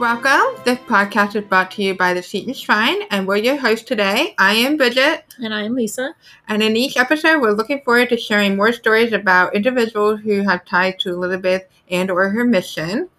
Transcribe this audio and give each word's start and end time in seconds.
Welcome. 0.00 0.62
This 0.64 0.78
podcast 0.78 1.36
is 1.36 1.44
brought 1.44 1.70
to 1.72 1.82
you 1.82 1.94
by 1.94 2.14
the 2.14 2.22
Seton 2.22 2.54
Shrine, 2.54 3.02
and 3.10 3.28
we're 3.28 3.36
your 3.36 3.58
hosts 3.58 3.84
today. 3.84 4.34
I 4.38 4.54
am 4.54 4.78
Bridget, 4.78 5.24
And 5.38 5.52
I'm 5.52 5.74
Lisa. 5.74 6.14
and 6.48 6.62
in 6.62 6.74
each 6.74 6.96
episode, 6.96 7.42
we're 7.42 7.50
looking 7.52 7.82
forward 7.82 8.08
to 8.08 8.16
sharing 8.16 8.56
more 8.56 8.72
stories 8.72 9.12
about 9.12 9.54
individuals 9.54 10.20
who 10.20 10.40
have 10.40 10.64
ties 10.64 10.94
to 11.00 11.10
Elizabeth 11.10 11.64
and 11.90 12.10
or 12.10 12.30
her 12.30 12.46
mission. 12.46 13.10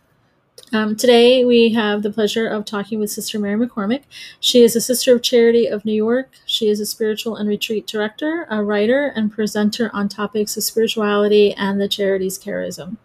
Um, 0.73 0.95
today 0.95 1.45
we 1.45 1.71
have 1.73 2.01
the 2.01 2.09
pleasure 2.09 2.47
of 2.47 2.65
talking 2.65 2.99
with 2.99 3.11
Sister 3.11 3.37
Mary 3.37 3.63
McCormick. 3.63 4.05
She 4.39 4.63
is 4.63 4.75
a 4.75 4.81
Sister 4.81 5.13
of 5.15 5.21
Charity 5.21 5.67
of 5.67 5.85
New 5.85 5.93
York. 5.93 6.31
She 6.47 6.67
is 6.67 6.79
a 6.79 6.87
spiritual 6.87 7.35
and 7.35 7.47
retreat 7.47 7.85
director, 7.85 8.47
a 8.49 8.63
writer, 8.63 9.05
and 9.15 9.31
presenter 9.31 9.91
on 9.93 10.09
topics 10.09 10.57
of 10.57 10.63
spirituality 10.63 11.53
and 11.53 11.79
the 11.79 11.87
charity's 11.87 12.39
charism. 12.39 12.97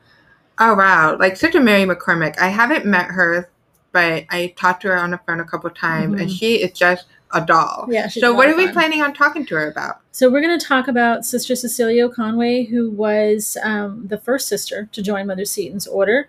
Oh 0.59 0.75
wow! 0.75 1.19
Like 1.19 1.37
Sister 1.37 1.61
Mary 1.61 1.85
McCormick, 1.85 2.39
I 2.39 2.49
haven't 2.49 2.87
met 2.87 3.09
her, 3.09 3.51
but 3.97 4.27
I 4.29 4.53
talked 4.59 4.83
to 4.83 4.89
her 4.89 4.99
on 4.99 5.11
the 5.13 5.19
phone 5.27 5.41
a 5.41 5.45
couple 5.45 5.71
times, 5.71 6.21
and 6.21 6.29
Mhm. 6.29 6.39
she 6.39 6.57
is 6.57 6.73
just 6.79 7.07
a 7.33 7.41
doll. 7.41 7.87
Yeah, 7.91 8.09
she's 8.09 8.21
So, 8.23 8.35
what 8.35 8.47
are 8.47 8.51
of 8.51 8.59
we 8.59 8.67
fun. 8.67 8.75
planning 8.75 9.01
on 9.03 9.15
talking 9.15 9.47
to 9.47 9.55
her 9.55 9.71
about? 9.71 10.01
So 10.13 10.29
we're 10.31 10.43
going 10.43 10.59
to 10.59 10.67
talk 10.67 10.87
about 10.87 11.25
Sister 11.25 11.57
Cecilia 11.57 12.11
Conway, 12.11 12.65
who 12.65 12.91
was 12.91 13.57
um, 13.65 14.07
the 14.07 14.19
first 14.19 14.49
sister 14.49 14.91
to 14.93 15.01
join 15.03 15.27
Mother 15.27 15.47
Seton's 15.47 15.87
order, 15.87 16.29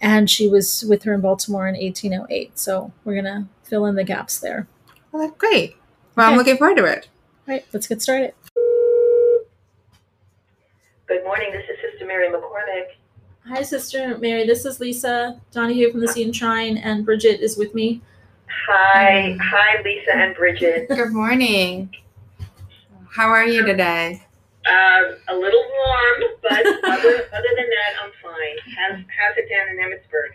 and 0.00 0.30
she 0.30 0.46
was 0.48 0.84
with 0.88 1.02
her 1.02 1.12
in 1.12 1.20
Baltimore 1.20 1.66
in 1.66 1.74
1808. 1.74 2.56
So 2.56 2.92
we're 3.04 3.20
going 3.20 3.24
to 3.24 3.46
fill 3.64 3.84
in 3.86 3.96
the 3.96 4.04
gaps 4.04 4.38
there. 4.38 4.68
Well, 5.10 5.26
that's 5.26 5.36
great. 5.38 5.74
Well, 6.14 6.30
I'm 6.30 6.36
looking 6.38 6.56
forward 6.56 6.76
to 6.76 6.84
it. 6.84 7.08
All 7.48 7.54
right, 7.54 7.64
let's 7.72 7.88
get 7.88 8.00
started. 8.00 8.32
Good 11.08 11.24
morning. 11.24 11.50
This 11.50 11.64
is 11.68 11.78
Sister 11.90 12.06
Mary 12.06 12.28
McCormick. 12.28 12.90
Hi, 13.48 13.62
Sister 13.62 14.18
Mary. 14.18 14.46
This 14.46 14.66
is 14.66 14.78
Lisa 14.78 15.40
Donahue 15.52 15.90
from 15.90 16.00
the 16.00 16.08
Seton 16.08 16.34
Shrine, 16.34 16.76
and 16.76 17.06
Bridget 17.06 17.40
is 17.40 17.56
with 17.56 17.74
me. 17.74 18.02
Hi, 18.66 19.38
hi, 19.40 19.80
Lisa 19.82 20.14
and 20.14 20.36
Bridget. 20.36 20.86
Good 20.90 21.14
morning. 21.14 21.88
How 23.10 23.28
are 23.28 23.46
you 23.46 23.64
today? 23.64 24.22
Um, 24.68 25.16
a 25.28 25.34
little 25.34 25.64
warm, 25.64 26.30
but 26.42 26.52
other, 26.60 27.26
other 27.32 27.50
than 27.56 27.70
that, 27.70 27.94
I'm 28.02 28.10
fine. 28.22 28.58
How's, 28.76 28.98
how's 28.98 29.38
it 29.38 29.48
down 29.48 29.70
in 29.70 29.78
Emmitsburg? 29.78 30.34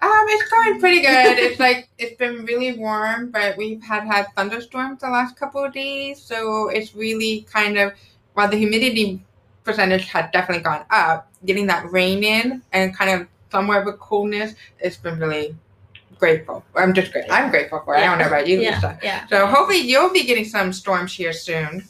Um, 0.00 0.24
it's 0.28 0.50
going 0.50 0.80
pretty 0.80 1.02
good. 1.02 1.38
It's 1.38 1.60
like 1.60 1.90
it's 1.98 2.16
been 2.16 2.46
really 2.46 2.78
warm, 2.78 3.30
but 3.30 3.58
we've 3.58 3.82
had 3.82 4.04
had 4.04 4.28
thunderstorms 4.36 5.02
the 5.02 5.10
last 5.10 5.36
couple 5.36 5.62
of 5.62 5.74
days, 5.74 6.18
so 6.18 6.70
it's 6.70 6.94
really 6.94 7.42
kind 7.42 7.76
of 7.76 7.92
while 8.32 8.48
the 8.48 8.56
humidity 8.56 9.22
percentage 9.64 10.04
had 10.08 10.30
definitely 10.32 10.62
gone 10.62 10.84
up, 10.90 11.30
getting 11.44 11.66
that 11.66 11.90
rain 11.90 12.22
in 12.22 12.62
and 12.72 12.96
kind 12.96 13.10
of 13.10 13.28
somewhere 13.50 13.80
of 13.80 13.86
a 13.86 13.92
coolness, 13.94 14.54
it's 14.80 14.96
been 14.96 15.18
really 15.18 15.56
grateful. 16.18 16.64
I'm 16.76 16.92
just 16.94 17.12
great. 17.12 17.24
I'm 17.30 17.50
grateful 17.50 17.80
for 17.84 17.94
it. 17.94 17.98
I 17.98 18.04
don't 18.04 18.18
know 18.18 18.26
about 18.26 18.46
you, 18.46 18.60
yeah, 18.60 18.74
Lisa. 18.74 18.98
yeah. 19.02 19.26
So 19.28 19.46
hopefully 19.46 19.78
you'll 19.78 20.12
be 20.12 20.24
getting 20.24 20.44
some 20.44 20.72
storms 20.72 21.14
here 21.14 21.32
soon. 21.32 21.84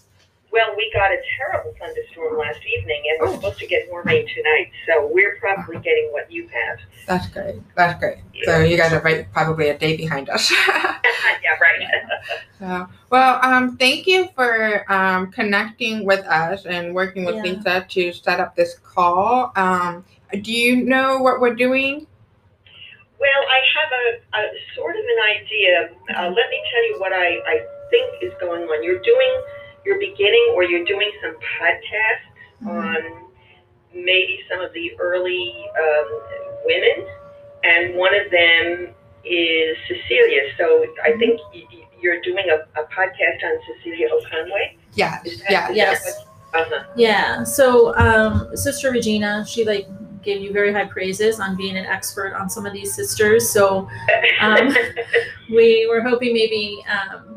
Well, 0.55 0.77
we 0.77 0.88
got 0.94 1.10
a 1.10 1.16
terrible 1.36 1.74
thunderstorm 1.80 2.38
last 2.38 2.60
evening, 2.64 3.02
and 3.10 3.19
we're 3.20 3.34
Oh. 3.34 3.34
supposed 3.41 3.58
to 3.58 3.66
get 3.66 3.91
more 3.91 4.02
rain 4.02 4.24
tonight, 4.33 4.70
so 4.86 5.05
we're 5.12 5.36
probably 5.41 5.78
getting 5.78 6.11
what 6.12 6.30
you 6.30 6.46
have. 6.46 6.78
That's 7.08 7.27
great. 7.27 7.56
That's 7.74 7.98
great. 7.98 8.19
So 8.44 8.61
you 8.61 8.77
guys 8.77 8.92
are 8.92 9.00
right, 9.00 9.27
probably 9.33 9.70
a 9.70 9.77
day 9.77 9.96
behind 9.96 10.30
us. 10.30 10.48
yeah, 10.69 11.58
right. 11.61 11.83
So, 12.61 12.88
well, 13.11 13.41
um, 13.42 13.77
thank 13.78 14.06
you 14.06 14.28
for 14.36 14.91
um, 14.92 15.33
connecting 15.33 16.05
with 16.05 16.24
us 16.27 16.66
and 16.66 16.94
working 16.94 17.24
with 17.24 17.34
Yeah. 17.34 17.42
Lisa 17.42 17.86
to 17.89 18.12
set 18.12 18.39
up 18.39 18.55
this 18.55 18.78
call. 18.78 19.51
Um, 19.57 20.05
do 20.40 20.52
you 20.52 20.77
know 20.84 21.18
what 21.18 21.40
we're 21.40 21.57
doing? 21.57 22.07
Well, 23.18 23.42
I 23.51 23.61
have 23.74 23.90
a, 23.92 24.46
a 24.46 24.51
sort 24.77 24.95
of 24.95 25.02
an 25.02 25.36
idea. 25.36 25.90
Uh, 26.17 26.28
let 26.28 26.48
me 26.48 26.62
tell 26.73 26.84
you 26.90 26.96
what 26.98 27.12
I, 27.12 27.39
I 27.45 27.67
think 27.90 28.23
is 28.23 28.33
going 28.39 28.62
on. 28.62 28.84
You're 28.84 29.01
doing, 29.02 29.42
you're 29.84 29.98
beginning, 29.98 30.52
or 30.55 30.64
you're 30.64 30.84
doing 30.84 31.11
some 31.22 31.34
podcasts 31.61 32.68
on 32.68 33.24
maybe 33.95 34.40
some 34.50 34.61
of 34.61 34.72
the 34.72 34.92
early 34.98 35.55
um, 35.80 36.20
women, 36.64 37.06
and 37.64 37.95
one 37.96 38.14
of 38.14 38.30
them 38.30 38.89
is 39.24 39.77
Cecilia. 39.89 40.42
So 40.58 40.86
I 41.05 41.12
think 41.18 41.40
y- 41.55 41.62
y- 41.72 41.86
you're 42.00 42.20
doing 42.22 42.45
a, 42.50 42.80
a 42.80 42.84
podcast 42.86 43.42
on 43.45 43.58
Cecilia 43.77 44.08
O'Conway. 44.12 44.77
Yeah. 44.95 45.20
Yeah. 45.48 45.70
Yes. 45.70 46.22
Uh-huh. 46.55 46.84
Yeah. 46.96 47.42
So, 47.45 47.95
um, 47.96 48.56
Sister 48.56 48.90
Regina, 48.90 49.45
she 49.46 49.64
like 49.64 49.86
gave 50.22 50.40
you 50.40 50.52
very 50.52 50.72
high 50.72 50.84
praises 50.86 51.40
on 51.40 51.56
being 51.56 51.77
an 51.77 51.84
expert 51.86 52.33
on 52.34 52.48
some 52.48 52.64
of 52.66 52.72
these 52.72 52.95
sisters. 52.95 53.48
So, 53.51 53.89
Um, 54.40 54.74
we 55.51 55.86
were 55.90 56.01
hoping 56.01 56.33
maybe, 56.33 56.84
um, 56.89 57.33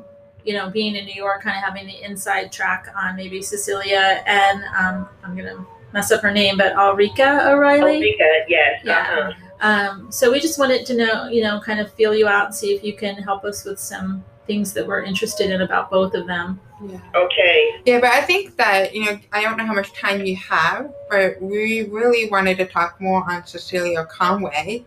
you 0.47 0.53
know, 0.53 0.69
being 0.69 0.95
in 0.95 1.05
New 1.05 1.13
York, 1.13 1.43
kind 1.43 1.57
of 1.57 1.63
having 1.63 1.85
the 1.85 2.03
inside 2.03 2.51
track 2.51 2.87
on 2.95 3.15
maybe 3.17 3.41
Cecilia 3.41 4.23
and 4.25 4.63
um, 4.79 5.09
I'm 5.23 5.35
gonna 5.35 5.65
mess 5.93 6.11
up 6.11 6.21
her 6.21 6.31
name, 6.31 6.57
but 6.57 6.73
Ulrika 6.75 7.49
O'Reilly. 7.49 7.97
Ulrika, 7.97 8.45
yes. 8.47 8.81
Yeah. 8.83 8.99
Uh-huh. 8.99 9.33
Um, 9.59 10.11
so 10.11 10.31
we 10.31 10.39
just 10.39 10.57
wanted 10.57 10.85
to 10.85 10.95
know, 10.95 11.27
you 11.27 11.43
know, 11.43 11.59
kind 11.59 11.79
of 11.79 11.91
feel 11.93 12.15
you 12.15 12.27
out 12.27 12.45
and 12.45 12.55
see 12.55 12.73
if 12.73 12.83
you 12.83 12.93
can 12.93 13.15
help 13.15 13.43
us 13.43 13.65
with 13.65 13.79
some 13.79 14.23
things 14.45 14.71
that 14.73 14.87
we're 14.87 15.03
interested 15.03 15.51
in 15.51 15.61
about 15.61 15.89
both 15.89 16.13
of 16.13 16.27
them. 16.27 16.59
Yeah. 16.85 16.99
Okay. 17.15 17.81
Yeah, 17.85 17.99
but 17.99 18.11
I 18.11 18.21
think 18.21 18.55
that, 18.57 18.95
you 18.95 19.05
know, 19.05 19.19
I 19.33 19.41
don't 19.41 19.57
know 19.57 19.65
how 19.65 19.73
much 19.73 19.91
time 19.93 20.23
you 20.25 20.35
have, 20.37 20.93
but 21.09 21.41
we 21.41 21.83
really 21.85 22.29
wanted 22.29 22.57
to 22.59 22.65
talk 22.67 23.01
more 23.01 23.29
on 23.29 23.45
Cecilia 23.45 24.05
Conway. 24.05 24.85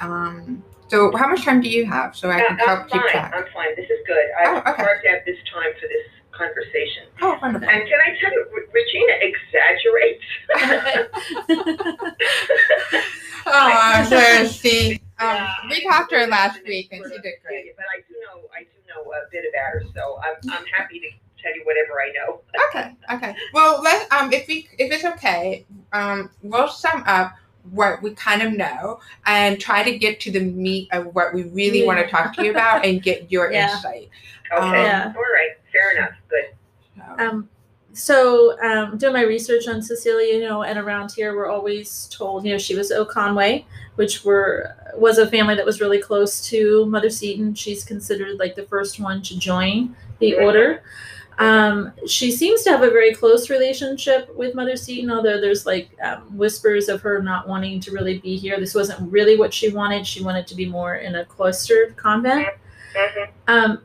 Um, 0.00 0.62
so, 0.90 1.16
how 1.16 1.28
much 1.28 1.44
time 1.44 1.60
do 1.60 1.68
you 1.70 1.86
have 1.86 2.16
so 2.16 2.28
I 2.30 2.40
Uh, 2.40 2.46
can 2.48 2.58
help 2.58 2.80
I'm 2.80 2.88
keep 2.88 3.02
track? 3.10 3.32
I'm 3.34 3.44
fine. 3.54 3.74
This 3.76 3.88
is 3.88 4.00
good. 4.06 4.26
I 4.38 4.44
Oh, 4.46 4.58
okay. 4.58 4.72
carved 4.82 5.06
out 5.06 5.24
this 5.24 5.38
time 5.52 5.72
for 5.80 5.86
this 5.88 6.06
conversation. 6.32 7.04
Oh, 7.22 7.38
wonderful. 7.40 7.68
And 7.68 7.88
can 7.88 8.00
I 8.00 8.16
tell 8.20 8.32
you, 8.32 8.46
Re- 8.52 8.66
Regina 8.72 9.14
exaggerates. 9.30 10.24
Oh, 13.52 14.06
sure. 14.08 14.46
See, 14.46 14.92
um, 15.18 15.28
Yeah. 15.28 15.54
we 15.70 15.80
talked 15.88 16.10
to 16.10 16.16
her 16.18 16.26
last 16.26 16.60
week 16.66 16.88
and 16.92 17.02
she 17.04 17.18
did 17.20 17.34
great. 17.44 17.74
But 17.76 17.86
I 17.86 18.00
do 18.08 18.14
know, 18.20 18.42
I 18.54 18.60
do 18.62 18.78
know 18.88 19.02
a 19.12 19.14
bit 19.32 19.44
about 19.52 19.72
her, 19.72 19.82
so 19.94 20.20
I'm, 20.22 20.36
I'm 20.52 20.66
happy 20.66 21.00
to 21.00 21.08
tell 21.42 21.54
you 21.56 21.62
whatever 21.64 22.00
I 22.00 22.12
know. 22.12 22.40
Okay, 22.68 22.94
okay. 23.14 23.34
Well, 23.54 23.80
let 23.82 24.12
um, 24.12 24.32
if 24.32 24.46
we 24.46 24.68
if 24.78 24.92
it's 24.92 25.04
okay, 25.04 25.64
um, 25.92 26.30
we'll 26.42 26.68
sum 26.68 27.02
up 27.06 27.32
what 27.70 28.02
we 28.02 28.10
kind 28.14 28.42
of 28.42 28.52
know 28.52 29.00
and 29.26 29.60
try 29.60 29.82
to 29.82 29.98
get 29.98 30.20
to 30.20 30.30
the 30.30 30.40
meat 30.40 30.88
of 30.92 31.14
what 31.14 31.32
we 31.34 31.44
really 31.44 31.84
want 31.86 31.98
to 31.98 32.06
talk 32.10 32.34
to 32.36 32.44
you 32.44 32.50
about 32.50 32.84
and 32.84 33.02
get 33.02 33.30
your 33.30 33.50
Yeah. 33.52 33.72
insight. 33.74 34.08
Okay. 34.52 34.66
Um, 34.66 34.74
Yeah. 34.74 35.12
All 35.16 35.22
right. 35.22 35.50
Fair 35.72 35.96
enough. 35.96 36.10
Good. 36.28 36.44
So, 36.96 37.24
Um, 37.24 37.48
so 37.92 38.60
um, 38.62 38.98
doing 38.98 39.12
my 39.12 39.22
research 39.22 39.66
on 39.68 39.82
Cecilia, 39.82 40.34
you 40.34 40.40
know, 40.48 40.62
and 40.62 40.78
around 40.78 41.12
here, 41.12 41.34
we're 41.36 41.48
always 41.50 42.08
told, 42.12 42.44
you 42.44 42.52
know, 42.52 42.58
she 42.58 42.74
was 42.76 42.90
O'Conway, 42.92 43.64
which 43.96 44.24
were 44.24 44.74
was 44.96 45.18
a 45.18 45.26
family 45.30 45.54
that 45.54 45.64
was 45.64 45.80
really 45.80 46.00
close 46.00 46.44
to 46.48 46.86
Mother 46.86 47.10
Seton. 47.10 47.54
She's 47.54 47.84
considered 47.84 48.38
like 48.38 48.54
the 48.56 48.64
first 48.64 48.98
one 49.00 49.22
to 49.22 49.38
join 49.38 49.94
the 50.18 50.32
Mhm. 50.32 50.42
order. 50.42 50.82
Um, 51.40 51.92
she 52.06 52.30
seems 52.30 52.62
to 52.64 52.70
have 52.70 52.82
a 52.82 52.90
very 52.90 53.14
close 53.14 53.48
relationship 53.48 54.32
with 54.36 54.54
Mother 54.54 54.76
Seton, 54.76 55.10
although 55.10 55.40
there's 55.40 55.64
like 55.64 55.90
um, 56.02 56.36
whispers 56.36 56.90
of 56.90 57.00
her 57.00 57.22
not 57.22 57.48
wanting 57.48 57.80
to 57.80 57.92
really 57.92 58.18
be 58.18 58.36
here. 58.36 58.60
This 58.60 58.74
wasn't 58.74 59.10
really 59.10 59.38
what 59.38 59.52
she 59.52 59.70
wanted. 59.70 60.06
She 60.06 60.22
wanted 60.22 60.46
to 60.48 60.54
be 60.54 60.66
more 60.66 60.96
in 60.96 61.14
a 61.14 61.24
cloistered 61.24 61.96
convent. 61.96 62.46
Mhm. 62.94 63.28
Um, 63.48 63.82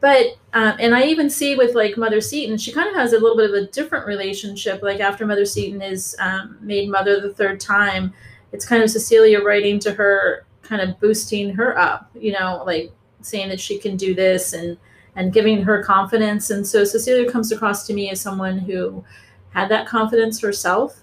but 0.00 0.38
um, 0.54 0.76
and 0.80 0.94
I 0.94 1.02
even 1.04 1.28
see 1.28 1.54
with 1.54 1.74
like 1.74 1.98
Mother 1.98 2.22
Seton, 2.22 2.56
she 2.56 2.72
kind 2.72 2.88
of 2.88 2.94
has 2.94 3.12
a 3.12 3.18
little 3.18 3.36
bit 3.36 3.50
of 3.50 3.54
a 3.54 3.66
different 3.66 4.06
relationship. 4.06 4.82
Like 4.82 5.00
after 5.00 5.26
Mother 5.26 5.44
Seton 5.44 5.82
is 5.82 6.16
um, 6.18 6.56
made 6.62 6.88
mother 6.88 7.20
the 7.20 7.34
third 7.34 7.60
time, 7.60 8.14
it's 8.52 8.64
kind 8.64 8.82
of 8.82 8.90
Cecilia 8.90 9.42
writing 9.42 9.78
to 9.80 9.92
her, 9.92 10.46
kind 10.62 10.80
of 10.80 10.98
boosting 10.98 11.50
her 11.50 11.78
up. 11.78 12.10
You 12.18 12.32
know, 12.32 12.62
like 12.64 12.90
saying 13.20 13.50
that 13.50 13.60
she 13.60 13.78
can 13.78 13.98
do 13.98 14.14
this 14.14 14.54
and 14.54 14.78
and 15.16 15.32
giving 15.32 15.62
her 15.62 15.82
confidence. 15.82 16.50
And 16.50 16.66
so 16.66 16.84
Cecilia 16.84 17.30
comes 17.30 17.50
across 17.50 17.86
to 17.86 17.94
me 17.94 18.10
as 18.10 18.20
someone 18.20 18.58
who 18.58 19.04
had 19.50 19.68
that 19.70 19.86
confidence 19.86 20.40
herself. 20.40 21.02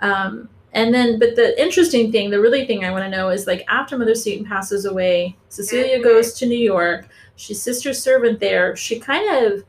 Um, 0.00 0.48
and 0.72 0.92
then, 0.94 1.18
but 1.18 1.36
the 1.36 1.60
interesting 1.60 2.12
thing, 2.12 2.30
the 2.30 2.40
really 2.40 2.66
thing 2.66 2.84
I 2.84 2.90
want 2.90 3.04
to 3.04 3.10
know 3.10 3.30
is 3.30 3.46
like 3.46 3.64
after 3.68 3.96
Mother 3.98 4.14
Seton 4.14 4.44
passes 4.46 4.84
away, 4.84 5.36
Cecilia 5.48 5.98
Mhm. 5.98 6.04
goes 6.04 6.32
to 6.34 6.46
New 6.46 6.58
York. 6.58 7.08
She's 7.36 7.60
sister 7.62 7.92
servant 7.92 8.40
there. 8.40 8.76
She 8.76 9.00
kind 9.00 9.44
of 9.46 9.64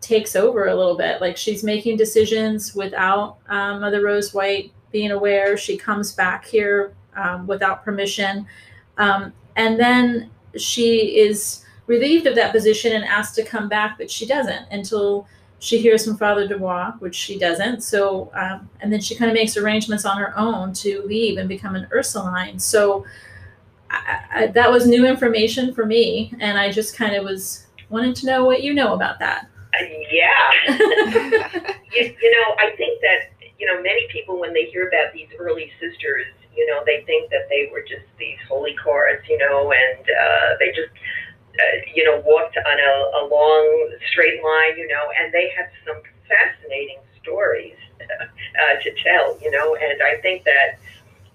takes 0.00 0.34
over 0.34 0.66
a 0.66 0.74
little 0.74 0.96
bit. 0.96 1.20
Like 1.20 1.36
she's 1.36 1.62
making 1.62 1.96
decisions 1.96 2.74
without 2.74 3.38
um, 3.48 3.80
Mother 3.80 4.02
Rose 4.02 4.34
White 4.34 4.72
being 4.90 5.10
aware. 5.12 5.56
She 5.56 5.76
comes 5.76 6.12
back 6.12 6.44
here 6.44 6.92
um, 7.16 7.46
without 7.46 7.84
permission. 7.84 8.46
Um, 8.98 9.32
and 9.56 9.78
then 9.78 10.30
she 10.56 11.18
is 11.18 11.64
relieved 11.86 12.26
of 12.26 12.34
that 12.36 12.52
position 12.52 12.92
and 12.92 13.04
asked 13.04 13.34
to 13.36 13.44
come 13.44 13.68
back, 13.68 13.98
but 13.98 14.10
she 14.10 14.26
doesn't 14.26 14.66
until 14.70 15.26
she 15.58 15.78
hears 15.78 16.04
from 16.04 16.16
Father 16.16 16.48
Dubois, 16.48 16.92
which 16.98 17.14
she 17.14 17.38
doesn't. 17.38 17.82
So, 17.82 18.30
um, 18.34 18.68
and 18.80 18.92
then 18.92 19.00
she 19.00 19.14
kind 19.14 19.30
of 19.30 19.34
makes 19.34 19.56
arrangements 19.56 20.04
on 20.04 20.18
her 20.18 20.36
own 20.36 20.72
to 20.74 21.02
leave 21.06 21.38
and 21.38 21.48
become 21.48 21.76
an 21.76 21.86
Ursuline. 21.92 22.58
So, 22.58 23.04
I, 23.90 24.20
I, 24.34 24.46
that 24.48 24.70
was 24.70 24.86
new 24.86 25.06
information 25.06 25.72
for 25.74 25.86
me, 25.86 26.32
and 26.40 26.58
I 26.58 26.72
just 26.72 26.96
kind 26.96 27.14
of 27.14 27.24
was 27.24 27.66
wanting 27.90 28.14
to 28.14 28.26
know 28.26 28.44
what 28.44 28.62
you 28.62 28.74
know 28.74 28.94
about 28.94 29.18
that. 29.20 29.48
Uh, 29.78 29.84
yeah. 30.10 30.50
you, 31.92 32.14
you 32.20 32.32
know, 32.32 32.54
I 32.58 32.74
think 32.76 33.00
that, 33.02 33.30
you 33.58 33.66
know, 33.66 33.80
many 33.82 34.08
people, 34.10 34.40
when 34.40 34.52
they 34.52 34.64
hear 34.64 34.88
about 34.88 35.12
these 35.12 35.28
early 35.38 35.70
sisters, 35.78 36.26
you 36.56 36.66
know, 36.66 36.82
they 36.84 37.02
think 37.04 37.30
that 37.30 37.48
they 37.48 37.68
were 37.70 37.82
just 37.82 38.04
these 38.18 38.38
holy 38.48 38.74
cards, 38.74 39.22
you 39.28 39.38
know, 39.38 39.72
and 39.72 40.00
uh, 40.00 40.56
they 40.58 40.70
just, 40.70 40.90
you 41.94 42.04
know, 42.04 42.22
walked 42.24 42.56
on 42.56 42.78
a, 42.78 42.94
a 43.18 43.28
long 43.28 43.92
straight 44.10 44.42
line, 44.42 44.78
you 44.78 44.88
know, 44.88 45.04
and 45.20 45.32
they 45.32 45.50
have 45.56 45.66
some 45.86 46.00
fascinating 46.28 46.98
stories 47.22 47.76
uh, 48.00 48.82
to 48.82 48.90
tell, 49.02 49.38
you 49.40 49.50
know, 49.50 49.76
and 49.76 50.02
I 50.02 50.20
think 50.20 50.44
that 50.44 50.78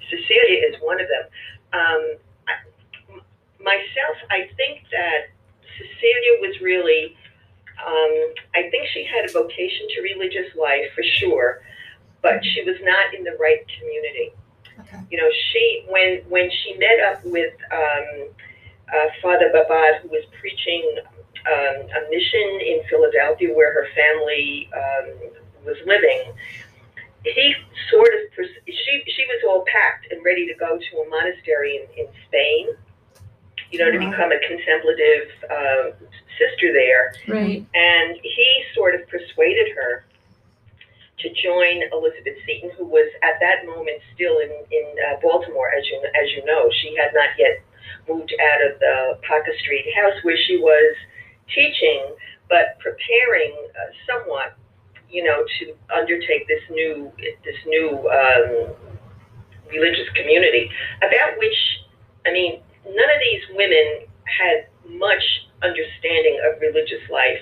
Cecilia 0.09 0.67
is 0.69 0.75
one 0.81 0.99
of 0.99 1.07
them. 1.07 1.25
Um, 1.73 2.01
I, 2.47 2.53
myself, 3.61 4.17
I 4.29 4.49
think 4.55 4.83
that 4.91 5.29
Cecilia 5.77 6.41
was 6.41 6.59
really, 6.61 7.15
um, 7.85 8.33
I 8.55 8.69
think 8.69 8.87
she 8.93 9.05
had 9.05 9.29
a 9.29 9.33
vocation 9.33 9.87
to 9.95 10.01
religious 10.01 10.55
life 10.55 10.89
for 10.95 11.03
sure, 11.19 11.61
but 12.21 12.43
she 12.43 12.63
was 12.63 12.77
not 12.81 13.13
in 13.13 13.23
the 13.23 13.37
right 13.39 13.63
community. 13.79 14.33
Okay. 14.79 15.03
You 15.09 15.17
know, 15.17 15.29
she 15.51 15.85
when 15.89 16.21
when 16.29 16.49
she 16.51 16.77
met 16.77 16.99
up 17.09 17.25
with 17.25 17.53
um, 17.71 18.29
uh, 18.93 19.07
Father 19.21 19.51
Babade, 19.53 20.01
who 20.01 20.09
was 20.09 20.23
preaching 20.39 20.83
um, 21.47 21.75
a 21.89 22.09
mission 22.09 22.59
in 22.61 22.81
Philadelphia 22.89 23.53
where 23.53 23.73
her 23.73 23.87
family 23.95 24.69
um, 24.75 25.31
was 25.65 25.77
living, 25.85 26.33
he 27.23 27.53
sort 27.91 28.07
of 28.13 28.31
pers- 28.35 28.63
she 28.65 29.03
she 29.07 29.23
was 29.27 29.43
all 29.47 29.65
packed 29.65 30.11
and 30.11 30.23
ready 30.23 30.47
to 30.47 30.53
go 30.55 30.77
to 30.77 30.97
a 30.99 31.09
monastery 31.09 31.77
in, 31.77 32.05
in 32.05 32.07
Spain. 32.27 32.67
You 33.69 33.79
know, 33.79 33.91
to 33.91 33.99
become 33.99 34.31
a 34.31 34.39
contemplative 34.47 35.27
uh, 35.51 35.91
sister 36.39 36.71
there, 36.71 37.11
Right. 37.27 37.65
and 37.75 38.15
he 38.23 38.63
sort 38.73 38.95
of 38.95 39.05
persuaded 39.09 39.75
her 39.75 40.05
to 41.19 41.27
join 41.43 41.83
Elizabeth 41.91 42.37
Seton, 42.45 42.71
who 42.77 42.85
was 42.85 43.11
at 43.23 43.41
that 43.41 43.65
moment 43.65 43.99
still 44.15 44.39
in 44.39 44.51
in 44.71 44.85
uh, 45.11 45.19
Baltimore, 45.21 45.67
as 45.77 45.83
you 45.89 45.99
as 45.99 46.31
you 46.31 46.45
know, 46.45 46.69
she 46.79 46.95
had 46.95 47.11
not 47.13 47.29
yet 47.37 47.59
moved 48.07 48.33
out 48.33 48.71
of 48.71 48.79
the 48.79 49.19
Paca 49.27 49.51
Street 49.59 49.85
house 49.95 50.15
where 50.23 50.37
she 50.47 50.57
was 50.57 50.95
teaching, 51.53 52.15
but 52.49 52.79
preparing 52.79 53.53
uh, 53.75 53.91
somewhat, 54.07 54.55
you 55.09 55.23
know, 55.23 55.43
to 55.59 55.73
undertake 55.95 56.47
this 56.47 56.63
new 56.69 57.11
this 57.43 57.59
new 57.65 57.89
um, 58.09 58.75
religious 59.71 60.07
community 60.15 60.69
about 60.99 61.37
which, 61.37 61.57
I 62.25 62.31
mean, 62.31 62.61
none 62.85 63.09
of 63.11 63.19
these 63.19 63.43
women 63.55 64.07
had 64.27 64.67
much 64.87 65.23
understanding 65.63 66.39
of 66.47 66.61
religious 66.61 67.03
life. 67.11 67.39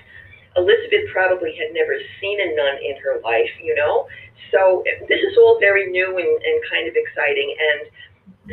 Elizabeth 0.55 1.11
probably 1.11 1.51
had 1.57 1.73
never 1.73 1.99
seen 2.21 2.39
a 2.39 2.55
nun 2.55 2.75
in 2.79 2.95
her 3.03 3.19
life, 3.21 3.51
you 3.61 3.75
know. 3.75 4.07
So 4.51 4.83
this 5.09 5.19
is 5.19 5.37
all 5.37 5.59
very 5.59 5.91
new 5.91 6.15
and, 6.15 6.31
and 6.31 6.57
kind 6.71 6.87
of 6.87 6.95
exciting. 6.95 7.55
And 7.59 7.79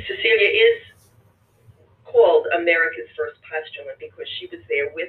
Cecilia 0.03 0.51
is 0.51 0.92
called 2.13 2.47
America's 2.55 3.09
first 3.17 3.41
postulant 3.43 3.99
because 3.99 4.29
she 4.39 4.47
was 4.47 4.61
there 4.69 4.93
with 4.95 5.09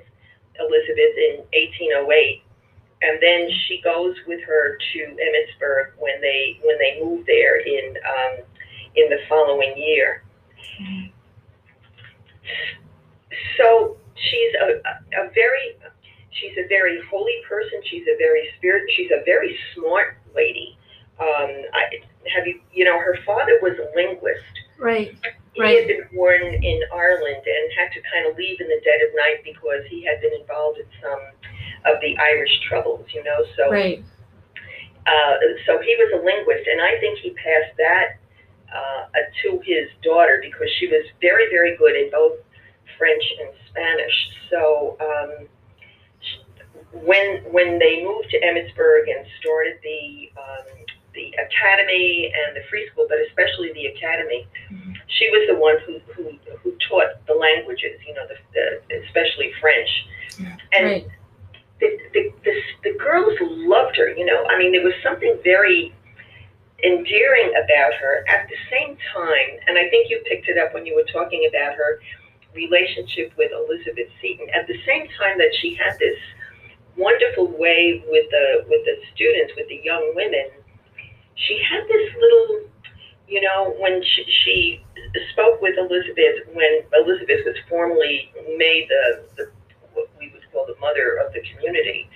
Elizabeth 0.60 1.16
in 1.18 1.36
1808, 1.52 2.42
and 3.04 3.20
then 3.22 3.50
she 3.68 3.82
goes 3.84 4.16
with 4.28 4.42
her 4.42 4.78
to 4.94 5.00
Emmitsburg 5.00 6.00
when 6.00 6.22
they 6.22 6.60
when 6.64 6.78
they 6.80 7.00
move 7.04 7.26
there 7.26 7.60
in 7.60 7.98
um, 7.98 8.46
in 8.96 9.10
the 9.10 9.20
following 9.28 9.76
year. 9.78 10.24
So 13.58 13.98
she's 14.16 14.54
a, 14.62 14.66
a, 14.88 15.26
a 15.26 15.30
very 15.34 15.76
she's 16.32 16.58
a 16.58 16.68
very 16.68 17.00
holy 17.10 17.42
person. 17.48 17.82
She's 17.90 18.04
a 18.04 18.18
very 18.18 18.50
spirit. 18.58 18.84
She's 18.96 19.12
a 19.12 19.24
very 19.26 19.58
smart 19.76 20.18
lady. 20.36 20.78
Um, 21.20 21.50
I, 21.74 22.02
have 22.34 22.48
you 22.48 22.60
you 22.74 22.86
know 22.86 23.00
her 23.00 23.18
father 23.26 23.60
was 23.62 23.74
a 23.80 23.96
linguist. 23.96 24.44
Right. 24.78 25.16
He 25.54 25.62
Right. 25.62 25.78
had 25.80 25.88
been 25.88 26.08
born 26.16 26.42
in 26.42 26.82
Ireland 26.92 27.44
and 27.46 27.72
had 27.78 27.92
to 27.94 28.02
kind 28.12 28.26
of 28.28 28.38
leave 28.38 28.60
in 28.60 28.68
the 28.68 28.82
dead 28.84 29.02
of 29.08 29.16
night 29.16 29.44
because 29.44 29.86
he 29.88 30.04
had 30.04 30.20
been 30.22 30.34
involved 30.34 30.80
in 30.80 30.86
some 31.02 31.22
of 31.86 32.00
the 32.02 32.18
Irish 32.18 32.60
troubles, 32.68 33.06
you 33.14 33.24
know. 33.24 33.46
So, 33.56 33.70
Right. 33.70 34.04
uh, 35.06 35.38
so 35.66 35.80
he 35.80 35.96
was 35.96 36.22
a 36.22 36.26
linguist, 36.26 36.68
and 36.68 36.82
I 36.82 36.98
think 37.00 37.20
he 37.20 37.32
passed 37.32 37.78
that 37.78 38.16
uh, 38.74 39.06
to 39.44 39.60
his 39.64 39.90
daughter 40.02 40.40
because 40.42 40.70
she 40.80 40.88
was 40.88 41.06
very, 41.22 41.50
very 41.52 41.78
good 41.78 41.96
in 41.96 42.10
both 42.10 42.40
French 42.98 43.24
and 43.42 43.50
Spanish. 43.70 44.30
So, 44.50 44.98
um, 45.00 45.48
when 47.04 47.44
when 47.52 47.80
they 47.80 48.04
moved 48.04 48.30
to 48.30 48.40
Emmitsburg 48.40 49.10
and 49.10 49.26
started 49.40 49.78
the 49.84 50.32
um, 50.38 50.83
the 51.14 51.34
academy 51.38 52.32
and 52.34 52.56
the 52.56 52.62
free 52.70 52.90
school, 52.92 53.06
but 53.08 53.18
especially 53.30 53.72
the 53.74 53.88
academy, 53.88 54.48
mm-hmm. 54.72 54.94
she 55.08 55.30
was 55.30 55.48
the 55.48 55.56
one 55.56 55.78
who, 55.86 56.00
who, 56.14 56.38
who 56.62 56.76
taught 56.90 57.26
the 57.28 57.34
languages, 57.34 58.00
you 58.08 58.14
know, 58.14 58.26
the, 58.28 58.38
the, 58.54 59.04
especially 59.06 59.52
French. 59.62 59.90
Yeah. 60.40 60.58
And 60.74 60.86
Right. 60.86 61.08
the, 61.80 61.98
the, 62.14 62.34
the, 62.44 62.62
the 62.84 62.98
girls 62.98 63.38
loved 63.42 63.96
her, 63.98 64.10
you 64.10 64.26
know. 64.26 64.46
I 64.50 64.58
mean, 64.58 64.72
there 64.72 64.84
was 64.84 64.94
something 65.04 65.38
very 65.44 65.94
endearing 66.84 67.54
about 67.64 67.94
her 67.94 68.26
at 68.28 68.50
the 68.50 68.56
same 68.70 68.98
time, 69.14 69.60
and 69.68 69.78
I 69.78 69.90
think 69.90 70.10
you 70.10 70.22
picked 70.28 70.50
it 70.50 70.58
up 70.58 70.74
when 70.74 70.86
you 70.86 70.96
were 70.96 71.08
talking 71.14 71.48
about 71.48 71.76
her 71.76 72.00
relationship 72.54 73.34
with 73.38 73.52
Elizabeth 73.52 74.10
Seton. 74.22 74.48
At 74.54 74.68
the 74.68 74.78
same 74.86 75.08
time 75.18 75.38
that 75.38 75.54
she 75.62 75.76
had 75.76 75.98
this 76.00 76.18
wonderful 76.98 77.48
way 77.58 78.04
with 78.08 78.30
the 78.30 78.66
with 78.70 78.86
the 78.86 78.96
students, 79.14 79.54
with 79.58 79.68
the 79.68 79.82
young 79.84 80.14
women, 80.16 80.50
she 81.36 81.62
had 81.64 81.88
this 81.88 82.14
little 82.20 82.70
you 83.28 83.42
know, 83.42 83.74
when 83.80 84.04
she, 84.04 84.26
she 84.44 84.86
spoke 85.32 85.62
with 85.62 85.76
Elizabeth, 85.78 86.46
when 86.54 86.82
Elizabeth 86.94 87.42
was 87.46 87.56
formally 87.70 88.32
made 88.58 88.88
the, 88.90 89.24
the 89.38 89.52
what 89.94 90.10
we 90.20 90.30
would 90.30 90.44
call 90.52 90.66
the 90.68 90.76
mother 90.80 91.18
of 91.18 91.34
the 91.34 91.42
community, 91.42 92.08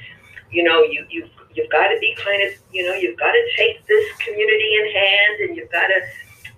you 0.52 0.64
know, 0.64 0.84
you 0.84 1.06
you 1.10 1.28
you've 1.56 1.72
got 1.72 1.88
to 1.88 1.98
be 2.00 2.16
kind 2.16 2.44
of, 2.44 2.54
you 2.72 2.86
know, 2.86 2.94
you've 2.94 3.18
got 3.18 3.32
to 3.32 3.44
take 3.58 3.86
this 3.88 4.06
community 4.18 4.76
in 4.80 4.92
hand, 4.94 5.40
and 5.42 5.56
you've 5.56 5.72
got 5.72 5.88
to, 5.88 6.02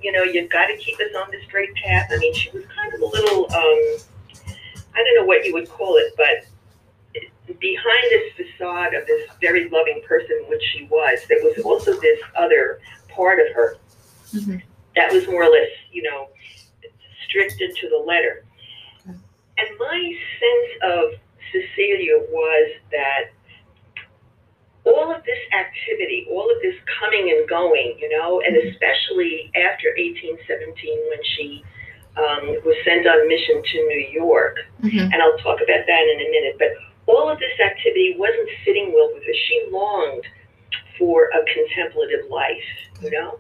you 0.02 0.12
know, 0.12 0.24
you've 0.24 0.50
got 0.50 0.68
to 0.68 0.76
keep 0.78 1.00
us 1.00 1.16
on 1.16 1.32
the 1.32 1.38
straight 1.46 1.74
path. 1.76 2.10
I 2.12 2.18
mean, 2.18 2.34
she 2.34 2.50
was 2.52 2.66
kind 2.66 2.94
of 2.94 3.00
a 3.02 3.06
little, 3.06 3.46
um, 3.46 3.98
I 4.94 5.04
don't 5.04 5.16
know 5.16 5.26
what 5.26 5.46
you 5.46 5.54
would 5.54 5.70
call 5.70 5.96
it, 5.98 6.14
but 6.18 6.46
behind 7.60 8.04
this 8.12 8.34
facade 8.34 8.94
of 8.94 9.06
this 9.08 9.30
very 9.42 9.70
loving 9.70 10.02
person, 10.08 10.44
which 10.48 10.62
she 10.74 10.86
was, 10.86 11.20
there 11.28 11.40
was 11.44 11.58
also 11.66 12.00
this 12.00 12.20
other 12.36 12.80
part 13.10 13.40
of 13.40 13.48
her 13.54 13.78
Mhm. 14.36 14.62
that 14.96 15.12
was 15.12 15.28
more 15.28 15.44
or 15.44 15.50
less, 15.50 15.70
you 15.92 16.04
know, 16.04 16.30
strict 17.26 17.60
into 17.62 17.90
the 17.90 17.98
letter. 17.98 18.44
Okay. 19.08 19.18
And 19.58 19.78
my 19.80 20.18
sense 20.40 20.84
of 20.84 21.20
Cecilia 21.52 22.20
was 22.30 22.72
that 22.92 23.30
all 24.86 25.12
of 25.14 25.24
this 25.24 25.40
activity, 25.54 26.26
all 26.30 26.50
of 26.50 26.62
this 26.62 26.76
coming 27.00 27.30
and 27.32 27.48
going, 27.48 27.98
you 28.00 28.10
know, 28.10 28.42
and 28.42 28.56
especially 28.56 29.52
after 29.56 29.94
1817 29.98 31.00
when 31.10 31.24
she 31.24 31.64
um, 32.18 32.48
was 32.66 32.76
sent 32.84 33.08
on 33.08 33.22
a 33.22 33.26
mission 33.26 33.62
to 33.64 33.78
New 33.88 34.08
York, 34.12 34.58
Mhm. 34.84 35.14
and 35.14 35.22
I'll 35.22 35.38
talk 35.38 35.62
about 35.62 35.86
that 35.86 36.08
in 36.08 36.20
a 36.20 36.30
minute, 36.30 36.56
but 36.58 36.76
all 37.10 37.30
of 37.30 37.40
this 37.40 37.58
activity 37.60 38.16
wasn't 38.18 38.50
sitting 38.66 38.94
well 38.94 39.10
with 39.14 39.24
her. 39.24 39.34
She 39.48 39.68
longed 39.72 40.24
for 40.98 41.26
a 41.34 41.42
contemplative 41.54 42.30
life, 42.30 42.70
you 43.02 43.12
know? 43.12 43.40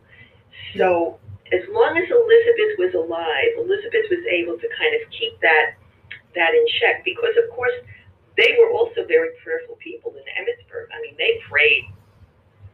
So 0.77 1.19
as 1.51 1.61
long 1.69 1.97
as 1.97 2.03
Elizabeth 2.09 2.73
was 2.77 2.93
alive, 2.95 3.51
Elizabeth 3.57 4.05
was 4.09 4.25
able 4.31 4.57
to 4.57 4.67
kind 4.77 4.93
of 4.95 5.09
keep 5.11 5.39
that 5.41 5.73
that 6.35 6.53
in 6.53 6.65
check 6.79 7.03
because 7.03 7.33
of 7.43 7.49
course 7.55 7.73
they 8.37 8.55
were 8.59 8.71
also 8.71 9.05
very 9.07 9.29
prayerful 9.43 9.75
people 9.77 10.13
in 10.13 10.21
Emmitsburg. 10.39 10.85
I 10.95 11.01
mean 11.01 11.15
they 11.17 11.39
prayed 11.49 11.83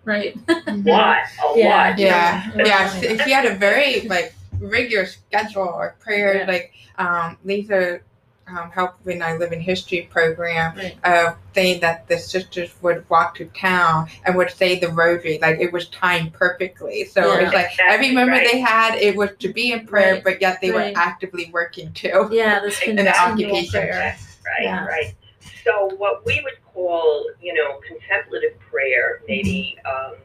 Right. 0.03 0.35
a 0.49 0.71
lot, 0.75 1.17
a 1.27 1.57
Yeah. 1.59 1.89
lot. 1.89 1.97
Yeah, 1.99 2.51
Yeah. 2.55 2.63
yeah. 2.65 2.99
She, 2.99 3.17
she 3.23 3.31
had 3.31 3.45
a 3.45 3.55
very 3.55 4.01
like 4.01 4.33
rigorous 4.59 5.13
schedule 5.13 5.81
of 5.81 5.97
prayers. 5.99 6.41
Yeah. 6.45 6.51
Like 6.51 6.73
um, 6.97 7.37
Lisa 7.43 8.01
um, 8.47 8.69
helped 8.71 9.03
when 9.05 9.21
I 9.21 9.35
live 9.37 9.51
in 9.51 9.59
history 9.59 10.07
program 10.11 10.75
Right. 10.77 10.95
of 11.03 11.35
saying 11.53 11.79
that 11.81 12.07
the 12.07 12.17
sisters 12.19 12.71
would 12.81 13.07
walk 13.09 13.35
to 13.35 13.45
town 13.45 14.07
and 14.23 14.35
would 14.35 14.51
say 14.51 14.77
the 14.79 14.89
rosary. 14.89 15.39
Like 15.41 15.59
it 15.59 15.71
was 15.73 15.87
timed 15.89 16.33
perfectly. 16.33 17.05
So 17.05 17.21
Yeah. 17.25 17.45
it's 17.45 17.53
like 17.53 17.79
every 17.79 18.07
Exactly 18.07 18.11
moment 18.15 18.31
right. 18.43 18.51
they 18.51 18.59
had, 18.59 18.95
it 18.95 19.15
was 19.15 19.31
to 19.39 19.51
be 19.51 19.71
in 19.71 19.87
prayer, 19.87 20.13
Right. 20.15 20.23
but 20.23 20.41
yet 20.41 20.61
they 20.61 20.69
Right. 20.71 20.93
were 20.95 20.99
actively 21.01 21.49
working 21.51 21.91
too. 21.93 22.29
Yeah. 22.31 22.59
This 22.59 22.79
And 22.87 22.99
the 22.99 23.03
continual 23.05 23.55
occupation. 23.57 23.81
prayer. 23.81 24.17
Right, 24.45 24.63
Yeah. 24.63 24.85
right. 24.85 25.15
So 25.63 25.89
what 25.97 26.23
we 26.25 26.39
would 26.43 26.63
call, 26.71 27.27
you 27.41 27.53
know, 27.53 27.79
contemplative 27.87 28.59
prayer 28.59 29.21
maybe 29.27 29.75
um, 29.85 30.15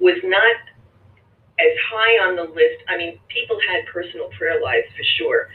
was 0.00 0.16
not 0.22 0.56
as 1.58 1.76
high 1.90 2.28
on 2.28 2.36
the 2.36 2.44
list. 2.44 2.82
I 2.88 2.96
mean, 2.98 3.18
people 3.28 3.58
had 3.70 3.86
personal 3.86 4.28
prayer 4.36 4.60
lives 4.62 4.88
for 4.96 5.02
sure, 5.18 5.48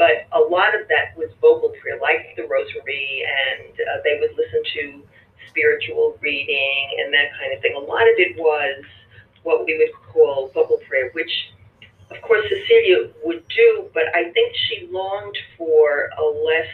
but 0.00 0.24
a 0.32 0.40
lot 0.40 0.72
of 0.74 0.88
that 0.88 1.12
was 1.14 1.28
vocal 1.42 1.68
prayer, 1.82 2.00
like 2.00 2.34
the 2.34 2.44
Rosary, 2.48 3.22
and 3.28 3.68
uh, 3.74 4.00
they 4.02 4.16
would 4.18 4.30
listen 4.32 4.62
to 4.80 5.02
spiritual 5.50 6.16
reading 6.22 6.86
and 6.98 7.12
that 7.12 7.28
kind 7.38 7.52
of 7.52 7.60
thing. 7.60 7.74
A 7.76 7.80
lot 7.80 8.08
of 8.08 8.16
it 8.16 8.38
was 8.38 8.82
what 9.42 9.66
we 9.66 9.76
would 9.76 9.92
call 10.10 10.50
vocal 10.54 10.78
prayer, 10.88 11.10
which 11.12 11.52
of 12.10 12.16
course 12.22 12.46
Cecilia 12.48 13.10
would 13.24 13.44
do, 13.48 13.90
but 13.92 14.04
I 14.14 14.30
think 14.32 14.56
she 14.56 14.88
longed 14.90 15.36
for 15.58 16.08
a 16.18 16.24
less 16.24 16.72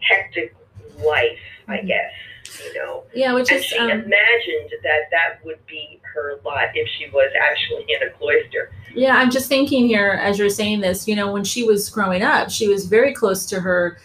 hectic 0.00 0.54
life, 1.04 1.42
I 1.66 1.78
Mhm. 1.78 1.88
guess, 1.88 2.12
you 2.64 2.74
know. 2.74 3.04
Yeah, 3.14 3.32
which 3.34 3.50
And 3.50 3.60
is 3.60 3.64
she 3.64 3.78
um, 3.78 3.90
imagined 3.90 4.70
that 4.82 5.10
that 5.10 5.44
would 5.44 5.64
be 5.66 6.00
her 6.14 6.38
lot 6.44 6.68
if 6.74 6.88
she 6.88 7.08
was 7.10 7.32
actually 7.40 7.84
in 7.88 8.08
a 8.08 8.10
cloister. 8.10 8.72
Yeah, 8.94 9.16
I'm 9.16 9.30
just 9.30 9.48
thinking 9.48 9.86
here 9.86 10.10
as 10.10 10.38
you're 10.38 10.50
saying 10.50 10.80
this, 10.80 11.08
you 11.08 11.16
know, 11.16 11.32
when 11.32 11.44
she 11.44 11.64
was 11.64 11.88
growing 11.88 12.22
up, 12.22 12.50
she 12.50 12.68
was 12.68 12.86
very 12.86 13.12
close 13.14 13.46
to 13.46 13.60
her 13.60 13.98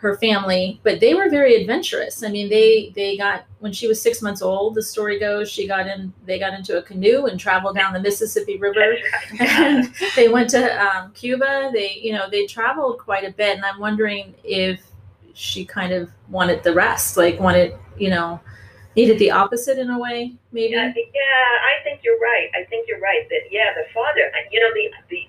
her 0.00 0.16
family, 0.18 0.80
but 0.84 1.00
they 1.00 1.12
were 1.12 1.28
very 1.28 1.56
adventurous. 1.56 2.22
I 2.22 2.28
mean, 2.28 2.48
they 2.48 2.92
they 2.94 3.16
got 3.16 3.46
when 3.58 3.72
she 3.72 3.88
was 3.88 4.00
6 4.00 4.22
months 4.22 4.42
old, 4.42 4.76
the 4.76 4.82
story 4.82 5.18
goes, 5.18 5.50
she 5.50 5.66
got 5.66 5.88
in 5.88 6.12
they 6.24 6.38
got 6.38 6.54
into 6.54 6.78
a 6.78 6.82
canoe 6.82 7.26
and 7.26 7.38
traveled 7.38 7.74
down 7.74 7.92
the 7.92 8.00
Mississippi 8.00 8.58
River 8.58 8.96
and 9.40 9.92
they 10.14 10.28
went 10.28 10.50
to 10.50 10.86
um, 10.86 11.10
Cuba. 11.12 11.70
They, 11.72 11.98
you 12.00 12.12
know, 12.12 12.30
they 12.30 12.46
traveled 12.46 12.98
quite 12.98 13.24
a 13.24 13.32
bit, 13.32 13.56
and 13.56 13.64
I'm 13.64 13.80
wondering 13.80 14.34
if 14.44 14.80
she 15.38 15.64
kind 15.64 15.92
of 15.92 16.10
wanted 16.28 16.64
the 16.64 16.74
rest, 16.74 17.16
like 17.16 17.38
wanted, 17.38 17.72
you 17.96 18.10
know, 18.10 18.40
needed 18.96 19.20
the 19.20 19.30
opposite 19.30 19.78
in 19.78 19.88
a 19.88 19.96
way, 19.96 20.34
maybe. 20.50 20.74
Yeah, 20.74 20.86
I 20.86 20.92
think, 20.92 21.10
yeah, 21.14 21.48
I 21.62 21.84
think 21.84 22.00
you're 22.02 22.18
right. 22.18 22.50
I 22.56 22.64
think 22.64 22.88
you're 22.88 22.98
right. 22.98 23.22
That 23.30 23.46
yeah, 23.48 23.72
the 23.72 23.86
father. 23.94 24.32
You 24.50 24.58
know, 24.58 24.74
the 24.74 24.90
the 25.08 25.28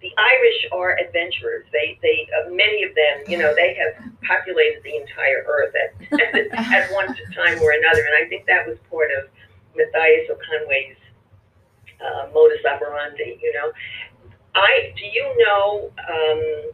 the 0.00 0.12
Irish 0.16 0.68
are 0.70 0.96
adventurers. 0.96 1.66
They 1.72 1.98
they 2.02 2.28
uh, 2.38 2.50
many 2.50 2.84
of 2.84 2.94
them. 2.94 3.26
You 3.26 3.38
know, 3.38 3.52
they 3.52 3.74
have 3.74 3.98
populated 4.22 4.80
the 4.84 4.94
entire 4.94 5.42
earth 5.50 5.74
at 6.12 6.54
at 6.54 6.92
one 6.92 7.08
time 7.34 7.58
or 7.60 7.72
another, 7.72 8.06
and 8.06 8.14
I 8.24 8.28
think 8.28 8.46
that 8.46 8.64
was 8.64 8.78
part 8.88 9.10
of 9.18 9.28
Matthias 9.74 10.30
O'Conway's 10.30 11.02
uh, 11.98 12.30
modus 12.32 12.62
operandi. 12.64 13.40
You 13.42 13.52
know, 13.54 13.72
I 14.54 14.94
do 14.94 15.04
you 15.04 15.26
know 15.42 15.90
um, 15.98 16.70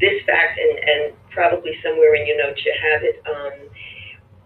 this 0.00 0.20
fact, 0.26 0.58
and 0.58 0.78
and 0.78 1.14
probably 1.40 1.78
somewhere 1.84 2.14
in 2.16 2.26
your 2.26 2.38
notes 2.38 2.64
you 2.64 2.74
have 2.90 3.02
it. 3.04 3.22
Um, 3.28 3.68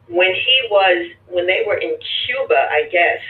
when 0.08 0.34
he 0.34 0.56
was 0.70 1.10
when 1.28 1.46
they 1.46 1.62
were 1.66 1.76
in 1.78 1.96
Cuba, 2.26 2.68
I 2.70 2.88
guess 2.90 3.20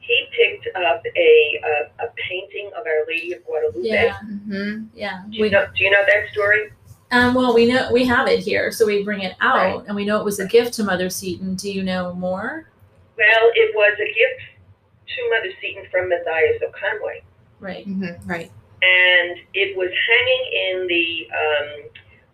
he 0.00 0.26
picked 0.36 0.66
up 0.76 1.02
a 1.16 1.60
a, 1.64 2.04
a 2.04 2.08
painting 2.28 2.70
of 2.76 2.84
Our 2.86 3.06
Lady 3.08 3.32
of 3.32 3.44
Guadalupe. 3.46 3.88
Yeah, 3.88 4.18
hmm 4.18 4.84
yeah. 4.92 5.22
Do 5.30 5.38
you 5.38 5.50
know 5.50 5.66
Do 5.76 5.84
you 5.84 5.90
know 5.90 6.02
that 6.06 6.32
story? 6.32 6.72
Um, 7.12 7.34
well, 7.34 7.52
we 7.54 7.66
know 7.66 7.90
we 7.92 8.04
have 8.04 8.28
it 8.28 8.38
here, 8.40 8.70
so 8.70 8.86
we 8.86 9.02
bring 9.02 9.22
it 9.22 9.34
out, 9.40 9.56
Right. 9.78 9.84
and 9.88 9.96
we 9.96 10.04
know 10.04 10.20
it 10.20 10.24
was 10.24 10.38
a 10.38 10.46
gift 10.46 10.74
to 10.74 10.84
Mother 10.84 11.10
Seton. 11.10 11.56
Do 11.56 11.70
you 11.72 11.82
know 11.82 12.12
more? 12.14 12.68
Well, 13.18 13.50
it 13.54 13.74
was 13.74 13.98
a 14.00 14.06
gift 14.06 14.42
to 15.16 15.30
Mother 15.30 15.52
Seton 15.60 15.86
from 15.90 16.08
Matthias 16.08 16.62
O'Conway, 16.62 17.22
Right. 17.58 17.84
Mm-hmm. 17.88 18.28
Right. 18.30 18.52
and 18.82 19.38
it 19.54 19.76
was 19.76 19.90
hanging 20.08 20.44
in 20.64 20.86
the 20.86 21.28
um, 21.34 21.90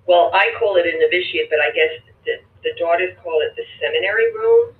well, 0.06 0.30
I 0.32 0.52
call 0.58 0.76
it 0.76 0.86
a 0.86 0.98
novitiate, 0.98 1.50
but 1.50 1.58
I 1.60 1.70
guess 1.74 1.92
the, 2.24 2.38
the 2.62 2.72
daughters 2.78 3.14
call 3.22 3.40
it 3.42 3.54
the 3.56 3.64
seminary 3.80 4.32
room 4.32 4.74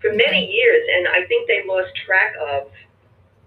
for 0.00 0.12
many 0.12 0.50
years, 0.50 0.82
and 0.96 1.08
I 1.08 1.24
think 1.26 1.46
they 1.46 1.62
lost 1.66 1.90
track 2.06 2.34
of 2.40 2.68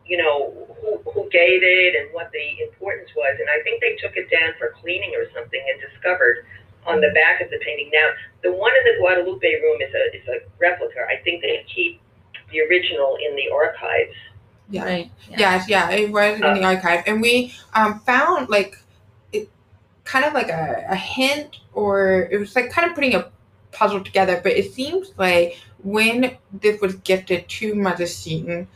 you 0.06 0.18
know 0.18 0.52
who, 0.82 1.00
who 1.12 1.30
gave 1.30 1.64
it 1.64 1.96
and 1.96 2.14
what 2.14 2.32
the 2.32 2.64
importance 2.64 3.10
was, 3.16 3.38
and 3.40 3.50
I 3.50 3.64
think 3.64 3.82
they 3.82 3.96
took 3.96 4.16
it 4.18 4.30
down 4.30 4.54
for 4.60 4.74
cleaning 4.82 5.14
or 5.16 5.26
something 5.34 5.62
and 5.62 5.82
discovered 5.82 6.46
on 6.86 7.00
the 7.00 7.12
back 7.16 7.42
of 7.42 7.50
the 7.50 7.58
painting. 7.64 7.90
Now, 7.94 8.10
the 8.44 8.52
one 8.52 8.72
in 8.76 8.94
the 8.94 9.00
Guadalupe 9.00 9.62
room 9.62 9.82
is 9.82 9.94
a 9.94 10.16
is 10.16 10.28
a 10.28 10.46
replica. 10.60 11.08
I 11.10 11.24
think 11.24 11.42
they 11.42 11.66
keep 11.74 12.02
the 12.52 12.62
original 12.62 13.18
in 13.28 13.36
the 13.36 13.50
archives. 13.50 14.16
Yeah. 14.70 14.86
Right. 14.86 15.12
Yeah. 15.30 15.40
Yes, 15.40 15.70
yeah, 15.70 15.92
it 15.92 16.12
was 16.12 16.36
in 16.36 16.54
the 16.54 16.64
archive, 16.64 17.04
and 17.06 17.22
we 17.22 17.54
um, 17.74 18.00
found 18.00 18.50
like 18.50 18.76
it, 18.76 18.83
kind 20.04 20.26
of 20.26 20.34
like 20.34 20.50
a, 20.50 20.86
a 20.90 20.96
hint, 20.96 21.60
or 21.74 22.28
it 22.32 22.38
was 22.38 22.56
like 22.56 22.70
kind 22.72 22.90
of 22.90 22.96
putting 22.96 23.16
a 23.16 23.30
puzzle 23.72 24.04
together. 24.04 24.40
But 24.42 24.54
it 24.54 24.74
seems 24.74 25.12
like 25.18 25.58
when 25.84 26.38
this 26.52 26.82
was 26.82 26.96
gifted 26.96 27.48
to 27.48 27.76
Mother 27.76 28.06
Seton, 28.06 28.68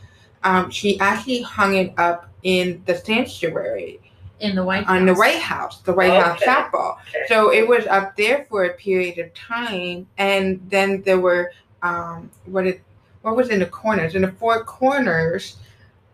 um, 0.44 0.70
she 0.70 1.00
actually 1.00 1.42
hung 1.42 1.76
it 1.76 1.94
up 1.98 2.30
in 2.44 2.82
the 2.86 2.96
sanctuary 2.96 4.00
In 4.40 4.56
the 4.56 4.64
White 4.64 4.88
on 4.88 5.06
the 5.06 5.14
House. 5.14 5.20
White 5.20 5.42
House, 5.42 5.82
the 5.82 5.94
White 5.94 6.14
House 6.14 6.40
chapel. 6.40 6.98
Okay. 7.10 7.24
So 7.28 7.52
it 7.52 7.68
was 7.68 7.86
up 7.88 8.16
there 8.16 8.46
for 8.50 8.66
a 8.66 8.74
period 8.74 9.18
of 9.20 9.34
time, 9.34 10.08
and 10.18 10.62
then 10.70 11.02
there 11.02 11.20
were 11.20 11.52
um, 11.82 12.30
what 12.46 12.68
it 12.68 12.82
what 13.22 13.36
was 13.36 13.50
in 13.50 13.60
the 13.60 13.66
corners? 13.66 14.16
In 14.16 14.22
the 14.22 14.32
four 14.32 14.64
corners 14.64 15.58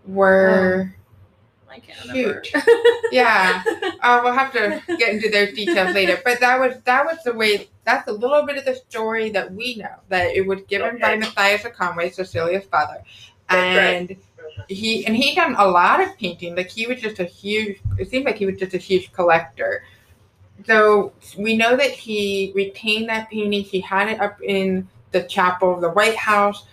were 0.07 0.95
I 1.73 1.79
can't 1.79 1.99
remember. 2.07 2.41
Huge. 2.41 2.53
yeah. 3.11 3.63
Uh, 4.01 4.21
we'll 4.23 4.33
have 4.33 4.53
to 4.53 4.81
get 4.97 5.13
into 5.13 5.29
those 5.29 5.53
details 5.53 5.93
later. 5.95 6.19
But 6.23 6.39
that 6.39 6.59
was 6.59 6.75
that 6.83 7.05
was 7.05 7.17
the 7.23 7.33
way. 7.33 7.67
That's 7.83 8.07
a 8.07 8.11
little 8.11 8.45
bit 8.45 8.57
of 8.57 8.65
the 8.65 8.75
story 8.75 9.31
that 9.31 9.51
we 9.51 9.75
know 9.75 9.95
that 10.09 10.35
it 10.35 10.45
was 10.45 10.61
given 10.67 10.99
by 10.99 11.17
Matthias 11.17 11.65
O'Conway, 11.65 12.13
Cecilia's 12.13 12.65
father, 12.65 13.03
That's 13.49 13.77
right. 13.77 14.11
and 14.11 14.17
he 14.69 15.05
and 15.05 15.15
he 15.15 15.35
done 15.35 15.55
a 15.57 15.65
lot 15.67 15.99
of 16.01 16.15
painting. 16.17 16.55
Like 16.55 16.69
he 16.69 16.85
was 16.85 17.01
just 17.01 17.19
a 17.19 17.25
huge. 17.25 17.81
It 17.97 18.09
seemed 18.09 18.25
like 18.25 18.37
he 18.37 18.45
was 18.45 18.57
just 18.57 18.73
a 18.73 18.77
huge 18.77 19.11
collector. 19.11 19.83
So 20.65 21.13
we 21.37 21.57
know 21.57 21.75
that 21.75 21.91
he 21.91 22.51
retained 22.55 23.09
that 23.09 23.29
painting. 23.29 23.63
He 23.63 23.81
had 23.81 24.09
it 24.09 24.21
up 24.21 24.41
in 24.41 24.87
the 25.11 25.23
chapel 25.23 25.73
of 25.73 25.81
the 25.81 25.89
White 25.89 26.15
House. 26.15 26.65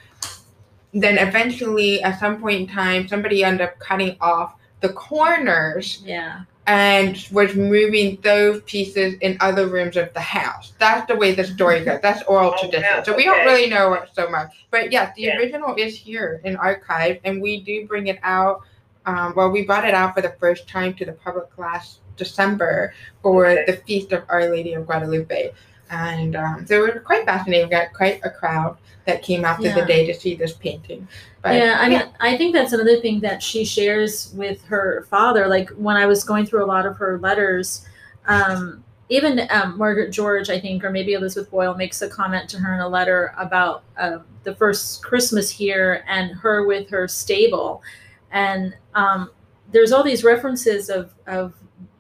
Then 0.93 1.19
eventually, 1.19 2.03
at 2.03 2.19
some 2.19 2.41
point 2.41 2.61
in 2.61 2.67
time, 2.67 3.09
somebody 3.09 3.45
ended 3.45 3.63
up 3.63 3.79
cutting 3.79 4.17
off 4.21 4.55
the 4.81 4.89
corners 4.91 6.03
Yeah. 6.05 6.41
and 6.67 7.17
was 7.33 7.55
moving 7.55 8.19
those 8.23 8.63
pieces 8.63 9.15
in 9.21 9.37
other 9.41 9.67
rooms 9.67 9.97
of 9.97 10.13
the 10.15 10.21
house. 10.21 10.73
That's 10.79 11.07
the 11.07 11.17
way 11.17 11.35
the 11.35 11.45
story 11.45 11.85
goes. 11.85 12.01
That's 12.01 12.23
oral 12.25 12.55
Oh, 12.57 12.61
tradition. 12.61 12.83
wow, 12.97 13.03
So 13.03 13.15
we 13.17 13.25
don't 13.25 13.45
really 13.45 13.69
know 13.69 13.93
it 13.95 14.09
so 14.13 14.29
much. 14.31 14.65
But 14.71 14.93
yes, 14.93 15.15
the 15.17 15.23
Yeah. 15.23 15.37
original 15.39 15.75
is 15.77 15.97
here 15.97 16.41
in 16.45 16.57
archive, 16.57 17.19
and 17.25 17.43
we 17.43 17.61
do 17.61 17.87
bring 17.87 18.07
it 18.09 18.19
out. 18.23 18.63
Um, 19.07 19.33
well, 19.37 19.51
we 19.51 19.65
brought 19.65 19.87
it 19.87 19.95
out 19.95 20.15
for 20.15 20.21
the 20.23 20.35
first 20.39 20.69
time 20.69 20.95
to 20.95 21.05
the 21.05 21.13
public 21.13 21.47
last 21.59 22.01
December 22.17 22.93
for 23.23 23.47
Okay. 23.47 23.65
the 23.67 23.73
Feast 23.79 24.13
of 24.13 24.23
Our 24.29 24.51
Lady 24.51 24.75
of 24.75 24.87
Guadalupe. 24.87 25.53
And 25.91 26.37
um, 26.37 26.67
so 26.67 26.85
it 26.85 26.95
was 26.95 27.03
quite 27.05 27.25
fascinating. 27.27 27.67
We 27.67 27.71
got 27.71 27.93
quite 27.93 28.21
a 28.23 28.31
crowd 28.31 28.79
that 29.07 29.23
came 29.23 29.43
to 29.43 29.57
Yeah. 29.59 29.75
the 29.75 29.85
day 29.85 30.07
to 30.07 30.15
see 30.15 30.35
this 30.35 30.53
painting. 30.53 31.07
But, 31.43 31.57
yeah, 31.57 31.79
I 31.81 31.89
mean, 31.89 32.03
I 32.21 32.37
think 32.37 32.55
that's 32.55 32.73
another 32.73 33.01
thing 33.01 33.21
that 33.21 33.43
she 33.43 33.65
shares 33.65 34.33
with 34.35 34.65
her 34.67 35.07
father. 35.11 35.49
Like 35.49 35.71
when 35.71 35.97
I 35.97 36.07
was 36.07 36.23
going 36.23 36.47
through 36.47 36.65
a 36.65 36.67
lot 36.67 36.87
of 36.87 36.97
her 36.99 37.19
letters, 37.19 37.87
um, 38.27 38.85
even 39.09 39.49
um, 39.51 39.77
Margaret 39.77 40.11
George, 40.13 40.51
I 40.51 40.61
think, 40.61 40.85
or 40.85 40.91
maybe 40.91 41.15
Elizabeth 41.15 41.51
Boyle 41.51 41.75
makes 41.75 42.01
a 42.03 42.09
comment 42.09 42.49
to 42.51 42.59
her 42.59 42.75
in 42.75 42.81
a 42.81 42.89
letter 42.89 43.35
about 43.37 43.83
uh, 43.99 44.19
the 44.45 44.55
first 44.55 45.03
Christmas 45.03 45.51
here 45.51 46.05
and 46.07 46.31
her 46.37 46.65
with 46.67 46.89
her 46.91 47.09
stable. 47.09 47.83
And 48.31 48.77
um, 48.95 49.31
there's 49.73 49.91
all 49.91 50.05
these 50.05 50.23
references 50.23 50.89
of, 50.91 51.13
of 51.27 51.55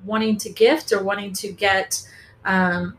wanting 0.04 0.37
to 0.38 0.50
gift 0.50 0.92
or 0.92 1.02
wanting 1.02 1.32
to 1.32 1.50
get 1.50 2.00
um, 2.44 2.97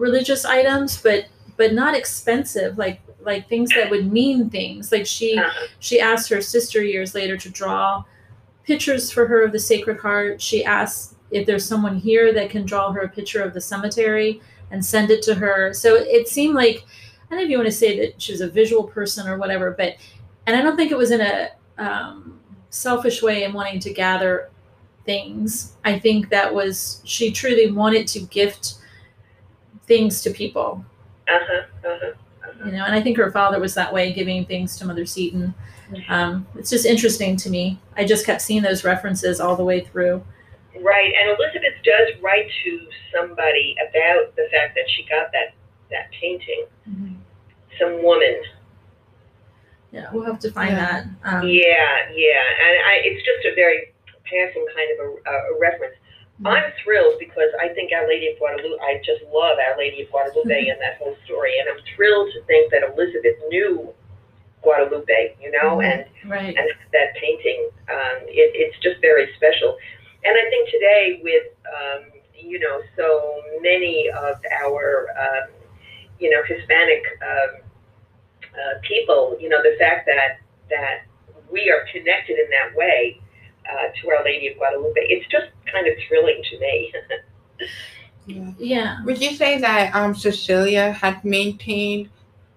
religious 0.00 0.44
items, 0.44 1.00
but 1.00 1.26
but 1.56 1.74
not 1.74 1.94
expensive, 1.94 2.78
like 2.78 3.00
like 3.22 3.48
things 3.48 3.70
that 3.76 3.90
would 3.90 4.10
mean 4.10 4.48
things. 4.50 4.90
Like 4.90 5.06
she 5.06 5.38
Uh-huh. 5.38 5.66
she 5.78 6.00
asked 6.00 6.30
her 6.30 6.40
sister 6.40 6.82
years 6.82 7.14
later 7.14 7.36
to 7.36 7.48
draw 7.50 8.02
pictures 8.64 9.10
for 9.12 9.26
her 9.26 9.44
of 9.44 9.52
the 9.52 9.58
Sacred 9.58 9.98
Heart. 9.98 10.40
She 10.40 10.64
asked 10.64 11.14
if 11.30 11.46
there's 11.46 11.64
someone 11.64 11.96
here 11.96 12.32
that 12.32 12.50
can 12.50 12.64
draw 12.64 12.92
her 12.92 13.00
a 13.02 13.08
picture 13.08 13.42
of 13.42 13.52
the 13.54 13.60
cemetery 13.60 14.40
and 14.70 14.84
send 14.84 15.10
it 15.10 15.22
to 15.22 15.34
her. 15.34 15.72
So 15.74 15.94
it 15.96 16.28
seemed 16.28 16.54
like 16.54 16.84
I 17.30 17.34
don't 17.34 17.38
know 17.38 17.44
if 17.44 17.50
you 17.50 17.58
want 17.58 17.68
to 17.68 17.72
say 17.84 17.98
that 18.00 18.20
she 18.20 18.32
was 18.32 18.40
a 18.40 18.48
visual 18.48 18.84
person 18.84 19.28
or 19.28 19.36
whatever, 19.38 19.70
but 19.76 19.94
and 20.46 20.56
I 20.56 20.62
don't 20.62 20.76
think 20.76 20.90
it 20.90 20.98
was 20.98 21.10
in 21.10 21.20
a 21.20 21.50
um, 21.78 22.40
selfish 22.70 23.22
way 23.22 23.44
in 23.44 23.52
wanting 23.52 23.80
to 23.80 23.92
gather 23.92 24.50
things. 25.04 25.74
I 25.84 25.98
think 25.98 26.28
that 26.30 26.52
was 26.54 27.02
she 27.04 27.30
truly 27.30 27.70
wanted 27.70 28.06
to 28.08 28.20
gift 28.20 28.74
things 29.90 30.22
to 30.22 30.30
people 30.30 30.84
Uh-huh. 31.28 31.62
Uh-huh. 31.88 32.12
you 32.66 32.72
know 32.72 32.84
and 32.86 32.94
i 32.94 33.00
think 33.04 33.16
her 33.16 33.30
father 33.38 33.58
was 33.66 33.74
that 33.74 33.90
way 33.96 34.04
giving 34.20 34.44
things 34.52 34.76
to 34.78 34.86
mother 34.86 35.04
seton 35.04 35.52
um, 36.08 36.46
it's 36.58 36.70
just 36.70 36.86
interesting 36.94 37.32
to 37.36 37.48
me 37.50 37.64
i 37.96 38.04
just 38.12 38.24
kept 38.24 38.40
seeing 38.40 38.62
those 38.62 38.84
references 38.84 39.40
all 39.40 39.56
the 39.56 39.64
way 39.72 39.80
through 39.80 40.22
Right, 40.82 41.12
and 41.20 41.26
Elizabeth 41.36 41.76
does 41.84 42.08
write 42.22 42.48
to 42.64 42.70
somebody 43.12 43.74
about 43.86 44.24
the 44.36 44.46
fact 44.52 44.70
that 44.76 44.86
she 44.94 45.02
got 45.14 45.26
that 45.32 45.48
that 45.90 46.06
painting. 46.20 46.62
Some 47.78 47.94
woman. 48.02 48.36
yeah 49.92 50.06
we'll 50.12 50.24
have 50.24 50.38
to 50.46 50.50
find 50.52 50.70
Yeah. 50.70 50.86
that 50.86 51.02
um, 51.30 51.42
Yeah, 51.48 51.90
yeah, 52.24 52.42
and 52.64 52.74
I, 52.90 52.94
it's 53.08 53.22
just 53.30 53.42
a 53.50 53.54
very 53.62 53.92
passing 54.30 54.64
kind 54.76 54.88
of 54.94 54.98
a, 55.06 55.08
a, 55.32 55.34
a 55.56 55.60
reference. 55.66 55.96
I'm 56.44 56.72
thrilled 56.82 57.18
because 57.18 57.50
I 57.60 57.68
think 57.68 57.92
Our 57.92 58.08
Lady 58.08 58.28
of 58.28 58.38
Guadalupe, 58.38 58.80
I 58.80 59.00
just 59.04 59.22
love 59.32 59.58
Our 59.58 59.76
Lady 59.76 60.02
of 60.02 60.10
Guadalupe 60.10 60.68
and 60.68 60.80
that 60.80 60.96
whole 60.98 61.16
story. 61.24 61.58
And 61.58 61.68
I'm 61.68 61.82
thrilled 61.94 62.32
to 62.32 62.42
think 62.44 62.70
that 62.72 62.82
Elizabeth 62.82 63.36
knew 63.48 63.92
Guadalupe, 64.62 65.36
you 65.40 65.50
know, 65.50 65.78
Mhm. 65.78 65.84
and, 65.84 66.30
Right. 66.30 66.56
and 66.56 66.70
that 66.92 67.14
painting, 67.16 67.68
um, 67.88 68.18
it, 68.28 68.52
it's 68.54 68.78
just 68.78 69.00
very 69.00 69.32
special. 69.34 69.76
And 70.24 70.36
I 70.36 70.50
think 70.50 70.68
today 70.70 71.20
with, 71.22 71.46
um, 71.68 72.04
you 72.34 72.58
know, 72.58 72.82
so 72.96 73.42
many 73.60 74.08
of 74.10 74.40
our, 74.62 75.08
um, 75.18 75.50
you 76.18 76.30
know, 76.30 76.42
Hispanic 76.42 77.04
um, 77.22 77.60
uh, 78.54 78.78
people, 78.82 79.36
you 79.40 79.48
know, 79.48 79.62
the 79.62 79.76
fact 79.78 80.06
that, 80.06 80.38
that 80.70 81.02
we 81.50 81.70
are 81.70 81.84
connected 81.92 82.38
in 82.38 82.48
that 82.50 82.74
way 82.74 83.20
uh, 83.70 83.92
to 84.00 84.10
Our 84.10 84.24
Lady 84.24 84.48
of 84.48 84.56
Guadalupe, 84.56 85.00
it's 85.00 85.26
just 85.30 85.46
kind 85.72 85.86
of 85.86 85.94
thrilling 86.08 86.42
to 86.50 86.58
me. 86.58 86.92
Yeah. 88.26 88.52
Yeah. 88.58 89.04
Would 89.04 89.20
you 89.20 89.34
say 89.34 89.58
that 89.58 89.94
um, 89.94 90.14
Cecilia 90.14 90.92
had 90.92 91.24
maintained, 91.24 92.10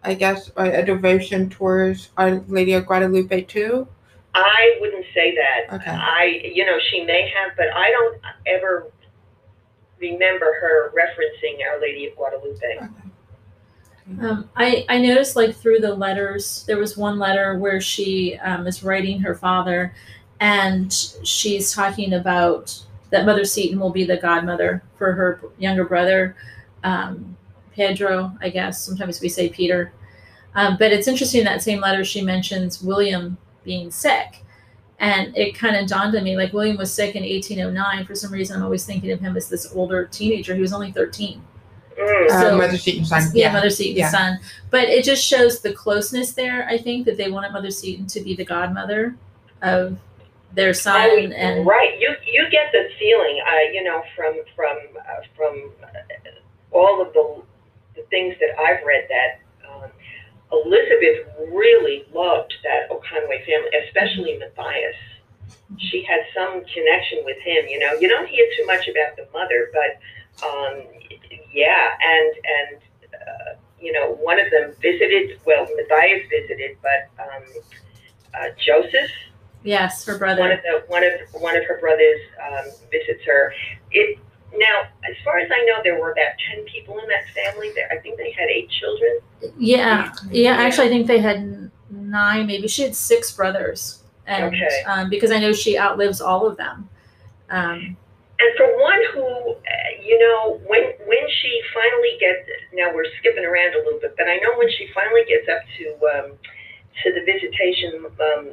I 0.04 0.14
guess, 0.14 0.52
a, 0.56 0.82
a 0.82 0.86
devotion 0.86 1.50
towards 1.50 2.10
Our 2.18 2.42
Lady 2.48 2.74
of 2.74 2.86
Guadalupe 2.86 3.42
too? 3.44 3.88
I 4.36 4.78
wouldn't 4.80 5.06
say 5.14 5.36
that. 5.36 5.76
Okay. 5.76 5.92
I, 5.92 6.42
you 6.54 6.66
know, 6.66 6.78
she 6.92 7.04
may 7.04 7.32
have, 7.36 7.56
but 7.56 7.68
I 7.74 7.92
don't 7.92 8.22
ever 8.46 8.92
remember 10.00 10.46
her 10.46 10.92
referencing 10.92 11.60
Our 11.70 11.80
Lady 11.80 12.08
of 12.08 12.16
Guadalupe. 12.16 12.90
Um, 14.20 14.50
I, 14.56 14.86
I 14.90 14.98
noticed 14.98 15.36
like 15.36 15.56
through 15.56 15.80
the 15.80 15.94
letters, 15.94 16.66
there 16.68 16.78
was 16.78 16.98
one 16.98 17.20
letter 17.20 17.58
where 17.58 17.80
she 17.80 18.36
um, 18.38 18.68
is 18.68 18.84
writing 18.84 19.22
her 19.22 19.34
father 19.34 19.94
and 20.44 20.92
she's 21.24 21.72
talking 21.72 22.12
about 22.16 22.78
that 23.12 23.26
Mother 23.26 23.46
Seton 23.46 23.80
will 23.80 23.92
be 23.92 24.04
the 24.04 24.18
godmother 24.18 24.84
for 24.98 25.14
her 25.14 25.40
younger 25.58 25.86
brother, 25.86 26.36
um, 26.84 27.38
Pedro, 27.72 28.36
I 28.42 28.50
guess. 28.50 28.84
Sometimes 28.84 29.22
we 29.22 29.30
say 29.30 29.48
Peter. 29.48 29.94
Um, 30.54 30.76
but 30.78 30.92
it's 30.92 31.08
interesting 31.08 31.40
in 31.40 31.46
that 31.46 31.62
same 31.62 31.80
letter 31.80 32.04
she 32.04 32.22
mentions 32.22 32.84
William 32.84 33.38
being 33.64 33.90
sick. 33.90 34.44
And 35.00 35.36
it 35.38 35.56
kind 35.56 35.78
of 35.78 35.88
dawned 35.88 36.14
on 36.14 36.26
me 36.26 36.36
like 36.36 36.52
William 36.52 36.76
was 36.76 36.94
sick 36.94 37.16
in 37.16 37.24
1809. 37.24 38.06
For 38.06 38.14
some 38.14 38.34
reason, 38.34 38.58
I'm 38.58 38.64
always 38.64 38.86
thinking 38.86 39.12
of 39.12 39.22
him 39.22 39.38
as 39.38 39.48
this 39.48 39.74
older 39.74 40.08
teenager. 40.08 40.56
He 40.56 40.62
was 40.62 40.74
only 40.74 40.92
13 40.92 41.42
Mm. 41.96 42.32
Uh, 42.32 42.58
Mother 42.58 42.76
Seton's 42.76 43.10
son. 43.10 43.22
yeah, 43.36 43.54
Mother 43.54 43.70
Seton's 43.70 44.00
yeah. 44.00 44.10
son. 44.10 44.40
But 44.72 44.90
it 44.90 45.06
just 45.06 45.24
shows 45.24 45.62
the 45.62 45.72
closeness 45.74 46.34
there. 46.34 46.68
I 46.68 46.76
think 46.76 47.06
that 47.06 47.18
they 47.18 47.30
wanted 47.30 47.52
Mother 47.54 47.70
Seton 47.70 48.08
to 48.08 48.20
be 48.20 48.36
the 48.36 48.44
godmother 48.44 49.16
of 49.62 50.00
their 50.54 50.74
son, 50.74 51.10
Oh, 51.12 51.18
and 51.18 51.66
right, 51.66 52.00
you 52.00 52.16
you 52.26 52.48
get 52.52 52.72
the 52.72 52.88
feeling, 53.00 53.42
uh, 53.48 53.72
you 53.72 53.84
know, 53.84 54.04
from 54.16 54.36
from 54.56 54.78
uh, 55.00 55.22
from 55.36 55.72
uh, 55.84 56.30
all 56.72 57.02
of 57.02 57.14
the 57.14 57.44
the 57.96 58.04
things 58.10 58.36
that 58.40 58.60
I've 58.60 58.86
read 58.86 59.08
that 59.10 59.40
um, 59.70 59.90
Elizabeth 60.52 61.28
really 61.52 62.06
loved 62.14 62.54
that 62.64 62.92
O'Conway 62.92 63.46
family, 63.46 63.70
especially 63.88 64.38
Matthias. 64.38 64.96
She 65.78 66.04
had 66.04 66.22
some 66.36 66.64
connection 66.74 67.20
with 67.26 67.38
him. 67.40 67.66
You 67.68 67.80
know, 67.80 67.94
you 67.94 68.08
don't 68.08 68.28
hear 68.28 68.46
too 68.58 68.66
much 68.66 68.88
about 68.88 69.16
the 69.16 69.28
mother, 69.34 69.72
but 69.74 70.46
um, 70.48 70.84
yeah, 71.52 71.98
and 72.02 72.34
and 72.46 72.82
uh, 73.14 73.56
you 73.80 73.92
know, 73.92 74.14
one 74.22 74.40
of 74.40 74.52
them 74.52 74.74
visited. 74.82 75.40
Well, 75.46 75.68
Matthias 75.76 76.28
visited, 76.30 76.78
but 76.82 77.24
um, 77.24 77.44
uh, 78.36 78.48
Joseph 78.64 79.12
yes, 79.64 80.06
her 80.06 80.18
brother. 80.18 80.42
one 80.42 80.52
of 80.52 80.60
the 80.62 80.84
one 80.88 81.04
of 81.04 81.12
one 81.42 81.56
of 81.58 81.66
her 81.66 81.80
brothers 81.80 82.20
um, 82.48 82.66
visits 82.92 83.24
her. 83.26 83.54
It 83.92 84.20
now, 84.56 84.84
as 85.10 85.16
far 85.24 85.40
as 85.40 85.50
I 85.52 85.66
know, 85.66 85.82
there 85.84 86.00
were 86.00 86.12
about 86.12 86.34
ten 86.50 86.64
people 86.66 87.00
in 87.00 87.08
that 87.10 87.28
family. 87.34 87.72
There, 87.74 87.90
I 87.92 87.98
think 88.02 88.18
they 88.18 88.32
had 88.32 88.50
eight 88.50 88.70
children. 88.70 89.20
Yeah, 89.42 89.50
yeah. 89.58 90.14
Yeah. 90.32 90.52
Actually, 90.58 90.88
I 90.88 90.90
think 90.90 91.08
they 91.08 91.20
had 91.20 91.72
nine. 91.90 92.46
Maybe 92.48 92.68
she 92.68 92.84
had 92.84 92.96
six 92.96 93.32
brothers, 93.32 94.04
and 94.28 94.46
Okay. 94.54 94.84
um, 94.86 95.10
because 95.10 95.32
I 95.32 95.40
know 95.40 95.54
she 95.54 95.78
outlives 95.78 96.22
all 96.22 96.46
of 96.46 96.58
them. 96.58 96.90
Um, 97.50 97.98
And 98.40 98.58
for 98.58 98.68
one 98.82 99.02
who, 99.14 99.24
uh, 99.24 99.56
you 100.04 100.20
know, 100.20 100.60
when 100.68 100.84
when 101.06 101.26
she 101.42 101.62
finally 101.74 102.18
gets 102.20 102.48
now 102.74 102.94
we're 102.94 103.06
skipping 103.20 103.46
around 103.46 103.74
a 103.74 103.78
little 103.86 104.00
bit, 104.00 104.16
but 104.18 104.28
I 104.28 104.36
know 104.38 104.58
when 104.58 104.70
she 104.78 104.88
finally 104.94 105.24
gets 105.28 105.48
up 105.50 105.62
to 105.78 105.86
um, 106.14 106.32
to 107.04 107.14
the 107.14 107.22
visitation 107.26 108.06
um, 108.06 108.50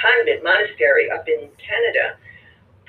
convent 0.00 0.42
monastery 0.44 1.10
up 1.10 1.26
in 1.28 1.48
Canada, 1.58 2.16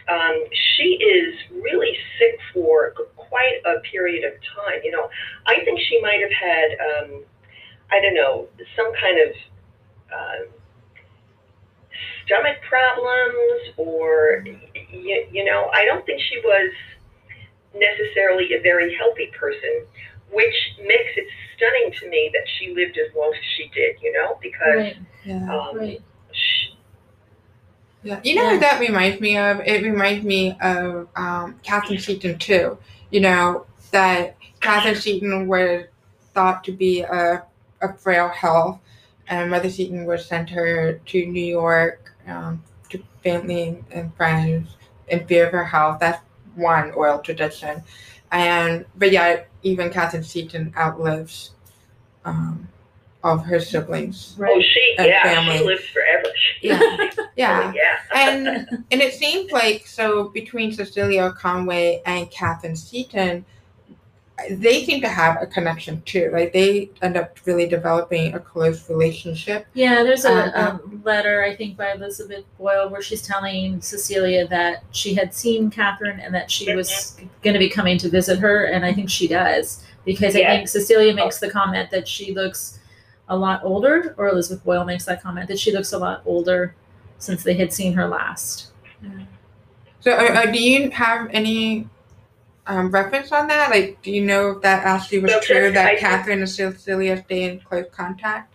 um, 0.10 0.44
she 0.76 0.98
is 0.98 1.36
really 1.62 1.96
sick 2.18 2.40
for 2.54 2.94
quite 3.16 3.62
a 3.66 3.80
period 3.82 4.24
of 4.26 4.34
time. 4.56 4.80
You 4.84 4.92
know, 4.92 5.10
I 5.46 5.64
think 5.64 5.80
she 5.80 6.02
might 6.02 6.20
have 6.22 6.32
had, 6.32 6.70
um, 6.90 7.24
I 7.92 8.02
don't 8.02 8.16
know, 8.16 8.48
some 8.76 8.92
kind 9.00 9.20
of 9.20 9.36
uh, 10.12 10.52
stomach 12.26 12.58
problems, 12.68 13.74
or 13.78 14.44
you, 14.92 15.28
you 15.32 15.46
know, 15.46 15.70
I 15.74 15.86
don't 15.86 16.06
think 16.06 16.22
she 16.22 16.40
was 16.40 16.72
necessarily 17.76 18.54
a 18.56 18.62
very 18.62 18.96
healthy 18.96 19.32
person, 19.40 19.86
which 20.32 20.56
makes 20.80 21.14
it 21.18 21.28
stunning 21.56 21.92
to 22.00 22.10
me 22.10 22.32
that 22.34 22.48
she 22.58 22.74
lived 22.74 22.98
as 22.98 23.14
long 23.16 23.32
as 23.34 23.44
she 23.58 23.70
did. 23.74 23.98
You 24.02 24.14
know, 24.14 24.38
because 24.42 24.76
right, 24.76 24.98
Yeah. 25.26 25.54
um, 25.54 25.78
right. 25.78 26.02
she, 26.32 26.69
Yeah, 28.04 28.20
you 28.24 28.36
know 28.36 28.44
Yeah. 28.44 28.52
what 28.54 28.60
that 28.62 28.80
reminds 28.80 29.20
me 29.20 29.38
of? 29.38 29.60
It 29.62 29.84
reminds 29.84 30.24
me 30.24 30.58
of 30.62 31.08
um, 31.16 31.60
Catherine 31.64 32.00
Seton 32.00 32.38
too. 32.40 32.78
You 33.12 33.20
know 33.22 33.66
that 33.92 34.38
Catherine 34.62 34.96
Seton 34.96 35.48
was 35.48 35.86
thought 36.34 36.64
to 36.66 36.72
be 36.72 37.02
a, 37.02 37.44
a 37.82 37.94
frail 37.98 38.30
health, 38.30 38.80
and 39.28 39.52
Mother 39.52 39.70
Seton 39.70 40.06
was 40.06 40.26
sent 40.26 40.50
her 40.52 40.94
to 40.94 41.26
New 41.26 41.44
York 41.46 42.14
um, 42.28 42.64
to 42.90 43.04
family 43.24 43.84
and 43.92 44.16
friends 44.16 44.70
in 45.10 45.26
fear 45.28 45.48
of 45.48 45.52
her 45.52 45.66
health. 45.66 46.00
That's 46.00 46.22
one 46.56 46.92
oral 46.92 47.20
tradition, 47.20 47.84
and 48.32 48.86
but 48.96 49.12
yet 49.12 49.50
even 49.64 49.90
Catherine 49.92 50.24
Seton 50.24 50.74
outlives 50.78 51.52
um, 52.24 52.70
of 53.24 53.44
her 53.44 53.60
siblings. 53.60 54.36
oh, 54.40 54.62
she, 54.62 54.96
And 54.98 55.08
yeah, 55.08 55.24
family. 55.24 55.58
she 55.58 55.64
lives 55.64 55.86
forever. 55.88 56.28
Yeah. 56.62 56.80
Yeah. 57.36 57.72
yeah. 57.74 58.00
and 58.14 58.48
and 58.92 59.02
it 59.02 59.14
seems 59.14 59.50
like 59.52 59.88
so 59.88 60.28
between 60.30 60.74
Cecilia 60.74 61.32
Conway 61.32 62.02
and 62.06 62.30
Catherine 62.32 62.76
Seton, 62.76 63.46
they 64.50 64.84
seem 64.84 65.00
to 65.02 65.08
have 65.08 65.42
a 65.42 65.48
connection 65.48 66.02
too. 66.02 66.30
Like 66.34 66.52
they 66.52 66.92
end 67.02 67.16
up 67.16 67.38
really 67.46 67.66
developing 67.66 68.34
a 68.34 68.40
close 68.40 68.90
relationship. 68.90 69.68
Yeah, 69.74 70.04
there's 70.04 70.26
a, 70.26 70.60
um, 70.60 71.02
a 71.04 71.08
letter 71.08 71.44
I 71.44 71.56
think 71.56 71.78
by 71.78 71.94
Elizabeth 71.94 72.44
Boyle 72.58 72.90
where 72.90 73.02
she's 73.02 73.22
telling 73.22 73.80
Cecilia 73.80 74.48
that 74.50 74.84
she 74.92 75.14
had 75.14 75.34
seen 75.34 75.70
Catherine 75.70 76.20
and 76.20 76.34
that 76.34 76.52
she 76.52 76.76
was 76.76 76.90
mm-hmm. 76.90 77.28
going 77.42 77.54
to 77.54 77.60
be 77.60 77.70
coming 77.70 77.98
to 78.00 78.10
visit 78.10 78.40
her, 78.40 78.66
and 78.66 78.86
I 78.86 78.94
think 78.94 79.10
she 79.10 79.28
does 79.28 79.84
because 80.06 80.36
I 80.36 80.44
think 80.46 80.68
Cecilia 80.68 81.14
makes 81.14 81.42
oh. 81.42 81.46
the 81.46 81.52
comment 81.52 81.92
that 81.92 82.08
she 82.08 82.34
looks 82.34 82.79
a 83.30 83.38
lot 83.38 83.62
older, 83.64 84.16
or 84.18 84.28
Elizabeth 84.28 84.64
Boyle 84.64 84.84
makes 84.86 85.06
that 85.06 85.22
comment 85.22 85.48
that 85.48 85.60
she 85.60 85.72
looks 85.72 85.94
a 85.94 85.98
lot 85.98 86.22
older 86.26 86.76
since 87.20 87.44
they 87.44 87.54
had 87.54 87.72
seen 87.72 87.94
her 87.94 88.08
last. 88.08 88.72
So, 90.02 90.12
uh, 90.14 90.16
uh, 90.16 90.46
do 90.52 90.62
you 90.62 90.90
have 90.92 91.30
any 91.32 91.88
um, 92.68 92.90
reference 92.92 93.32
on 93.32 93.48
that? 93.48 93.70
Like, 93.70 94.02
do 94.02 94.12
you 94.12 94.24
know 94.26 94.52
if 94.52 94.62
that 94.62 94.86
actually 94.86 95.20
was 95.20 95.32
No, 95.32 95.40
true 95.42 95.72
that 95.72 95.86
I- 95.86 95.96
Catherine 95.98 96.40
and 96.40 96.50
Cecilia 96.50 97.22
stay 97.24 97.44
in 97.44 97.60
close 97.60 97.86
contact? 97.92 98.54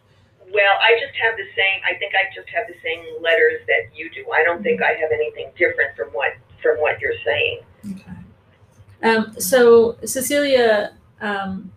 Well, 0.52 0.72
I 0.82 0.98
just 1.00 1.14
have 1.20 1.36
the 1.36 1.46
same. 1.56 1.80
I 1.84 1.94
think 1.98 2.14
I 2.14 2.32
just 2.34 2.48
have 2.48 2.66
the 2.68 2.76
same 2.82 3.04
letters 3.20 3.60
that 3.66 3.96
you 3.96 4.08
do. 4.10 4.24
I 4.30 4.44
don't 4.44 4.62
think 4.62 4.82
I 4.82 4.92
have 4.92 5.10
anything 5.12 5.50
different 5.58 5.96
from 5.96 6.08
what 6.08 6.32
from 6.62 6.76
what 6.80 7.00
you're 7.00 7.18
saying. 7.24 7.60
Okay. 7.92 8.12
Um, 9.02 9.34
so 9.38 9.96
Cecilia, 10.04 10.92
um, 11.20 11.72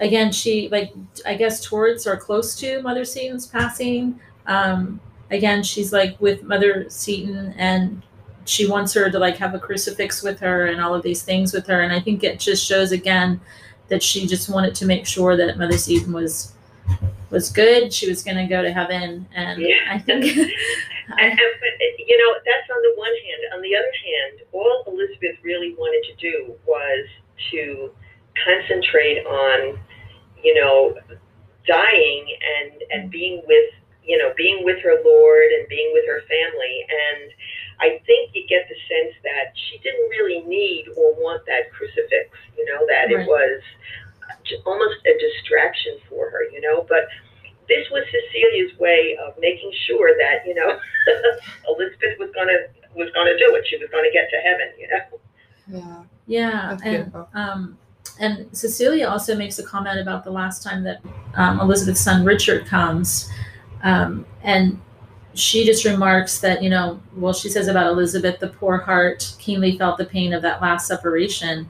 again, 0.00 0.32
she 0.32 0.68
like 0.70 0.92
I 1.26 1.34
guess 1.34 1.60
towards 1.64 2.06
or 2.06 2.16
close 2.16 2.54
to 2.56 2.82
Mother 2.82 3.04
Seton's 3.04 3.46
passing. 3.46 4.18
Um, 4.46 5.00
again, 5.30 5.62
she's 5.62 5.92
like 5.92 6.20
with 6.20 6.42
Mother 6.42 6.86
Seton, 6.88 7.54
and 7.56 8.02
she 8.44 8.66
wants 8.66 8.92
her 8.94 9.10
to 9.10 9.18
like 9.18 9.36
have 9.38 9.54
a 9.54 9.58
crucifix 9.58 10.22
with 10.22 10.40
her 10.40 10.66
and 10.66 10.80
all 10.80 10.94
of 10.94 11.02
these 11.02 11.22
things 11.22 11.52
with 11.52 11.66
her. 11.66 11.80
And 11.80 11.92
I 11.92 12.00
think 12.00 12.24
it 12.24 12.38
just 12.38 12.64
shows 12.64 12.92
again 12.92 13.40
that 13.88 14.02
she 14.02 14.26
just 14.26 14.48
wanted 14.48 14.74
to 14.76 14.86
make 14.86 15.06
sure 15.06 15.36
that 15.36 15.58
Mother 15.58 15.78
Seton 15.78 16.12
was 16.12 16.52
was 17.30 17.50
good. 17.50 17.92
She 17.92 18.08
was 18.08 18.22
going 18.22 18.36
to 18.36 18.46
go 18.46 18.62
to 18.62 18.72
heaven, 18.72 19.26
and 19.34 19.60
Yeah. 19.60 19.76
I 19.90 19.98
think. 19.98 20.24
And, 21.06 21.20
and, 21.20 21.38
but 21.60 22.08
you 22.08 22.16
know, 22.16 22.34
that's 22.46 22.70
on 22.74 22.80
the 22.80 22.94
one 22.96 23.08
hand. 23.10 23.54
On 23.54 23.60
the 23.60 23.76
other 23.76 23.92
hand, 24.04 24.40
all 24.52 24.84
Elizabeth 24.86 25.36
really 25.42 25.74
wanted 25.74 26.02
to 26.08 26.14
do 26.16 26.54
was 26.66 27.06
to 27.50 27.90
concentrate 28.44 29.24
on, 29.26 29.78
you 30.42 30.54
know, 30.54 30.94
dying 31.66 32.26
and 32.60 32.72
and 32.92 33.10
being 33.10 33.42
with 33.46 33.70
you 34.04 34.18
know 34.18 34.32
being 34.36 34.64
with 34.64 34.78
her 34.82 34.96
Lord 35.04 35.50
and 35.58 35.68
being 35.68 35.90
with 35.92 36.04
her 36.06 36.20
family. 36.28 36.76
And 36.88 37.30
I 37.80 38.00
think 38.06 38.30
you 38.34 38.46
get 38.48 38.68
the 38.68 38.76
sense 38.88 39.14
that 39.24 39.52
she 39.56 39.78
didn't 39.78 40.08
really 40.10 40.40
need 40.46 40.86
or 40.96 41.14
want 41.14 41.44
that 41.46 41.72
crucifix, 41.72 42.30
you 42.56 42.64
know, 42.66 42.84
that 42.86 43.12
Right. 43.14 43.20
it 43.24 43.26
was 43.26 43.62
almost 44.66 44.96
a 45.06 45.18
distraction 45.18 45.98
for 46.08 46.30
her, 46.30 46.44
you 46.52 46.60
know. 46.60 46.84
But 46.88 47.08
this 47.68 47.88
was 47.90 48.04
Cecilia's 48.12 48.78
way 48.78 49.16
of 49.24 49.34
making 49.38 49.72
sure 49.86 50.10
that, 50.18 50.46
you 50.46 50.54
know, 50.54 50.78
Elizabeth 51.68 52.18
was 52.18 52.30
gonna 52.34 52.58
was 52.94 53.10
gonna 53.14 53.36
do 53.38 53.54
it. 53.56 53.66
She 53.68 53.76
was 53.78 53.88
gonna 53.90 54.12
get 54.12 54.28
to 54.30 54.36
heaven, 54.36 54.68
you 54.78 54.88
know. 54.88 55.20
Yeah, 55.66 56.02
Yeah, 56.26 56.68
that's 56.70 56.82
and 56.82 57.04
beautiful. 57.04 57.28
um, 57.34 57.78
and 58.18 58.46
Cecilia 58.52 59.08
also 59.08 59.36
makes 59.36 59.58
a 59.58 59.64
comment 59.64 60.00
about 60.00 60.24
the 60.24 60.30
last 60.30 60.62
time 60.62 60.84
that 60.84 61.00
um, 61.34 61.60
Elizabeth's 61.60 62.00
son 62.00 62.24
Richard 62.24 62.66
comes, 62.66 63.30
um, 63.82 64.24
and 64.42 64.80
she 65.34 65.64
just 65.64 65.84
remarks 65.84 66.40
that 66.40 66.62
you 66.62 66.70
know, 66.70 67.00
well, 67.16 67.32
she 67.32 67.48
says 67.48 67.68
about 67.68 67.88
Elizabeth, 67.88 68.38
the 68.38 68.48
poor 68.48 68.78
heart 68.78 69.34
keenly 69.38 69.76
felt 69.76 69.98
the 69.98 70.04
pain 70.04 70.32
of 70.32 70.42
that 70.42 70.62
last 70.62 70.86
separation, 70.86 71.68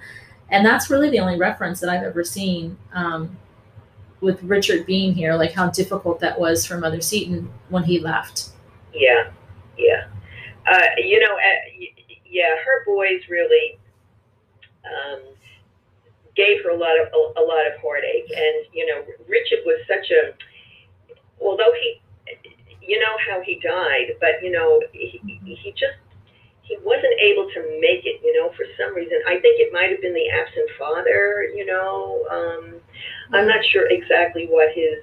and 0.51 0.65
that's 0.65 0.91
really 0.91 1.11
the 1.11 1.21
only 1.21 1.39
reference 1.39 1.81
that 1.81 1.89
I've 1.91 2.05
ever 2.05 2.25
seen 2.25 2.77
um, 2.93 3.37
with 4.21 4.43
Richard 4.43 4.87
being 4.87 5.15
here, 5.15 5.35
like 5.35 5.53
how 5.53 5.71
difficult 5.71 6.21
that 6.21 6.39
was 6.39 6.67
for 6.67 6.79
Mother 6.79 7.01
Seton 7.01 7.51
when 7.69 7.85
he 7.85 8.01
left. 8.01 8.51
Yeah, 8.93 9.31
yeah. 9.79 10.07
Uh, 10.67 10.81
you 10.99 11.21
know, 11.21 11.35
uh, 11.35 11.87
yeah, 12.27 12.57
her 12.65 12.85
boys 12.85 13.29
really 13.29 13.79
um, 14.85 15.21
gave 16.37 16.63
her 16.65 16.71
a 16.71 16.77
lot 16.77 16.99
of 17.01 17.09
a, 17.13 17.41
a 17.41 17.45
lot 17.45 17.67
of 17.67 17.81
heartache, 17.81 18.31
and 18.31 18.67
you 18.73 18.87
know, 18.87 19.03
Richard 19.29 19.61
was 19.65 19.81
such 19.89 20.11
a. 20.11 20.35
Although 21.41 21.73
he, 21.81 22.01
you 22.81 22.99
know 22.99 23.15
how 23.29 23.43
he 23.43 23.61
died, 23.61 24.15
but 24.21 24.43
you 24.43 24.51
know, 24.51 24.81
he, 24.93 25.21
he 25.45 25.71
just 25.73 25.99
he 26.63 26.79
wasn't 26.83 27.15
able 27.21 27.49
to 27.55 27.61
make 27.81 28.07
it. 28.07 28.21
You 28.23 28.33
know, 28.41 28.51
for 28.57 28.65
some 28.79 28.95
reason, 28.95 29.19
I 29.27 29.41
think 29.41 29.61
it 29.61 29.73
might 29.73 29.91
have 29.91 30.01
been 30.01 30.15
the 30.15 30.29
absent 30.31 30.71
father. 30.79 31.45
You 31.55 31.67
know, 31.67 32.25
um, 32.31 32.81
I'm 33.33 33.47
not 33.47 33.65
sure 33.73 33.87
exactly 33.91 34.47
what 34.47 34.73
his 34.75 35.03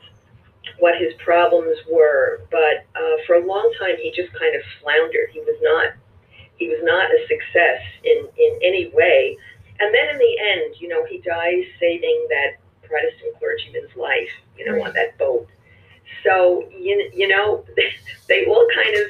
what 0.80 0.98
his 0.98 1.14
problems 1.24 1.78
were, 1.90 2.42
but 2.50 2.86
uh, 2.96 3.18
for 3.26 3.36
a 3.36 3.46
long 3.46 3.72
time 3.80 3.96
he 4.02 4.12
just 4.12 4.34
kind 4.38 4.56
of 4.56 4.62
floundered. 4.82 5.30
He 5.32 5.40
was 5.40 5.58
not 5.62 5.94
he 6.58 6.68
was 6.70 6.80
not 6.84 7.10
a 7.10 7.20
success 7.28 7.82
in 8.04 8.28
in 8.38 8.60
any 8.64 8.92
way. 8.94 9.38
And 9.82 9.94
then 9.94 10.10
in 10.10 10.18
the 10.18 10.36
end, 10.40 10.76
you 10.80 10.88
know, 10.88 11.04
he 11.06 11.18
dies 11.20 11.66
saving 11.80 12.28
that 12.30 12.58
Protestant 12.88 13.36
clergyman's 13.40 13.96
life, 13.96 14.30
you 14.58 14.66
know, 14.66 14.84
on 14.84 14.94
that 14.94 15.18
boat. 15.18 15.48
So 16.24 16.70
you 16.70 17.10
you 17.14 17.28
know, 17.28 17.66
they 18.28 18.46
all 18.46 18.68
kind 18.76 18.96
of 18.96 19.08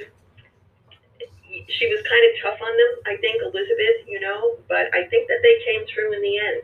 she 1.68 1.88
was 1.88 2.00
kind 2.08 2.24
of 2.32 2.32
tough 2.42 2.60
on 2.62 2.72
them, 2.72 2.94
I 3.06 3.18
think, 3.20 3.42
Elizabeth, 3.42 4.08
you 4.08 4.20
know, 4.20 4.58
but 4.70 4.88
I 4.96 5.06
think 5.08 5.28
that 5.28 5.40
they 5.44 5.60
came 5.66 5.86
through 5.88 6.14
in 6.14 6.22
the 6.22 6.38
end. 6.38 6.62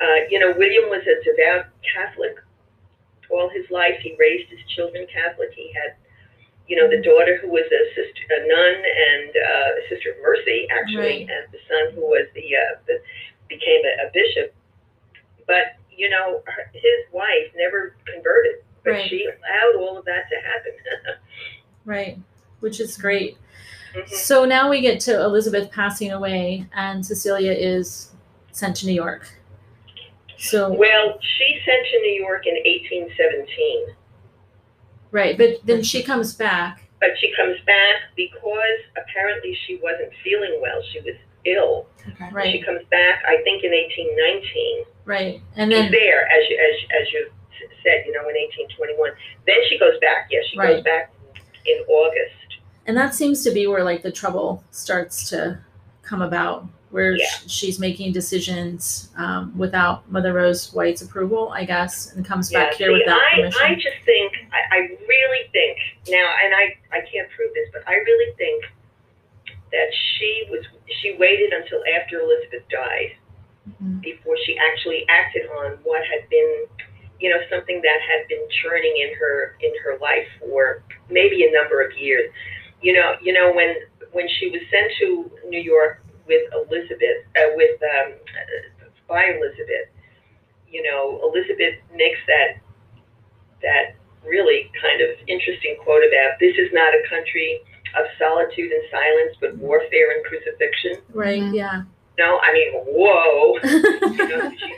Uh, 0.00 0.18
you 0.30 0.38
know, 0.38 0.54
William 0.56 0.88
was 0.88 1.02
a 1.02 1.22
devout 1.24 1.66
Catholic 1.82 2.36
all 3.30 3.48
his 3.48 3.68
life. 3.70 3.98
He 4.00 4.16
raised 4.18 4.50
his 4.50 4.60
children 4.74 5.06
Catholic. 5.12 5.50
He 5.54 5.72
had, 5.72 5.96
you 6.68 6.76
know, 6.76 6.86
the 6.88 7.02
daughter 7.02 7.38
who 7.40 7.48
was 7.48 7.64
a 7.64 7.82
sister, 7.94 8.22
a 8.30 8.46
nun, 8.46 8.76
and 8.84 9.30
uh, 9.30 9.80
a 9.80 9.88
sister 9.88 10.10
of 10.10 10.16
mercy, 10.22 10.66
actually, 10.70 11.24
Right. 11.26 11.28
and 11.30 11.50
the 11.52 11.58
son 11.66 11.94
who 11.94 12.02
was 12.02 12.26
the, 12.34 12.44
uh, 12.54 12.78
the 12.86 13.00
became 13.48 13.80
a, 13.84 14.06
a 14.06 14.10
bishop. 14.12 14.54
But 15.46 15.76
you 15.90 16.08
know, 16.10 16.42
her, 16.46 16.70
his 16.74 17.00
wife 17.12 17.50
never 17.56 17.96
converted, 18.06 18.56
but 18.84 18.90
Right. 18.92 19.08
she 19.08 19.24
allowed 19.26 19.80
all 19.80 19.98
of 19.98 20.04
that 20.04 20.24
to 20.30 20.36
happen. 20.36 20.72
Right, 21.84 22.18
which 22.60 22.80
is 22.80 22.98
great. 22.98 23.38
Mhm. 23.94 24.08
So 24.10 24.44
now 24.44 24.68
we 24.68 24.82
get 24.82 25.00
to 25.00 25.22
Elizabeth 25.24 25.70
passing 25.72 26.12
away, 26.12 26.66
and 26.74 27.04
Cecilia 27.04 27.52
is 27.52 28.12
sent 28.52 28.76
to 28.76 28.86
New 28.86 28.92
York. 28.92 29.30
So 30.36 30.70
Well, 30.70 31.18
she 31.22 31.58
sent 31.64 31.86
to 31.90 31.98
New 32.00 32.12
York 32.20 32.46
in 32.46 32.56
1817. 32.56 33.94
Right, 35.10 35.36
but 35.38 35.58
then 35.64 35.82
she 35.82 36.02
comes 36.02 36.34
back. 36.34 36.82
But 37.00 37.10
she 37.20 37.32
comes 37.36 37.56
back 37.66 37.96
because 38.16 38.78
apparently 38.96 39.56
she 39.66 39.76
wasn't 39.82 40.12
feeling 40.24 40.58
well. 40.60 40.82
She 40.92 41.00
was 41.00 41.14
ill. 41.44 41.86
Okay. 42.20 42.52
She 42.52 42.62
comes 42.62 42.82
back, 42.90 43.22
I 43.26 43.36
think, 43.44 43.62
in 43.62 43.70
1819. 43.70 44.84
right, 45.04 45.40
and 45.56 45.70
She's 45.70 45.80
then 45.80 45.92
there, 45.92 46.22
as 46.26 46.48
you, 46.50 46.56
as, 46.58 47.02
as 47.02 47.12
you 47.12 47.30
s- 47.52 47.70
said, 47.84 48.04
you 48.06 48.12
know, 48.12 48.28
in 48.28 48.34
1821. 48.34 49.10
Then 49.46 49.56
she 49.68 49.78
goes 49.78 49.98
back. 50.00 50.26
Yes, 50.30 50.44
she 50.50 50.58
Right. 50.58 50.74
goes 50.76 50.82
back 50.84 51.12
in 51.66 51.78
August. 51.88 52.34
and 52.86 52.96
that 52.96 53.14
seems 53.14 53.44
to 53.44 53.50
be 53.52 53.66
where 53.66 53.84
like 53.84 54.02
the 54.02 54.10
trouble 54.12 54.64
starts 54.70 55.28
to 55.30 55.58
come 56.02 56.22
about, 56.22 56.66
where 56.90 57.12
Yeah. 57.16 57.26
she's 57.46 57.78
making 57.78 58.12
decisions 58.12 59.10
um, 59.16 59.56
without 59.56 60.10
Mother 60.10 60.32
Rose 60.32 60.72
White's 60.72 61.02
approval, 61.02 61.50
I 61.54 61.64
guess, 61.64 62.12
and 62.14 62.24
comes 62.24 62.50
back 62.50 62.72
Yeah, 62.72 62.78
here 62.78 62.88
see, 62.88 62.98
without 63.04 63.20
I, 63.20 63.36
permission. 63.36 63.60
I 63.62 63.74
just 63.74 64.00
think, 64.04 64.32
I, 64.52 64.76
I 64.76 64.78
really 65.06 65.48
think 65.52 65.76
now, 66.08 66.32
and 66.44 66.54
I, 66.54 66.76
I 66.96 67.00
can't 67.10 67.28
prove 67.36 67.52
this, 67.54 67.68
but 67.72 67.82
I 67.86 67.94
really 67.94 68.34
think 68.36 68.64
that 69.70 69.88
she 70.16 70.46
was 70.50 70.64
she 71.02 71.14
waited 71.18 71.52
until 71.52 71.82
after 72.00 72.20
Elizabeth 72.20 72.62
died 72.70 73.12
Mhm. 73.68 74.00
before 74.00 74.34
she 74.46 74.56
actually 74.56 75.04
acted 75.10 75.42
on 75.50 75.72
what 75.84 76.02
had 76.06 76.26
been, 76.30 76.64
you 77.20 77.28
know, 77.28 77.36
something 77.50 77.82
that 77.82 78.00
had 78.00 78.26
been 78.28 78.42
churning 78.62 78.94
in 78.96 79.14
her 79.18 79.56
in 79.60 79.70
her 79.84 79.98
life 79.98 80.26
for 80.40 80.82
maybe 81.10 81.44
a 81.46 81.52
number 81.52 81.82
of 81.82 81.94
years. 81.98 82.32
You 82.80 82.94
know, 82.94 83.16
you 83.20 83.34
know 83.34 83.52
when 83.52 83.76
when 84.12 84.26
she 84.40 84.48
was 84.48 84.62
sent 84.70 84.90
to 85.00 85.30
New 85.48 85.60
York 85.60 86.00
with 86.28 86.42
Elizabeth, 86.52 87.24
uh, 87.36 87.48
with 87.56 87.80
um, 87.82 88.12
uh, 88.12 88.86
by 89.08 89.24
Elizabeth, 89.24 89.88
you 90.70 90.82
know, 90.82 91.18
Elizabeth 91.24 91.74
makes 91.94 92.18
that 92.28 92.60
that 93.62 93.96
really 94.24 94.70
kind 94.80 95.00
of 95.00 95.08
interesting 95.26 95.76
quote 95.82 96.02
about 96.04 96.38
this 96.38 96.54
is 96.58 96.68
not 96.72 96.92
a 96.94 97.02
country 97.08 97.60
of 97.98 98.04
solitude 98.18 98.70
and 98.70 98.82
silence, 98.90 99.34
but 99.40 99.56
warfare 99.56 100.12
and 100.14 100.24
crucifixion. 100.26 101.02
right, 101.14 101.40
Mhm. 101.42 101.54
yeah. 101.54 101.82
No, 102.18 102.38
I 102.42 102.52
mean, 102.52 102.72
whoa. 102.74 103.58
You 103.64 104.28
know, 104.28 104.50
she, 104.50 104.74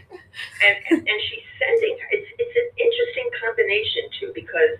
and, 0.67 0.77
and 0.91 0.99
and 1.09 1.21
she's 1.29 1.47
sending. 1.59 1.97
It's 2.13 2.29
it's 2.39 2.57
an 2.57 2.69
interesting 2.79 3.29
combination 3.45 4.03
too 4.21 4.33
because 4.35 4.77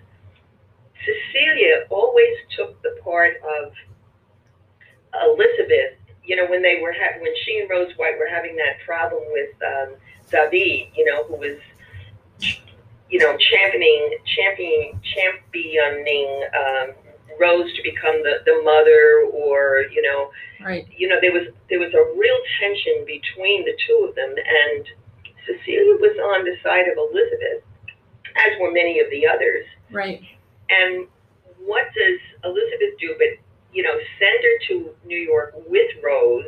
Cecilia 1.03 1.85
always 1.89 2.35
took 2.55 2.79
the 2.83 2.95
part 3.03 3.35
of 3.57 3.73
Elizabeth. 5.23 5.97
You 6.23 6.35
know, 6.35 6.45
when 6.47 6.61
they 6.61 6.79
were 6.81 6.93
ha- 6.93 7.19
when 7.19 7.33
she 7.43 7.59
and 7.59 7.69
Rose 7.69 7.91
White 7.97 8.17
were 8.19 8.27
having 8.29 8.55
that 8.57 8.79
problem 8.85 9.23
with 9.31 9.49
um, 9.61 9.95
David, 10.31 10.87
you 10.95 11.05
know, 11.05 11.23
who 11.25 11.35
was 11.35 11.57
you 13.09 13.19
know 13.19 13.35
championing 13.37 14.17
championing 14.25 14.99
championing 15.03 16.43
um, 16.55 16.91
Rose 17.39 17.73
to 17.75 17.81
become 17.83 18.21
the 18.23 18.43
the 18.45 18.61
mother, 18.63 19.29
or 19.33 19.83
you 19.91 20.01
know 20.01 20.29
right, 20.63 20.87
you 20.95 21.07
know, 21.07 21.17
there 21.21 21.31
was 21.31 21.47
there 21.69 21.79
was 21.79 21.93
a 21.93 22.17
real 22.17 22.39
tension 22.59 23.03
between 23.05 23.65
the 23.65 23.75
two 23.87 24.05
of 24.07 24.15
them, 24.15 24.29
and 24.29 24.85
Cecilia 25.45 25.95
was 25.97 26.15
on 26.35 26.45
the 26.45 26.55
side 26.63 26.87
of 26.87 26.97
Elizabeth, 26.97 27.63
as 28.37 28.59
were 28.59 28.71
many 28.71 28.99
of 28.99 29.09
the 29.09 29.25
others. 29.27 29.65
right, 29.91 30.21
And 30.69 31.07
what 31.65 31.85
does 31.95 32.19
Elizabeth 32.43 32.99
do? 32.99 33.15
But 33.17 33.41
you 33.73 33.83
know, 33.83 33.95
send 34.19 34.43
her 34.43 34.57
to 34.67 34.93
New 35.05 35.17
York 35.17 35.53
with 35.67 35.91
Rose, 36.03 36.45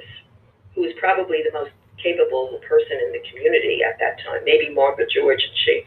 who 0.76 0.82
was 0.82 0.94
probably 1.00 1.42
the 1.44 1.58
most 1.58 1.72
capable 2.02 2.60
person 2.68 3.00
in 3.06 3.12
the 3.14 3.24
community 3.30 3.82
at 3.84 3.98
that 4.00 4.20
time, 4.26 4.44
maybe 4.46 4.74
Margaret 4.74 5.10
George 5.10 5.42
and 5.42 5.58
she. 5.64 5.84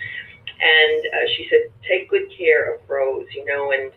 And 0.58 1.06
uh, 1.12 1.28
she 1.36 1.46
said, 1.50 1.72
take 1.86 2.08
good 2.08 2.30
care 2.36 2.74
of 2.74 2.80
Rose, 2.88 3.26
you 3.34 3.44
know, 3.44 3.72
and 3.72 3.92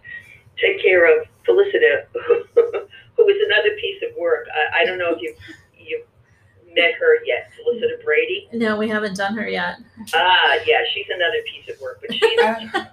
take 0.59 0.81
care 0.83 1.05
of 1.07 1.25
Felicita, 1.47 2.03
who 2.13 3.27
is 3.27 3.37
another 3.45 3.75
piece 3.79 4.03
of 4.03 4.17
work. 4.17 4.47
I, 4.53 4.81
I 4.81 4.85
don't 4.85 4.97
know 4.97 5.13
if 5.13 5.21
you've, 5.21 5.37
you 5.77 6.03
met 6.75 6.93
her 6.99 7.23
yet, 7.25 7.51
Felicita 7.55 8.03
Brady. 8.03 8.49
No, 8.51 8.75
we 8.77 8.89
haven't 8.89 9.15
done 9.15 9.35
her 9.35 9.47
yet. 9.47 9.77
Ah, 10.13 10.55
yeah, 10.65 10.81
she's 10.93 11.07
another 11.09 11.41
piece 11.45 11.73
of 11.73 11.79
work, 11.81 12.01
but 12.01 12.13
she's 12.13 12.39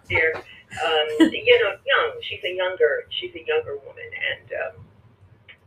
there. 0.08 0.42
Um, 0.84 1.30
you 1.32 1.62
know, 1.64 1.70
young. 1.86 2.20
She's 2.22 2.42
a 2.44 2.54
younger. 2.54 3.04
She's 3.10 3.34
a 3.34 3.44
younger 3.46 3.76
woman, 3.86 4.10
and 4.32 4.52
um, 4.76 4.84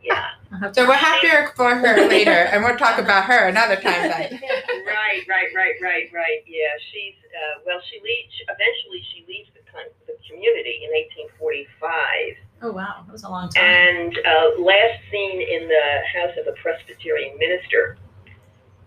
yeah. 0.04 0.26
So 0.74 0.86
we'll 0.88 0.98
have 0.98 1.22
to 1.22 1.42
explore 1.44 1.76
her 1.76 2.08
later, 2.10 2.32
and 2.52 2.64
we'll 2.64 2.76
talk 2.78 2.98
about 3.00 3.26
her 3.26 3.48
another 3.48 3.76
time. 3.76 4.10
Then. 4.10 4.40
right, 4.42 5.22
right, 5.30 5.50
right, 5.56 5.76
right, 5.82 6.10
right. 6.14 6.42
Yeah, 6.48 6.74
she's 6.92 7.16
uh, 7.32 7.62
well. 7.66 7.80
She 7.90 7.98
leaves. 8.02 8.34
Eventually, 8.50 9.02
she 9.14 9.26
leaves 9.28 9.50
the, 9.54 9.62
con- 9.72 9.94
the 10.08 10.16
community 10.28 10.82
in 10.84 10.90
1845, 11.38 12.36
Oh 12.62 12.72
wow, 12.74 13.04
that 13.06 13.12
was 13.12 13.24
a 13.24 13.30
long 13.30 13.50
time. 13.50 13.64
and 13.64 14.18
uh, 14.26 14.62
last 14.62 15.00
seen 15.12 15.40
in 15.42 15.68
the 15.68 15.86
house 16.18 16.36
of 16.42 16.48
a 16.48 16.56
Presbyterian 16.62 17.38
minister, 17.38 17.98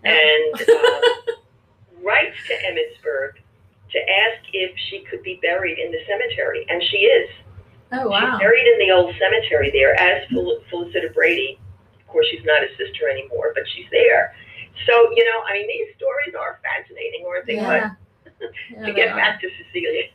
and 0.05 0.55
um, 0.69 2.03
writes 2.03 2.37
to 2.49 2.55
Emmitsburg 2.55 3.39
to 3.93 3.99
ask 3.99 4.43
if 4.53 4.71
she 4.89 5.01
could 5.11 5.23
be 5.23 5.39
buried 5.43 5.79
in 5.79 5.91
the 5.93 5.99
cemetery, 6.09 6.67
and 6.69 6.83
she 6.91 6.99
is. 6.99 7.29
Oh 7.93 8.09
wow. 8.09 8.21
She's 8.21 8.41
buried 8.41 8.67
in 8.73 8.79
the 8.89 8.91
old 8.95 9.15
cemetery 9.19 9.71
there 9.73 9.95
as 10.01 10.27
Fel- 10.31 10.61
Felicita 10.71 11.13
Brady. 11.15 11.59
Of 12.01 12.07
course, 12.09 12.27
she's 12.31 12.45
not 12.45 12.63
his 12.63 12.71
sister 12.79 13.09
anymore, 13.09 13.53
but 13.55 13.65
she's 13.75 13.87
there. 13.91 14.35
So, 14.87 15.13
you 15.15 15.25
know, 15.25 15.43
I 15.49 15.53
mean, 15.53 15.69
these 15.69 15.95
stories 15.97 16.35
are 16.39 16.59
fascinating, 16.65 17.25
aren't 17.29 17.47
they? 17.47 17.57
Yeah. 17.57 17.91
But 18.39 18.51
Yeah, 18.71 18.87
to 18.87 18.93
get 18.93 19.09
are. 19.13 19.17
back 19.17 19.41
to 19.43 19.49
Cecilia, 19.59 20.09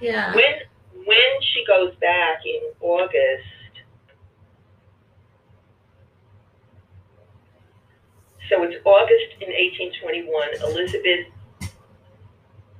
Yeah. 0.00 0.34
when 0.36 0.54
when 1.06 1.30
she 1.52 1.64
goes 1.66 1.94
back 2.00 2.38
in 2.44 2.60
August, 2.80 3.44
so 8.50 8.62
it's 8.64 8.76
August 8.84 9.30
in 9.40 9.48
1821. 9.48 10.70
Elizabeth 10.70 11.26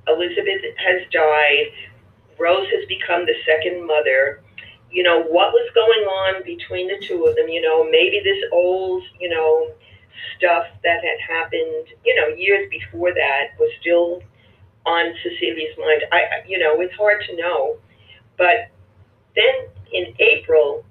Elizabeth 0.07 0.61
has 0.77 1.01
died. 1.11 1.71
Rose 2.37 2.67
has 2.67 2.85
become 2.87 3.25
the 3.25 3.35
second 3.45 3.85
mother. 3.85 4.41
You 4.91 5.03
know 5.03 5.21
what 5.23 5.51
was 5.51 5.69
going 5.73 6.05
on 6.07 6.43
between 6.43 6.87
the 6.87 7.03
two 7.05 7.25
of 7.25 7.35
them. 7.35 7.47
You 7.49 7.61
know 7.61 7.83
maybe 7.83 8.21
this 8.23 8.43
old 8.51 9.03
you 9.19 9.29
know 9.29 9.71
stuff 10.37 10.65
that 10.83 11.03
had 11.03 11.19
happened 11.27 11.87
you 12.05 12.15
know 12.15 12.27
years 12.35 12.67
before 12.69 13.13
that 13.13 13.59
was 13.59 13.71
still 13.81 14.21
on 14.85 15.13
Cecilia's 15.23 15.77
mind. 15.77 16.03
I 16.11 16.47
you 16.47 16.59
know 16.59 16.79
it's 16.81 16.95
hard 16.95 17.23
to 17.29 17.35
know. 17.35 17.77
But 18.37 18.69
then 19.35 19.67
in 19.91 20.13
April 20.19 20.85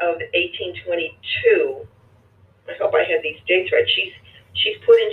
of 0.00 0.16
1822, 0.34 1.86
I 2.68 2.72
hope 2.78 2.94
I 2.94 3.04
have 3.04 3.22
these 3.22 3.40
dates 3.46 3.72
right. 3.72 3.88
She's 3.88 4.12
she's 4.54 4.76
put 4.84 4.98
in 5.00 5.10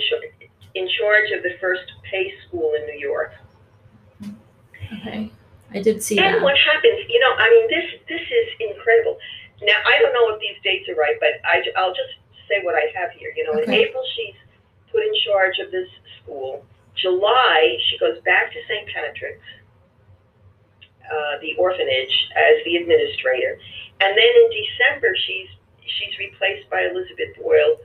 in 0.74 0.88
charge 0.98 1.30
of 1.30 1.42
the 1.42 1.56
first 1.60 1.84
pay 2.10 2.32
school 2.46 2.72
in 2.78 2.86
New 2.86 2.98
York. 2.98 3.32
Okay. 5.00 5.30
I 5.72 5.82
did 5.82 6.02
see 6.02 6.18
And 6.18 6.36
that. 6.36 6.42
what 6.42 6.56
happens? 6.56 7.00
You 7.08 7.18
know, 7.20 7.32
I 7.38 7.50
mean, 7.50 7.66
this 7.68 7.86
this 8.08 8.20
is 8.22 8.46
incredible. 8.60 9.18
Now 9.62 9.74
I 9.86 9.98
don't 10.02 10.12
know 10.12 10.34
if 10.34 10.40
these 10.40 10.56
dates 10.62 10.88
are 10.88 10.94
right, 10.94 11.16
but 11.20 11.40
I 11.44 11.62
I'll 11.76 11.94
just 11.94 12.14
say 12.48 12.62
what 12.62 12.74
I 12.74 12.86
have 12.98 13.10
here. 13.12 13.32
You 13.36 13.44
know, 13.44 13.58
in 13.60 13.70
April 13.70 14.02
she's 14.14 14.34
put 14.92 15.02
in 15.02 15.12
charge 15.26 15.58
of 15.58 15.70
this 15.72 15.88
school. 16.22 16.64
July 16.96 17.76
she 17.90 17.98
goes 17.98 18.18
back 18.24 18.52
to 18.52 18.58
St. 18.68 18.88
Patrick's. 18.94 19.42
Uh, 21.04 21.36
the 21.42 21.52
orphanage 21.58 22.16
as 22.34 22.64
the 22.64 22.76
administrator, 22.76 23.58
and 24.00 24.16
then 24.16 24.32
in 24.40 24.48
December 24.56 25.14
she's 25.26 25.48
she's 25.84 26.16
replaced 26.18 26.64
by 26.70 26.80
Elizabeth 26.88 27.36
Boyle, 27.36 27.76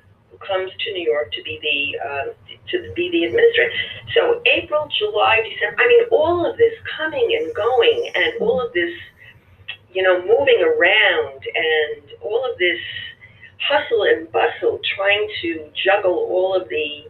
comes 0.46 0.72
to 0.86 0.94
New 0.94 1.04
York 1.10 1.32
to 1.34 1.44
be 1.44 1.60
the 1.62 2.10
um, 2.10 2.28
to 2.72 2.92
be 2.96 3.10
the 3.12 3.24
administrator. 3.26 3.72
So 4.16 4.42
April, 4.46 4.88
July, 4.98 5.42
December. 5.44 5.82
I 5.82 5.88
mean, 5.88 6.04
all 6.12 6.46
of 6.50 6.58
this 6.58 6.74
coming 6.98 7.38
and 7.40 7.54
going, 7.56 8.12
and 8.16 8.34
all 8.42 8.62
of 8.66 8.72
this, 8.74 8.94
you 9.92 10.04
know, 10.04 10.20
moving 10.22 10.62
around, 10.64 11.42
and 11.56 12.04
all 12.22 12.44
of 12.50 12.58
this 12.58 12.80
hustle 13.68 14.04
and 14.04 14.32
bustle, 14.32 14.80
trying 14.96 15.28
to 15.42 15.70
juggle 15.84 16.14
all 16.30 16.56
of 16.56 16.70
the 16.70 17.06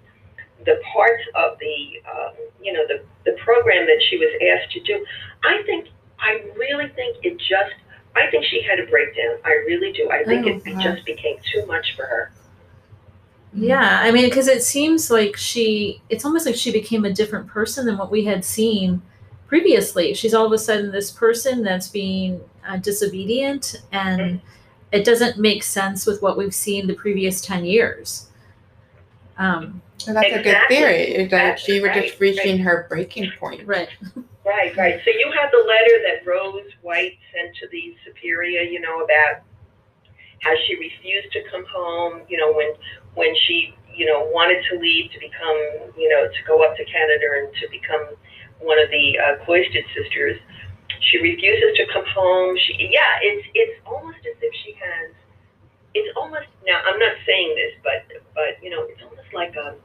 the 0.65 0.81
parts 0.93 1.23
of 1.35 1.57
the 1.59 2.01
um, 2.11 2.33
you 2.61 2.73
know 2.73 2.85
the 2.87 3.03
the 3.25 3.37
program 3.43 3.85
that 3.85 4.01
she 4.09 4.17
was 4.17 4.29
asked 4.55 4.71
to 4.73 4.79
do. 4.81 5.05
I 5.43 5.61
think 5.65 5.87
I 6.19 6.43
really 6.57 6.87
think 6.95 7.17
it 7.23 7.37
just. 7.37 7.73
I 8.15 8.29
think 8.31 8.43
she 8.45 8.63
had 8.63 8.79
a 8.79 8.87
breakdown. 8.89 9.37
I 9.45 9.51
really 9.67 9.93
do. 9.93 10.09
I 10.09 10.23
think 10.23 10.45
Oh, 10.47 10.49
it 10.49 10.63
be- 10.63 10.73
just 10.83 11.05
became 11.05 11.37
too 11.53 11.63
much 11.67 11.95
for 11.95 12.03
her. 12.07 12.31
Yeah, 13.53 13.99
I 14.01 14.11
mean, 14.11 14.25
because 14.25 14.47
it 14.47 14.63
seems 14.63 15.09
like 15.09 15.35
she, 15.35 16.01
it's 16.09 16.23
almost 16.23 16.45
like 16.45 16.55
she 16.55 16.71
became 16.71 17.05
a 17.05 17.11
different 17.11 17.47
person 17.47 17.85
than 17.85 17.97
what 17.97 18.11
we 18.11 18.23
had 18.25 18.45
seen 18.45 19.01
previously. 19.47 20.13
She's 20.13 20.33
all 20.35 20.45
of 20.45 20.51
a 20.51 20.57
sudden 20.57 20.91
this 20.91 21.09
person 21.11 21.63
that's 21.63 21.87
being 21.87 22.41
uh, 22.67 22.77
disobedient, 22.77 23.81
and 23.91 24.39
it 24.91 25.03
doesn't 25.03 25.39
make 25.39 25.63
sense 25.63 26.05
with 26.05 26.21
what 26.21 26.37
we've 26.37 26.53
seen 26.53 26.85
the 26.87 26.93
previous 26.93 27.41
10 27.41 27.65
years. 27.65 28.27
Um, 29.37 29.81
So 29.97 30.13
that's 30.13 30.27
a 30.33 30.43
good 30.43 30.57
theory. 30.67 31.01
Is 31.15 31.31
that 31.31 31.43
That's 31.43 31.61
she 31.63 31.79
was 31.79 31.89
right, 31.89 32.03
just 32.07 32.19
reaching 32.19 32.59
her 32.59 32.85
breaking 32.89 33.31
point. 33.39 33.65
right. 33.67 33.89
Right, 34.45 34.75
right. 34.77 34.99
So 35.05 35.11
you 35.11 35.31
have 35.39 35.51
the 35.51 35.59
letter 35.59 36.01
that 36.07 36.25
Rose 36.25 36.71
White 36.81 37.19
sent 37.35 37.55
to 37.57 37.67
the 37.67 37.95
Superior, 38.03 38.61
you 38.61 38.79
know, 38.79 39.01
about 39.01 39.43
how 40.41 40.53
she 40.65 40.75
refused 40.75 41.31
to 41.33 41.43
come 41.51 41.65
home, 41.71 42.21
you 42.29 42.37
know, 42.37 42.51
when 42.53 42.73
when 43.15 43.35
she, 43.47 43.73
you 43.95 44.05
know, 44.05 44.29
wanted 44.33 44.63
to 44.71 44.79
leave 44.79 45.11
to 45.11 45.19
become, 45.19 45.57
you 45.97 46.07
know, 46.09 46.27
to 46.27 46.41
go 46.47 46.63
up 46.63 46.75
to 46.77 46.85
Canada 46.85 47.25
and 47.39 47.53
to 47.61 47.67
become 47.69 48.15
one 48.59 48.79
of 48.79 48.89
the 48.89 49.17
uh, 49.19 49.43
cloistered 49.45 49.85
sisters. 49.95 50.39
She 51.01 51.17
refuses 51.19 51.77
to 51.77 51.85
come 51.93 52.05
home. 52.13 52.57
She, 52.65 52.89
yeah, 52.91 53.17
it's 53.21 53.47
it's 53.53 53.79
almost 53.85 54.17
as 54.19 54.35
if 54.41 54.53
she 54.63 54.73
has. 54.73 55.15
It's 55.93 56.15
almost 56.17 56.47
now. 56.67 56.81
I'm 56.85 56.99
not 56.99 57.13
saying 57.25 57.55
this, 57.55 57.73
but 57.83 58.05
but 58.35 58.61
you 58.63 58.69
know, 58.69 58.83
it's 58.83 59.01
almost 59.03 59.33
like 59.33 59.55
a 59.55 59.75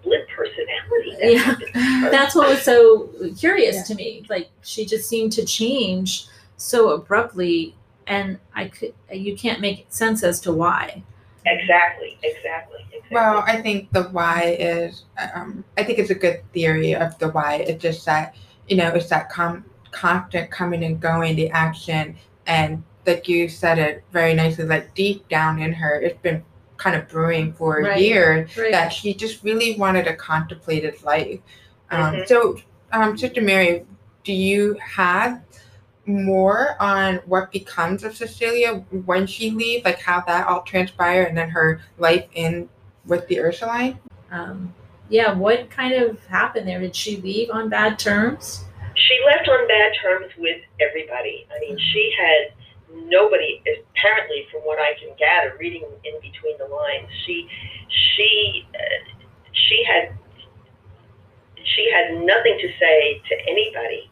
split 0.00 0.26
personality. 0.34 1.16
that 1.20 1.32
Yeah. 1.32 1.38
happens 1.38 1.70
to 1.72 1.78
her. 1.80 2.10
That's 2.10 2.34
what 2.34 2.48
was 2.48 2.62
so 2.62 3.08
curious 3.38 3.76
Yeah. 3.76 3.82
to 3.84 3.94
me. 3.94 4.26
Like 4.28 4.50
she 4.62 4.84
just 4.84 5.08
seemed 5.08 5.32
to 5.34 5.44
change 5.44 6.26
so 6.56 6.90
abruptly, 6.90 7.75
and 8.06 8.38
I 8.54 8.68
could 8.68 8.94
you 9.12 9.36
can't 9.36 9.60
make 9.60 9.86
sense 9.88 10.22
as 10.22 10.40
to 10.40 10.52
why. 10.52 11.02
Exactly, 11.44 12.18
exactly, 12.22 12.80
exactly. 12.92 13.08
Well, 13.14 13.44
I 13.46 13.62
think 13.62 13.92
the 13.92 14.04
why 14.04 14.56
is, 14.58 15.04
um, 15.34 15.64
I 15.78 15.84
think 15.84 16.00
it's 16.00 16.10
a 16.10 16.14
good 16.14 16.40
theory 16.52 16.94
of 16.94 17.16
the 17.18 17.28
why. 17.28 17.56
It's 17.56 17.80
just 17.80 18.04
that, 18.06 18.34
you 18.66 18.76
know, 18.76 18.88
it's 18.88 19.08
that 19.10 19.30
com- 19.30 19.64
constant 19.92 20.50
coming 20.50 20.82
and 20.82 20.98
going, 21.00 21.36
the 21.36 21.48
action. 21.50 22.16
And 22.48 22.82
like 23.06 23.28
you 23.28 23.48
said 23.48 23.78
it 23.78 24.02
very 24.10 24.34
nicely, 24.34 24.64
like 24.64 24.92
deep 24.96 25.28
down 25.28 25.60
in 25.60 25.72
her, 25.72 25.94
it's 26.00 26.20
been 26.20 26.42
kind 26.78 26.96
of 26.96 27.08
brewing 27.08 27.52
for 27.52 27.80
Right. 27.80 28.00
year 28.00 28.48
Right. 28.58 28.72
that 28.72 28.92
she 28.92 29.14
just 29.14 29.44
really 29.44 29.76
wanted 29.76 30.08
a 30.08 30.16
contemplated 30.16 31.00
life. 31.04 31.38
Um, 31.92 32.16
Mhm. 32.16 32.26
So, 32.26 32.56
um, 32.92 33.16
Sister 33.16 33.40
Mary, 33.40 33.84
do 34.24 34.32
you 34.32 34.76
have 34.84 35.40
more 36.06 36.80
on 36.80 37.16
what 37.26 37.50
becomes 37.52 38.04
of 38.04 38.16
Cecilia 38.16 38.84
when 39.04 39.26
she 39.26 39.50
leaves, 39.50 39.84
like 39.84 40.00
how 40.00 40.22
that 40.26 40.46
all 40.46 40.62
transpired, 40.62 41.28
and 41.28 41.36
then 41.36 41.50
her 41.50 41.80
life 41.98 42.26
in 42.34 42.68
with 43.04 43.26
the 43.28 43.40
Ursuline? 43.40 43.98
Um, 44.30 44.74
yeah, 45.08 45.32
what 45.32 45.70
kind 45.70 45.94
of 45.94 46.24
happened 46.26 46.66
there? 46.66 46.80
Did 46.80 46.96
she 46.96 47.16
leave 47.18 47.50
on 47.50 47.68
bad 47.68 47.98
terms? 47.98 48.66
she 48.96 49.18
left 49.26 49.48
on 49.48 49.68
bad 49.68 49.92
terms 50.02 50.32
with 50.38 50.60
everybody. 50.80 51.46
I 51.54 51.60
mean, 51.60 51.78
she 51.92 52.12
had 52.16 53.06
nobody. 53.08 53.62
Apparently, 53.92 54.46
from 54.50 54.62
what 54.62 54.78
I 54.78 54.94
can 54.98 55.14
gather, 55.18 55.56
reading 55.58 55.84
in 56.04 56.14
between 56.20 56.56
the 56.58 56.66
lines, 56.66 57.08
she 57.24 57.48
she 57.88 58.66
uh, 58.74 59.12
she 59.52 59.84
had 59.84 60.16
she 61.62 61.90
had 61.92 62.24
nothing 62.24 62.58
to 62.60 62.68
say 62.80 63.20
to 63.28 63.34
anybody. 63.48 64.10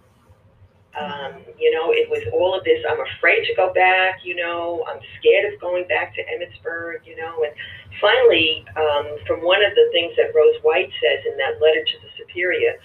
Um, 0.95 1.43
you 1.59 1.71
know, 1.75 1.91
it 1.91 2.09
was 2.09 2.23
all 2.33 2.57
of 2.57 2.63
this. 2.65 2.79
I'm 2.89 3.01
afraid 3.19 3.45
to 3.47 3.55
go 3.55 3.73
back. 3.73 4.21
You 4.25 4.37
know, 4.37 4.85
I'm 4.89 5.01
scared 5.19 5.53
of 5.53 5.61
going 5.61 5.87
back 5.89 6.15
to 6.15 6.23
Emmitsburg. 6.23 7.03
You 7.05 7.17
know, 7.17 7.43
and 7.43 7.53
finally, 8.01 8.65
um, 8.77 9.19
from 9.27 9.43
one 9.43 9.65
of 9.65 9.75
the 9.75 9.89
things 9.93 10.15
that 10.17 10.31
Rose 10.35 10.57
White 10.63 10.91
says 11.03 11.21
in 11.27 11.37
that 11.39 11.61
letter 11.61 11.83
to 11.83 11.97
the 12.03 12.11
Superior, 12.19 12.79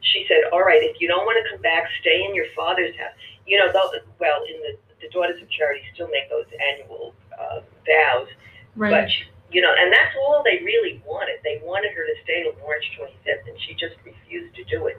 she 0.00 0.26
said, 0.26 0.50
"All 0.52 0.62
right, 0.62 0.82
if 0.82 1.00
you 1.00 1.06
don't 1.08 1.24
want 1.24 1.38
to 1.42 1.50
come 1.50 1.62
back, 1.62 1.84
stay 2.00 2.24
in 2.24 2.34
your 2.34 2.46
father's 2.56 2.94
house." 2.96 3.14
You 3.46 3.58
know, 3.58 3.70
though, 3.72 3.90
well, 4.18 4.42
in 4.48 4.58
the 4.62 4.78
the 5.00 5.08
Daughters 5.10 5.40
of 5.42 5.48
Charity 5.50 5.82
still 5.92 6.08
make 6.08 6.28
those 6.30 6.46
annual 6.72 7.14
uh, 7.38 7.60
vows, 7.86 8.28
Right. 8.74 8.90
but 8.90 9.10
she, 9.10 9.24
you 9.52 9.60
know, 9.60 9.72
and 9.76 9.92
that's 9.92 10.16
all 10.24 10.42
they 10.42 10.58
really 10.64 11.02
wanted. 11.06 11.38
They 11.44 11.60
wanted 11.62 11.92
her 11.92 12.04
to 12.06 12.14
stay 12.24 12.42
till 12.42 12.56
March 12.64 12.82
25th, 12.98 13.46
and 13.46 13.56
she 13.60 13.74
just 13.74 13.94
refused 14.04 14.54
to 14.56 14.64
do 14.64 14.86
it. 14.86 14.96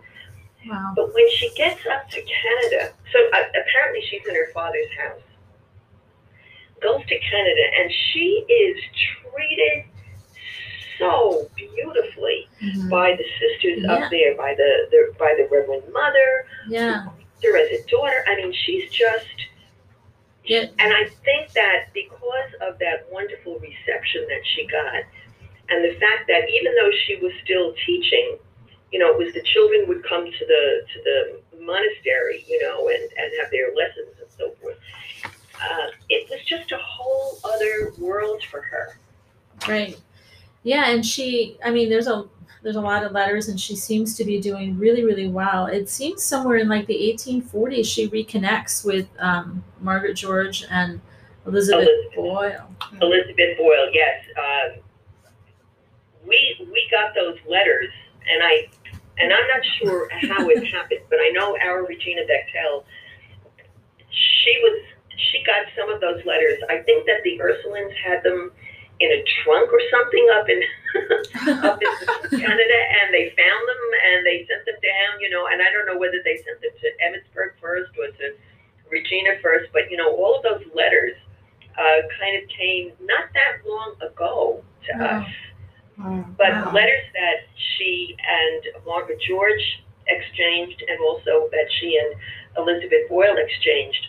Wow. 0.68 0.94
But 0.96 1.14
when 1.14 1.30
she 1.32 1.50
gets 1.56 1.82
up 1.88 2.10
to 2.10 2.22
Canada, 2.22 2.94
so 3.12 3.20
uh, 3.34 3.44
apparently 3.50 4.02
she's 4.10 4.26
in 4.28 4.36
her 4.36 4.50
father's 4.54 4.92
house, 4.98 5.22
goes 6.82 7.02
to 7.06 7.20
Canada, 7.20 7.62
and 7.80 7.92
she 8.12 8.46
is 8.50 8.78
treated 9.32 9.86
so 10.98 11.50
beautifully 11.56 12.48
Mhm. 12.62 12.90
by 12.90 13.16
the 13.16 13.26
sisters 13.40 13.84
Yeah. 13.84 13.94
up 13.94 14.12
there, 14.12 14.36
by 14.36 14.54
the, 14.56 14.88
the 14.92 15.14
by 15.20 15.34
the 15.36 15.48
Reverend 15.52 15.92
Mother, 15.92 16.48
Yeah. 16.70 17.06
her 17.44 17.58
as 17.58 17.70
a 17.80 17.84
daughter. 17.90 18.24
I 18.28 18.36
mean, 18.38 18.54
she's 18.54 18.90
just. 18.92 19.28
Yeah. 20.46 20.66
And 20.80 20.94
I 20.94 21.06
think 21.26 21.52
that 21.54 21.88
because 21.94 22.54
of 22.62 22.78
that 22.80 23.08
wonderful 23.12 23.58
reception 23.60 24.28
that 24.30 24.46
she 24.46 24.66
got, 24.68 25.04
and 25.70 25.84
the 25.84 25.94
fact 26.00 26.28
that 26.28 26.48
even 26.50 26.76
though 26.76 26.92
she 27.06 27.16
was 27.16 27.34
still 27.44 27.74
teaching, 27.86 28.38
you 28.96 29.00
know, 29.00 29.12
it 29.12 29.18
was 29.18 29.34
the 29.34 29.42
children 29.42 29.90
would 29.90 30.06
come 30.06 30.24
to 30.24 30.46
the 30.46 30.82
to 30.94 31.04
the 31.04 31.62
monastery, 31.62 32.46
you 32.48 32.62
know, 32.62 32.88
and 32.88 33.02
and 33.02 33.32
have 33.42 33.52
their 33.52 33.76
lessons 33.76 34.16
and 34.22 34.30
so 34.38 34.52
forth. 34.62 34.78
Uh, 35.26 35.88
it 36.08 36.30
was 36.30 36.40
just 36.46 36.72
a 36.72 36.78
whole 36.78 37.38
other 37.44 37.92
world 37.98 38.42
for 38.50 38.62
her. 38.62 38.98
Right. 39.68 40.00
Yeah, 40.64 40.92
and 40.92 41.06
she 41.06 41.58
I 41.62 41.72
mean 41.72 41.90
there's 41.90 42.08
a 42.08 42.24
there's 42.64 42.78
a 42.78 42.82
lot 42.82 43.04
of 43.04 43.12
letters, 43.12 43.50
and 43.50 43.60
she 43.60 43.76
seems 43.76 44.16
to 44.16 44.24
be 44.24 44.40
doing 44.40 44.80
really, 44.80 45.04
really 45.04 45.28
well. 45.28 45.66
It 45.66 45.90
seems 45.90 46.24
somewhere 46.24 46.56
in 46.56 46.70
like 46.70 46.88
the 46.88 46.96
1840s 46.96 47.86
she 47.86 48.08
reconnects 48.08 48.86
with 48.86 49.10
um, 49.20 49.62
Margaret 49.82 50.14
George 50.14 50.64
and 50.72 51.02
Elizabeth, 51.46 51.86
Elizabeth. 51.86 52.16
Boyle. 52.16 52.68
Elizabeth 53.02 53.58
Boyle, 53.58 53.90
yes. 53.92 54.24
Um, 54.40 54.80
we 56.26 56.66
we 56.72 56.88
got 56.90 57.14
those 57.14 57.38
letters, 57.46 57.92
and 58.32 58.42
I 58.42 58.68
and 59.20 59.32
I'm 59.34 59.48
not 59.48 59.64
sure 59.80 60.10
how 60.28 60.50
it 60.50 60.66
happened, 60.68 61.02
but 61.10 61.20
I 61.20 61.30
know 61.34 61.58
our 61.62 61.86
Regina 61.86 62.22
Bechtel, 62.24 62.84
she 64.10 64.60
was 64.62 64.82
she 65.32 65.44
got 65.44 65.66
some 65.78 65.90
of 65.90 66.02
those 66.02 66.24
letters. 66.26 66.60
I 66.70 66.80
think 66.84 67.06
that 67.08 67.24
the 67.24 67.40
Ursulines 67.40 67.94
had 67.96 68.22
them 68.24 68.52
in 69.00 69.12
a 69.12 69.24
trunk 69.44 69.72
or 69.72 69.80
something 69.92 70.28
up 70.36 70.48
in 70.50 70.62
up 71.64 71.80
in 71.82 72.40
Canada, 72.40 72.80
and 73.04 73.14
they 73.14 73.34
found 73.36 73.64
them 73.68 73.84
and 74.12 74.26
they 74.26 74.46
sent 74.48 74.66
them 74.66 74.76
down. 74.84 75.20
You 75.22 75.30
know, 75.30 75.48
and 75.48 75.62
I 75.62 75.72
don't 75.72 75.86
know 75.88 75.98
whether 76.00 76.20
they 76.24 76.38
sent 76.44 76.62
them 76.62 76.72
to 76.82 76.88
Emmitsburg 77.04 77.60
first 77.62 77.92
or 77.98 78.08
to 78.08 78.36
Regina 78.90 79.40
first, 79.42 79.72
but 79.74 79.90
you 79.90 79.98
know, 79.98 80.16
all 80.16 80.36
of 80.38 80.44
those 80.44 80.64
letters 80.76 81.14
uh, 81.78 82.02
kind 82.20 82.42
of 82.42 82.48
came 82.50 82.92
not 83.02 83.26
that 83.34 83.68
long 83.68 83.96
ago 84.02 84.64
to 84.88 84.92
Oh. 85.00 85.06
us. 85.24 85.28
But 85.98 86.52
wow. 86.52 86.72
letters 86.74 87.06
that 87.14 87.48
she 87.56 88.16
and 88.20 88.86
Margaret 88.86 89.20
George 89.28 89.84
exchanged, 90.08 90.84
and 90.88 91.00
also 91.00 91.50
that 91.52 91.68
she 91.80 91.98
and 91.98 92.16
Elizabeth 92.58 93.10
Boyle 93.10 93.38
exchanged, 93.38 94.08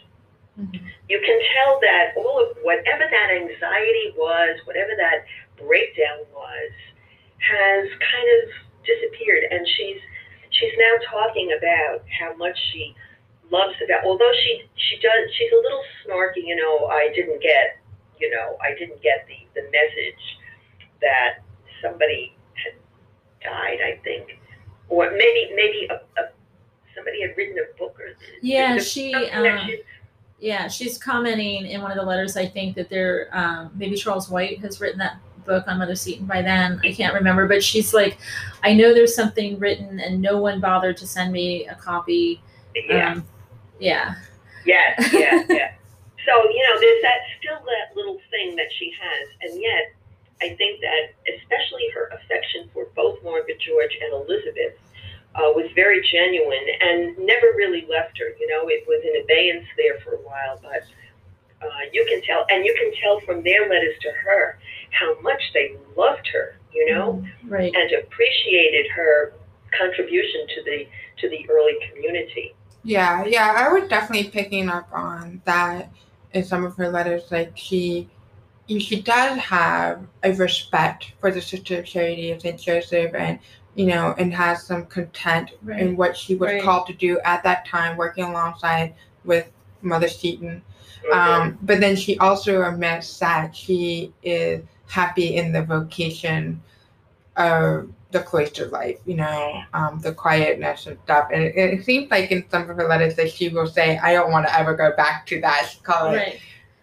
Mhm. 0.58 0.80
you 1.08 1.20
can 1.20 1.40
tell 1.54 1.78
that 1.80 2.12
all 2.16 2.38
of 2.42 2.56
whatever 2.62 3.06
that 3.10 3.30
anxiety 3.30 4.14
was, 4.16 4.58
whatever 4.64 4.94
that 4.96 5.24
breakdown 5.56 6.18
was, 6.32 6.70
has 7.38 7.88
kind 8.00 8.28
of 8.42 8.50
disappeared. 8.84 9.44
And 9.50 9.66
she's 9.68 10.00
she's 10.50 10.72
now 10.78 10.94
talking 11.10 11.52
about 11.52 12.02
how 12.18 12.32
much 12.34 12.58
she 12.72 12.94
loves 13.50 13.76
about. 13.82 14.04
Although 14.04 14.32
she 14.32 14.68
she 14.76 14.98
does, 14.98 15.32
she's 15.34 15.52
a 15.52 15.56
little 15.56 15.84
snarky. 16.04 16.44
You 16.44 16.56
know, 16.56 16.86
I 16.86 17.12
didn't 17.14 17.40
get, 17.40 17.78
you 18.18 18.30
know, 18.30 18.56
I 18.60 18.74
didn't 18.74 19.00
get 19.02 19.26
the 19.28 19.38
the 19.54 19.68
message 19.70 20.38
that 21.00 21.38
somebody 21.82 22.34
had 22.54 22.74
died. 23.42 23.78
I 23.84 24.00
think, 24.04 24.38
or 24.88 25.10
maybe 25.10 25.52
maybe 25.54 25.88
a, 25.90 25.94
a 26.20 26.28
somebody 26.94 27.22
had 27.22 27.36
written 27.36 27.56
a 27.58 27.78
book 27.78 27.98
or 28.00 28.08
Yeah, 28.42 28.78
she. 28.78 29.14
Um, 29.14 29.66
she- 29.66 29.82
yeah, 30.38 30.68
she's 30.68 30.98
commenting 30.98 31.64
in 31.64 31.80
one 31.80 31.90
of 31.90 31.96
the 31.96 32.02
letters. 32.02 32.36
I 32.36 32.44
think 32.44 32.76
that 32.76 32.90
there, 32.90 33.30
um, 33.32 33.70
maybe 33.74 33.96
Charles 33.96 34.28
White 34.28 34.58
has 34.58 34.82
written 34.82 34.98
that 34.98 35.16
book 35.46 35.64
on 35.66 35.78
Mother 35.78 35.94
Seton 35.94 36.26
by 36.26 36.42
then. 36.42 36.78
I 36.84 36.92
can't 36.92 37.14
remember, 37.14 37.48
but 37.48 37.64
she's 37.64 37.94
like, 37.94 38.18
I 38.62 38.74
know 38.74 38.92
there's 38.92 39.14
something 39.14 39.58
written, 39.58 39.98
and 39.98 40.20
no 40.20 40.36
one 40.36 40.60
bothered 40.60 40.98
to 40.98 41.06
send 41.06 41.32
me 41.32 41.66
a 41.68 41.74
copy. 41.74 42.42
yeah. 42.74 43.12
Um, 43.12 43.24
yeah. 43.80 44.14
Yes, 44.66 45.08
yes, 45.10 45.46
yes. 45.48 45.74
So, 46.26 46.32
you 46.50 46.62
know, 46.68 46.80
there's 46.80 47.02
that 47.02 47.18
still 47.38 47.58
that 47.64 47.96
little 47.96 48.18
thing 48.30 48.56
that 48.56 48.66
she 48.78 48.90
has, 49.00 49.28
and 49.52 49.62
yet 49.62 49.94
I 50.42 50.54
think 50.56 50.80
that 50.80 51.14
especially 51.38 51.88
her 51.94 52.08
affection 52.12 52.68
for 52.72 52.88
both 52.94 53.22
Margaret 53.24 53.58
George 53.60 53.96
and 54.02 54.12
Elizabeth 54.12 54.76
uh, 55.34 55.52
was 55.54 55.70
very 55.74 56.00
genuine 56.10 56.66
and 56.80 57.16
never 57.26 57.48
really 57.56 57.86
left 57.88 58.18
her. 58.18 58.28
You 58.38 58.46
know, 58.48 58.68
it 58.68 58.84
was 58.86 59.02
in 59.04 59.22
abeyance 59.22 59.66
there 59.76 59.98
for 60.04 60.14
a 60.14 60.22
while, 60.22 60.58
but 60.62 60.82
uh, 61.62 61.68
you 61.92 62.04
can 62.08 62.22
tell, 62.22 62.44
and 62.50 62.64
you 62.64 62.74
can 62.78 62.92
tell 63.02 63.20
from 63.20 63.42
their 63.42 63.68
letters 63.68 63.96
to 64.02 64.10
her 64.12 64.58
how 64.90 65.18
much 65.20 65.40
they 65.54 65.76
loved 65.96 66.26
her. 66.32 66.56
You 66.72 66.92
know, 66.92 67.24
Right. 67.44 67.74
and 67.74 67.90
appreciated 68.04 68.86
her 68.94 69.32
contribution 69.78 70.46
to 70.54 70.62
the 70.64 70.86
to 71.20 71.30
the 71.30 71.48
early 71.48 71.72
community. 71.90 72.54
Yeah, 72.82 73.24
yeah, 73.24 73.54
I 73.56 73.72
was 73.72 73.88
definitely 73.88 74.30
picking 74.30 74.68
up 74.68 74.88
on 74.92 75.40
that 75.46 75.90
in 76.34 76.44
some 76.44 76.64
of 76.66 76.76
her 76.76 76.90
letters. 76.90 77.30
Like 77.30 77.52
she, 77.56 78.10
she 78.68 79.00
does 79.00 79.38
have 79.38 80.04
a 80.22 80.32
respect 80.32 81.12
for 81.20 81.30
the 81.30 81.40
Sister 81.40 81.78
of 81.78 81.84
Charity 81.84 82.30
of 82.32 82.40
Saint 82.42 82.60
Joseph, 82.60 83.14
and 83.14 83.38
you 83.74 83.86
know, 83.86 84.14
and 84.18 84.32
has 84.32 84.62
some 84.62 84.86
content 84.86 85.50
Right. 85.62 85.80
in 85.80 85.96
what 85.96 86.16
she 86.16 86.34
was 86.34 86.50
Right. 86.52 86.62
called 86.62 86.86
to 86.86 86.94
do 86.94 87.20
at 87.24 87.42
that 87.44 87.66
time, 87.66 87.96
working 87.98 88.24
alongside 88.24 88.94
with 89.24 89.50
Mother 89.82 90.08
Seton. 90.08 90.62
Mm-hmm. 91.04 91.18
Um, 91.18 91.58
but 91.62 91.80
then 91.80 91.94
she 91.94 92.16
also 92.18 92.62
admits 92.62 93.18
that 93.18 93.54
she 93.54 94.14
is 94.22 94.62
happy 94.88 95.36
in 95.36 95.52
the 95.52 95.62
vocation 95.62 96.62
of 97.36 97.90
the 98.12 98.20
cloister 98.20 98.66
life, 98.68 98.98
you 99.04 99.14
know, 99.14 99.62
um, 99.74 100.00
the 100.00 100.12
quietness 100.12 100.86
and 100.86 100.96
stuff. 101.04 101.28
And 101.32 101.42
it, 101.42 101.54
it 101.56 101.84
seems 101.84 102.10
like 102.10 102.30
in 102.32 102.44
some 102.50 102.70
of 102.70 102.76
her 102.76 102.88
letters 102.88 103.14
that 103.16 103.30
she 103.30 103.50
will 103.50 103.66
say, 103.66 103.98
I 103.98 104.14
don't 104.14 104.30
want 104.32 104.46
to 104.46 104.58
ever 104.58 104.74
go 104.74 104.92
back 104.96 105.26
to 105.26 105.40
that. 105.42 105.68
She 105.70 105.80
call 105.80 106.12
it, 106.12 106.16
Right. 106.16 106.40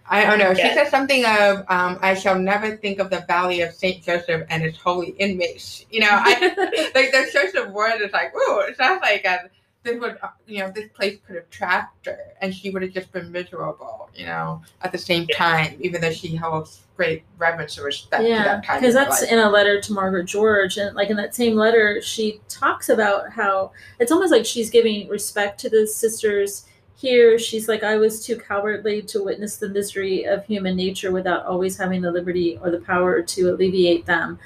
I 0.09 0.25
don't 0.25 0.39
know. 0.39 0.53
She 0.53 0.61
Yeah. 0.61 0.73
said 0.75 0.89
something 0.89 1.25
of, 1.25 1.59
um, 1.69 1.97
I 2.01 2.13
shall 2.13 2.37
never 2.37 2.75
think 2.77 2.99
of 2.99 3.09
the 3.09 3.21
valley 3.21 3.61
of 3.61 3.73
St. 3.73 4.03
Joseph 4.03 4.45
and 4.49 4.63
its 4.63 4.77
holy 4.77 5.11
inmates. 5.11 5.85
You 5.89 6.01
know, 6.01 6.09
I, 6.11 6.39
like 6.95 7.11
the 7.11 7.61
of 7.61 7.71
words 7.71 8.01
is 8.01 8.11
like, 8.11 8.35
ooh, 8.35 8.59
it 8.59 8.77
sounds 8.77 9.01
like 9.01 9.23
a, 9.25 9.49
this 9.83 9.99
would, 9.99 10.17
uh, 10.21 10.29
you 10.47 10.59
know, 10.59 10.71
this 10.71 10.89
place 10.93 11.19
could 11.25 11.35
have 11.35 11.49
trapped 11.49 12.05
her, 12.05 12.17
and 12.41 12.53
she 12.55 12.69
would 12.69 12.81
have 12.81 12.91
just 12.93 13.11
been 13.11 13.31
miserable, 13.31 14.09
you 14.15 14.25
know, 14.25 14.61
at 14.81 14.91
the 14.91 14.97
same 14.97 15.27
time, 15.27 15.75
even 15.81 16.01
though 16.01 16.11
she 16.11 16.35
holds 16.35 16.83
great 16.95 17.23
reverence 17.37 17.77
and 17.77 17.85
respect 17.85 18.23
to 18.23 18.29
yeah, 18.29 18.43
that 18.43 18.61
because 18.61 18.81
her 18.81 18.91
that's 18.93 19.21
life. 19.21 19.31
in 19.31 19.39
a 19.39 19.49
letter 19.49 19.81
to 19.81 19.93
Margaret 19.93 20.25
George, 20.25 20.77
and 20.77 20.95
like 20.95 21.09
in 21.09 21.17
that 21.17 21.35
same 21.35 21.55
letter, 21.55 22.01
she 22.01 22.39
talks 22.47 22.89
about 22.89 23.29
how 23.31 23.71
it's 23.99 24.11
almost 24.11 24.31
like 24.31 24.45
she's 24.45 24.69
giving 24.69 25.07
respect 25.09 25.59
to 25.61 25.69
the 25.69 25.85
sisters. 25.85 26.65
Here, 27.03 27.37
she's 27.37 27.67
like, 27.67 27.83
I 27.83 27.97
was 27.97 28.25
too 28.25 28.37
cowardly 28.37 29.01
to 29.01 29.21
witness 29.21 29.57
the 29.57 29.67
misery 29.67 30.23
of 30.23 30.45
human 30.45 30.77
nature 30.77 31.11
without 31.11 31.45
always 31.45 31.77
having 31.77 32.01
the 32.01 32.09
liberty 32.09 32.57
or 32.61 32.71
the 32.71 32.79
power 32.79 33.21
to 33.21 33.49
alleviate 33.49 34.05
them. 34.05 34.39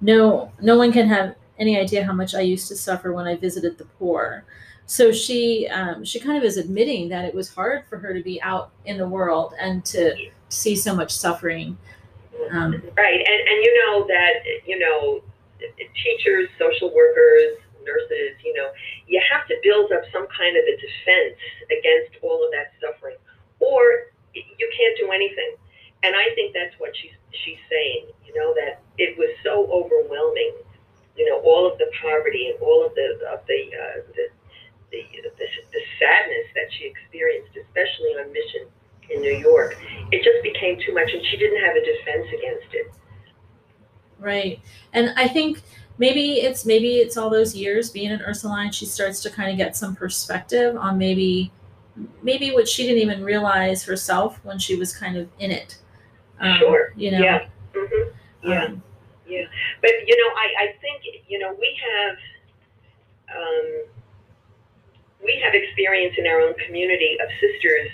No, 0.00 0.50
no 0.60 0.76
one 0.76 0.90
can 0.90 1.06
have 1.06 1.36
any 1.56 1.78
idea 1.78 2.02
how 2.04 2.12
much 2.12 2.34
I 2.34 2.40
used 2.40 2.66
to 2.66 2.74
suffer 2.74 3.12
when 3.12 3.28
I 3.28 3.36
visited 3.36 3.78
the 3.78 3.84
poor. 3.84 4.42
So 4.86 5.12
she, 5.12 5.68
um, 5.68 6.04
she 6.04 6.18
kind 6.18 6.36
of 6.36 6.42
is 6.42 6.56
admitting 6.56 7.10
that 7.10 7.26
it 7.26 7.32
was 7.32 7.54
hard 7.54 7.84
for 7.86 7.96
her 7.98 8.12
to 8.12 8.24
be 8.24 8.42
out 8.42 8.72
in 8.86 8.98
the 8.98 9.06
world 9.06 9.54
and 9.60 9.84
to 9.84 10.12
see 10.48 10.74
so 10.74 10.96
much 10.96 11.12
suffering. 11.12 11.78
Um, 12.50 12.72
Right, 12.96 13.20
and 13.20 13.40
and 13.50 13.62
you 13.62 13.86
know 13.86 14.04
that 14.08 14.32
you 14.66 14.80
know 14.80 15.22
teachers, 16.02 16.48
social 16.58 16.92
workers, 16.92 17.58
nurses, 17.90 18.38
you 18.46 18.54
know, 18.54 18.70
you 19.06 19.18
have 19.18 19.46
to 19.50 19.58
build 19.62 19.90
up 19.90 20.06
some 20.14 20.26
kind 20.30 20.54
of 20.54 20.62
a 20.62 20.74
defense 20.78 21.38
against 21.66 22.22
all 22.22 22.38
of 22.46 22.50
that 22.54 22.70
suffering, 22.78 23.18
or 23.58 24.14
you 24.34 24.66
can't 24.70 24.96
do 25.02 25.10
anything. 25.10 25.58
And 26.02 26.14
I 26.14 26.30
think 26.38 26.54
that's 26.54 26.74
what 26.78 26.94
she's 26.94 27.14
she's 27.44 27.60
saying. 27.68 28.14
You 28.24 28.32
know 28.38 28.54
that 28.54 28.80
it 28.96 29.18
was 29.18 29.30
so 29.42 29.66
overwhelming. 29.68 30.54
You 31.18 31.28
know, 31.28 31.42
all 31.42 31.66
of 31.66 31.76
the 31.76 31.90
poverty 32.00 32.48
and 32.48 32.56
all 32.62 32.86
of 32.86 32.94
the 32.94 33.18
of 33.28 33.42
the 33.50 33.60
uh, 33.74 33.96
the, 34.14 34.24
the 34.94 35.00
the 35.36 35.46
the 35.74 35.82
sadness 35.98 36.46
that 36.54 36.70
she 36.78 36.86
experienced, 36.86 37.52
especially 37.58 38.14
on 38.16 38.32
mission 38.32 38.70
in 39.10 39.20
New 39.20 39.36
York 39.42 39.76
it 40.12 40.22
just 40.22 40.40
became 40.40 40.78
too 40.86 40.94
much 40.94 41.10
and 41.12 41.20
she 41.26 41.36
didn't 41.36 41.58
have 41.58 41.74
a 41.74 41.82
defense 41.82 42.28
against 42.30 42.70
it 42.70 42.86
Right. 44.20 44.60
And 44.92 45.12
I 45.16 45.26
think 45.26 45.62
maybe 46.00 46.40
it's 46.40 46.64
maybe 46.64 46.94
it's 46.96 47.16
all 47.18 47.30
those 47.30 47.54
years 47.54 47.90
being 47.90 48.10
an 48.10 48.22
Ursuline, 48.22 48.72
she 48.72 48.86
starts 48.86 49.22
to 49.22 49.30
kind 49.30 49.50
of 49.50 49.58
get 49.58 49.76
some 49.76 49.94
perspective 49.94 50.74
on 50.76 50.98
maybe 50.98 51.52
maybe 52.22 52.50
what 52.52 52.66
she 52.66 52.84
didn't 52.84 53.02
even 53.02 53.22
realize 53.22 53.84
herself 53.84 54.40
when 54.42 54.58
she 54.58 54.74
was 54.74 54.96
kind 54.96 55.16
of 55.16 55.28
in 55.38 55.50
it. 55.50 55.78
Um, 56.40 56.56
Sure. 56.58 56.92
You 56.96 57.12
know. 57.12 57.18
yeah 57.20 57.46
hmm 57.74 58.08
yeah 58.42 58.64
um, 58.64 58.82
but 59.82 59.90
you 60.06 60.16
know 60.16 60.34
I, 60.34 60.64
I 60.64 60.66
think 60.80 61.02
you 61.28 61.38
know 61.38 61.54
we 61.60 61.78
have 61.86 62.16
um, 63.36 63.84
we 65.22 65.38
have 65.44 65.54
experience 65.54 66.14
in 66.18 66.26
our 66.26 66.40
own 66.40 66.54
community 66.66 67.18
of 67.22 67.28
sisters 67.38 67.90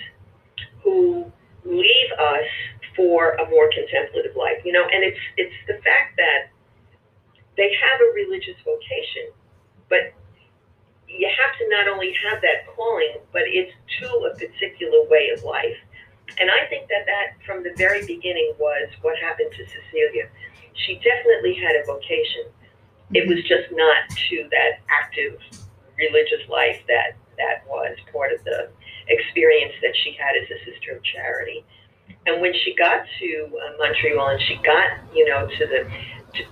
who 0.81 1.29
leave 1.65 2.11
us 2.17 2.47
for 2.95 3.33
a 3.33 3.49
more 3.49 3.69
contemplative 3.71 4.35
life 4.37 4.57
you 4.63 4.71
know 4.71 4.85
and 4.93 5.03
it's 5.03 5.19
it's 5.35 5.53
the 5.67 5.75
fact 5.83 6.15
that 6.15 6.49
they 7.57 7.71
have 7.73 7.99
a 8.01 8.13
religious 8.13 8.55
vocation 8.63 9.33
but 9.89 10.13
you 11.07 11.27
have 11.27 11.57
to 11.57 11.67
not 11.69 11.87
only 11.87 12.13
have 12.23 12.41
that 12.41 12.67
calling 12.75 13.17
but 13.33 13.43
it's 13.45 13.73
to 13.99 14.07
a 14.07 14.31
particular 14.37 15.03
way 15.09 15.29
of 15.35 15.43
life 15.43 15.77
and 16.39 16.51
I 16.51 16.67
think 16.67 16.89
that 16.89 17.05
that 17.07 17.39
from 17.45 17.63
the 17.63 17.73
very 17.77 18.05
beginning 18.05 18.53
was 18.59 18.89
what 19.01 19.17
happened 19.17 19.51
to 19.55 19.63
Cecilia. 19.65 20.27
She 20.85 20.99
definitely 20.99 21.55
had 21.55 21.75
a 21.79 21.85
vocation. 21.85 22.51
It 23.13 23.27
was 23.27 23.39
just 23.47 23.71
not 23.71 24.09
to 24.29 24.47
that 24.51 24.83
active 24.91 25.39
religious 25.97 26.43
life 26.49 26.83
that 26.87 27.15
that 27.37 27.65
was 27.67 27.95
part 28.11 28.33
of 28.33 28.43
the 28.43 28.69
experience 29.07 29.73
that 29.81 29.95
she 30.03 30.13
had 30.19 30.35
as 30.35 30.49
a 30.51 30.59
sister 30.65 30.97
of 30.97 31.03
charity. 31.03 31.63
And 32.25 32.41
when 32.41 32.53
she 32.53 32.75
got 32.75 33.05
to 33.19 33.29
uh, 33.47 33.77
Montreal 33.79 34.27
and 34.27 34.41
she 34.41 34.55
got, 34.63 34.99
you 35.15 35.25
know, 35.25 35.47
to 35.47 35.63
the 35.65 35.87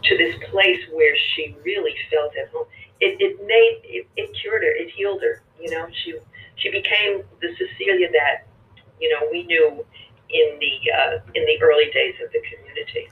to, 0.03 0.17
this 0.17 0.35
place 0.49 0.79
where 0.91 1.15
she 1.35 1.55
really 1.63 1.93
felt 2.11 2.33
at 2.41 2.49
home. 2.49 2.65
It, 2.99 3.19
it 3.19 3.45
made 3.45 3.81
it, 3.83 4.07
it 4.15 4.35
cured 4.41 4.63
her. 4.63 4.71
It 4.71 4.89
healed 4.91 5.21
her. 5.21 5.41
You 5.59 5.71
know, 5.71 5.87
she 6.03 6.17
she 6.55 6.71
became 6.71 7.23
the 7.41 7.49
Cecilia 7.57 8.09
that 8.11 8.47
you 8.99 9.09
know 9.11 9.27
we 9.31 9.43
knew 9.43 9.85
in 10.29 10.59
the 10.59 10.91
uh, 10.91 11.19
in 11.33 11.45
the 11.45 11.57
early 11.61 11.91
days 11.91 12.15
of 12.23 12.31
the 12.31 12.41
community. 12.41 13.09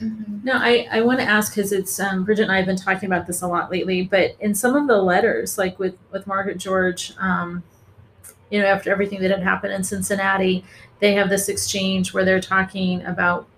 Mm-hmm. 0.00 0.44
No, 0.44 0.52
I, 0.54 0.86
I 0.90 1.00
want 1.00 1.20
to 1.20 1.24
ask 1.24 1.54
because 1.54 1.72
it's 1.72 1.98
um, 1.98 2.24
Bridget 2.24 2.42
and 2.42 2.52
I 2.52 2.58
have 2.58 2.66
been 2.66 2.76
talking 2.76 3.06
about 3.06 3.26
this 3.26 3.42
a 3.42 3.48
lot 3.48 3.70
lately. 3.70 4.02
But 4.02 4.36
in 4.40 4.54
some 4.54 4.76
of 4.76 4.86
the 4.86 5.00
letters, 5.00 5.58
like 5.58 5.78
with 5.78 5.96
with 6.12 6.26
Margaret 6.26 6.58
George, 6.58 7.12
um, 7.18 7.62
you 8.50 8.60
know, 8.60 8.66
after 8.66 8.90
everything 8.90 9.20
that 9.22 9.30
had 9.30 9.42
happened 9.42 9.72
in 9.72 9.84
Cincinnati, 9.84 10.64
they 11.00 11.14
have 11.14 11.28
this 11.28 11.48
exchange 11.48 12.12
where 12.12 12.24
they're 12.24 12.40
talking 12.40 13.04
about 13.04 13.48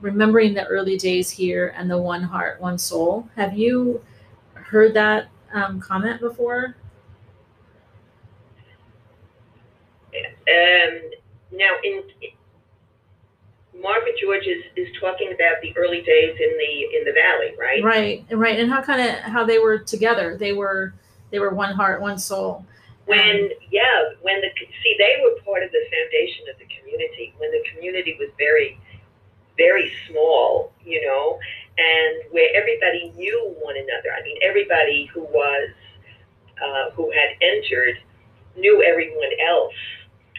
remembering 0.00 0.54
the 0.54 0.64
early 0.66 0.96
days 0.96 1.30
here 1.30 1.74
and 1.76 1.90
the 1.90 1.98
one 1.98 2.22
heart, 2.22 2.60
one 2.60 2.78
soul. 2.78 3.28
Have 3.36 3.56
you 3.56 4.02
heard 4.54 4.94
that 4.94 5.28
um, 5.52 5.80
comment 5.80 6.20
before? 6.20 6.76
Um, 10.14 11.00
now, 11.52 11.72
in, 11.84 12.02
Margaret 13.82 14.14
George 14.20 14.46
is, 14.46 14.64
is 14.76 14.88
talking 15.00 15.32
about 15.32 15.60
the 15.62 15.76
early 15.76 16.02
days 16.02 16.36
in 16.40 16.58
the 16.58 16.98
in 16.98 17.04
the 17.04 17.12
valley, 17.12 17.54
right? 17.58 17.84
Right, 17.84 18.24
right, 18.30 18.58
and 18.58 18.70
how 18.70 18.82
kind 18.82 19.00
of 19.00 19.16
how 19.30 19.44
they 19.44 19.58
were 19.58 19.78
together. 19.78 20.36
They 20.36 20.52
were 20.52 20.94
they 21.30 21.38
were 21.38 21.54
one 21.54 21.74
heart, 21.74 22.00
one 22.00 22.18
soul. 22.18 22.64
When 23.06 23.20
um, 23.20 23.48
yeah, 23.70 24.10
when 24.22 24.40
the 24.40 24.48
see 24.82 24.96
they 24.98 25.16
were 25.22 25.40
part 25.44 25.62
of 25.62 25.70
the 25.70 25.84
foundation 25.90 26.46
of 26.52 26.58
the 26.58 26.66
community. 26.78 27.34
When 27.38 27.50
the 27.50 27.62
community 27.72 28.16
was 28.18 28.30
very 28.38 28.78
very 29.56 29.92
small, 30.08 30.72
you 30.84 31.04
know, 31.06 31.38
and 31.78 32.32
where 32.32 32.48
everybody 32.54 33.12
knew 33.16 33.54
one 33.60 33.76
another. 33.76 34.12
I 34.16 34.22
mean, 34.22 34.36
everybody 34.42 35.06
who 35.12 35.22
was 35.22 35.70
uh, 36.62 36.90
who 36.92 37.10
had 37.12 37.36
entered 37.42 37.98
knew 38.56 38.82
everyone 38.82 39.30
else. 39.48 39.74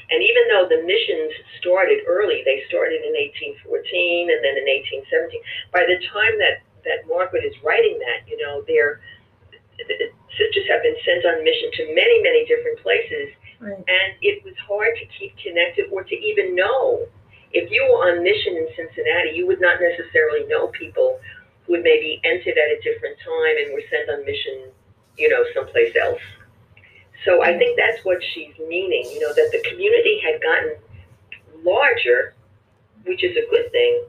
And 0.09 0.23
even 0.23 0.43
though 0.49 0.65
the 0.65 0.81
missions 0.87 1.33
started 1.59 1.99
early, 2.07 2.41
they 2.45 2.63
started 2.69 3.03
in 3.03 3.11
1814 3.11 4.31
and 4.31 4.39
then 4.39 4.55
in 4.55 4.65
1817. 4.65 5.41
By 5.73 5.83
the 5.83 5.99
time 6.09 6.39
that 6.39 6.63
that 6.87 7.03
Margaret 7.05 7.43
is 7.43 7.53
writing 7.61 7.99
that, 7.99 8.23
you 8.25 8.39
know, 8.39 8.63
their 8.65 9.01
the 9.77 10.09
sisters 10.33 10.65
have 10.69 10.81
been 10.81 10.97
sent 11.05 11.21
on 11.25 11.43
mission 11.43 11.69
to 11.73 11.93
many, 11.93 12.17
many 12.23 12.45
different 12.49 12.79
places, 12.81 13.29
right. 13.59 13.77
and 13.77 14.09
it 14.21 14.41
was 14.43 14.55
hard 14.65 14.97
to 14.97 15.05
keep 15.19 15.37
connected 15.37 15.85
or 15.91 16.03
to 16.03 16.15
even 16.15 16.55
know 16.55 17.05
if 17.51 17.71
you 17.71 17.83
were 17.89 18.11
on 18.11 18.23
mission 18.23 18.55
in 18.55 18.67
Cincinnati, 18.75 19.31
you 19.35 19.47
would 19.47 19.61
not 19.61 19.79
necessarily 19.79 20.45
know 20.47 20.67
people 20.67 21.19
who 21.65 21.75
had 21.75 21.83
maybe 21.83 22.21
entered 22.23 22.57
at 22.57 22.69
a 22.71 22.79
different 22.83 23.17
time 23.19 23.55
and 23.63 23.73
were 23.73 23.83
sent 23.89 24.09
on 24.09 24.25
mission, 24.25 24.71
you 25.17 25.29
know, 25.29 25.43
someplace 25.53 25.95
else. 25.95 26.21
So 27.25 27.43
I 27.43 27.57
think 27.57 27.77
that's 27.77 28.03
what 28.05 28.19
she's 28.33 28.53
meaning, 28.67 29.03
you 29.11 29.19
know, 29.19 29.33
that 29.33 29.49
the 29.51 29.61
community 29.69 30.21
had 30.23 30.41
gotten 30.41 30.75
larger, 31.63 32.35
which 33.05 33.23
is 33.23 33.35
a 33.35 33.49
good 33.49 33.71
thing, 33.71 34.05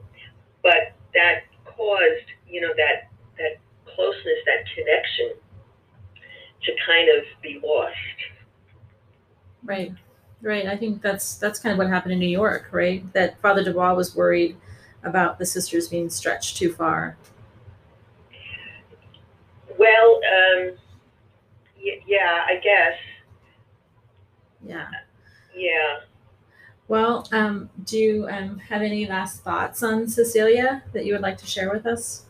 but 0.63 0.93
that 1.13 1.43
caused, 1.65 2.27
you 2.47 2.61
know, 2.61 2.71
that 2.77 3.09
that 3.37 3.57
closeness, 3.85 4.39
that 4.45 4.63
connection 4.75 5.33
to 6.63 6.71
kind 6.85 7.09
of 7.17 7.23
be 7.41 7.59
lost. 7.63 7.95
Right. 9.63 9.91
Right. 10.41 10.67
I 10.67 10.77
think 10.77 11.01
that's 11.01 11.35
that's 11.37 11.59
kind 11.59 11.73
of 11.73 11.77
what 11.77 11.87
happened 11.87 12.13
in 12.13 12.19
New 12.19 12.27
York, 12.29 12.69
right? 12.71 13.11
That 13.13 13.39
Father 13.41 13.63
Dubois 13.63 13.93
was 13.93 14.15
worried 14.15 14.55
about 15.03 15.37
the 15.37 15.45
sisters 15.45 15.89
being 15.89 16.09
stretched 16.09 16.57
too 16.57 16.71
far. 16.71 17.17
Well, 19.77 20.15
um, 20.15 20.71
y- 21.81 22.01
yeah, 22.07 22.45
I 22.47 22.55
guess. 22.55 22.97
Yeah. 24.65 24.87
Yeah. 25.55 25.99
Well, 26.87 27.27
um, 27.31 27.69
do 27.85 27.97
you 27.97 28.27
um, 28.29 28.57
have 28.59 28.81
any 28.81 29.05
last 29.05 29.43
thoughts 29.43 29.83
on 29.83 30.07
Cecilia 30.07 30.83
that 30.93 31.05
you 31.05 31.13
would 31.13 31.21
like 31.21 31.37
to 31.37 31.45
share 31.45 31.71
with 31.71 31.85
us? 31.85 32.23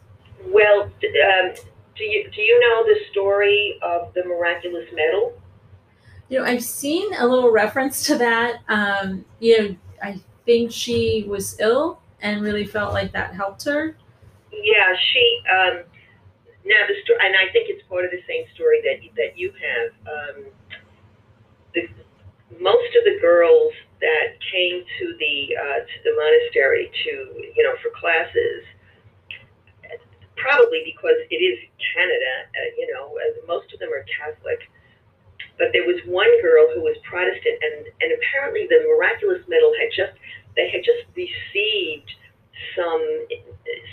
Well, 0.47 0.84
um, 0.84 1.53
do 1.95 2.03
you 2.03 2.30
do 2.32 2.41
you 2.41 2.60
know 2.60 2.84
the 2.86 2.99
story 3.12 3.80
of 3.82 4.14
the 4.14 4.24
miraculous 4.26 4.88
medal? 4.93 5.34
You 6.30 6.40
know, 6.40 6.46
I've 6.46 6.64
seen 6.64 7.12
a 7.16 7.26
little 7.26 7.52
reference 7.52 8.06
to 8.06 8.18
that. 8.20 8.62
Um, 8.70 9.26
you 9.40 9.58
know, 9.58 9.76
I 10.02 10.22
think 10.46 10.72
she 10.72 11.26
was 11.28 11.60
ill 11.60 12.00
and 12.22 12.42
really 12.42 12.66
felt 12.66 12.94
like 12.94 13.12
that 13.14 13.34
helped 13.34 13.66
her. 13.66 13.98
Yeah, 14.52 14.96
she. 15.12 15.42
Um, 15.50 15.84
now 16.66 16.86
the 16.88 16.94
story, 17.04 17.20
and 17.24 17.36
I 17.36 17.52
think 17.52 17.70
it's 17.70 17.82
part 17.90 18.06
of 18.06 18.12
the 18.12 18.22
same 18.28 18.46
story 18.54 18.82
that 18.84 19.02
that 19.18 19.38
you 19.38 19.52
have. 19.58 19.90
Um, 20.06 20.46
the, 21.74 21.90
most 22.62 22.92
of 22.98 23.04
the 23.06 23.18
girls 23.22 23.74
that 24.02 24.38
came 24.52 24.84
to 25.00 25.06
the 25.18 25.58
uh, 25.58 25.80
to 25.82 25.98
the 26.04 26.14
monastery 26.14 26.92
to 27.06 27.12
you 27.56 27.64
know 27.64 27.74
for 27.82 27.90
classes, 27.98 28.62
probably 30.38 30.82
because 30.86 31.18
it 31.32 31.42
is 31.42 31.58
Canada. 31.94 32.34
Uh, 32.54 32.70
you 32.78 32.94
know, 32.94 33.18
most 33.48 33.74
of 33.74 33.80
them 33.80 33.90
are 33.90 34.06
Catholic 34.06 34.70
but 35.60 35.76
there 35.76 35.84
was 35.84 35.99
one 36.07 36.32
girl 36.41 36.72
who 36.74 36.80
was 36.82 36.95
Protestant, 37.03 37.60
and, 37.60 37.91
and 37.99 38.10
apparently 38.16 38.66
the 38.72 38.80
miraculous 38.88 39.43
medal 39.51 39.76
had 39.76 39.91
just 39.91 40.16
they 40.55 40.72
had 40.72 40.82
just 40.82 41.03
received 41.14 42.10
some 42.74 43.03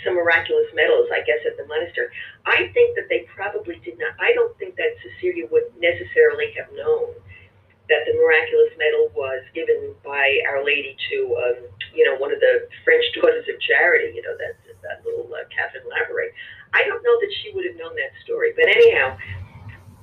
some 0.03 0.15
miraculous 0.15 0.71
medals, 0.73 1.11
I 1.11 1.21
guess, 1.27 1.43
at 1.43 1.59
the 1.59 1.67
monastery. 1.67 2.07
I 2.47 2.71
think 2.71 2.95
that 2.95 3.11
they 3.11 3.27
probably 3.35 3.83
did 3.83 3.99
not. 3.99 4.15
I 4.17 4.31
don't 4.33 4.55
think 4.57 4.79
that 4.79 4.95
Cecilia 5.03 5.45
would 5.51 5.67
necessarily 5.77 6.55
have 6.55 6.71
known 6.73 7.13
that 7.91 8.03
the 8.03 8.15
miraculous 8.19 8.71
medal 8.75 9.11
was 9.15 9.43
given 9.55 9.95
by 10.03 10.43
Our 10.47 10.63
Lady 10.63 10.95
to, 11.11 11.17
um, 11.39 11.57
you 11.95 12.03
know, 12.03 12.19
one 12.19 12.35
of 12.35 12.39
the 12.39 12.67
French 12.83 13.03
Daughters 13.15 13.47
of 13.47 13.59
Charity. 13.59 14.15
You 14.15 14.23
know, 14.23 14.35
that 14.39 14.55
that 14.87 15.03
little 15.03 15.27
uh, 15.35 15.43
Catherine 15.51 15.87
Labouré. 15.91 16.31
I 16.71 16.83
don't 16.83 17.03
know 17.03 17.15
that 17.19 17.31
she 17.43 17.51
would 17.55 17.63
have 17.67 17.75
known 17.75 17.95
that 17.95 18.11
story, 18.23 18.51
but 18.55 18.67
anyhow, 18.67 19.15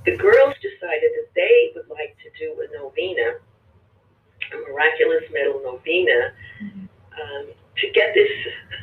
the 0.05 0.17
girls 0.17 0.55
decided 0.61 1.11
that 1.17 1.29
they 1.35 1.73
would 1.75 1.89
like 1.89 2.17
to 2.23 2.31
do 2.39 2.53
a 2.61 2.67
novena, 2.77 3.41
a 4.53 4.57
miraculous 4.71 5.25
medal 5.33 5.61
novena, 5.65 6.33
um, 6.61 7.47
to 7.77 7.91
get 7.93 8.15
this 8.15 8.31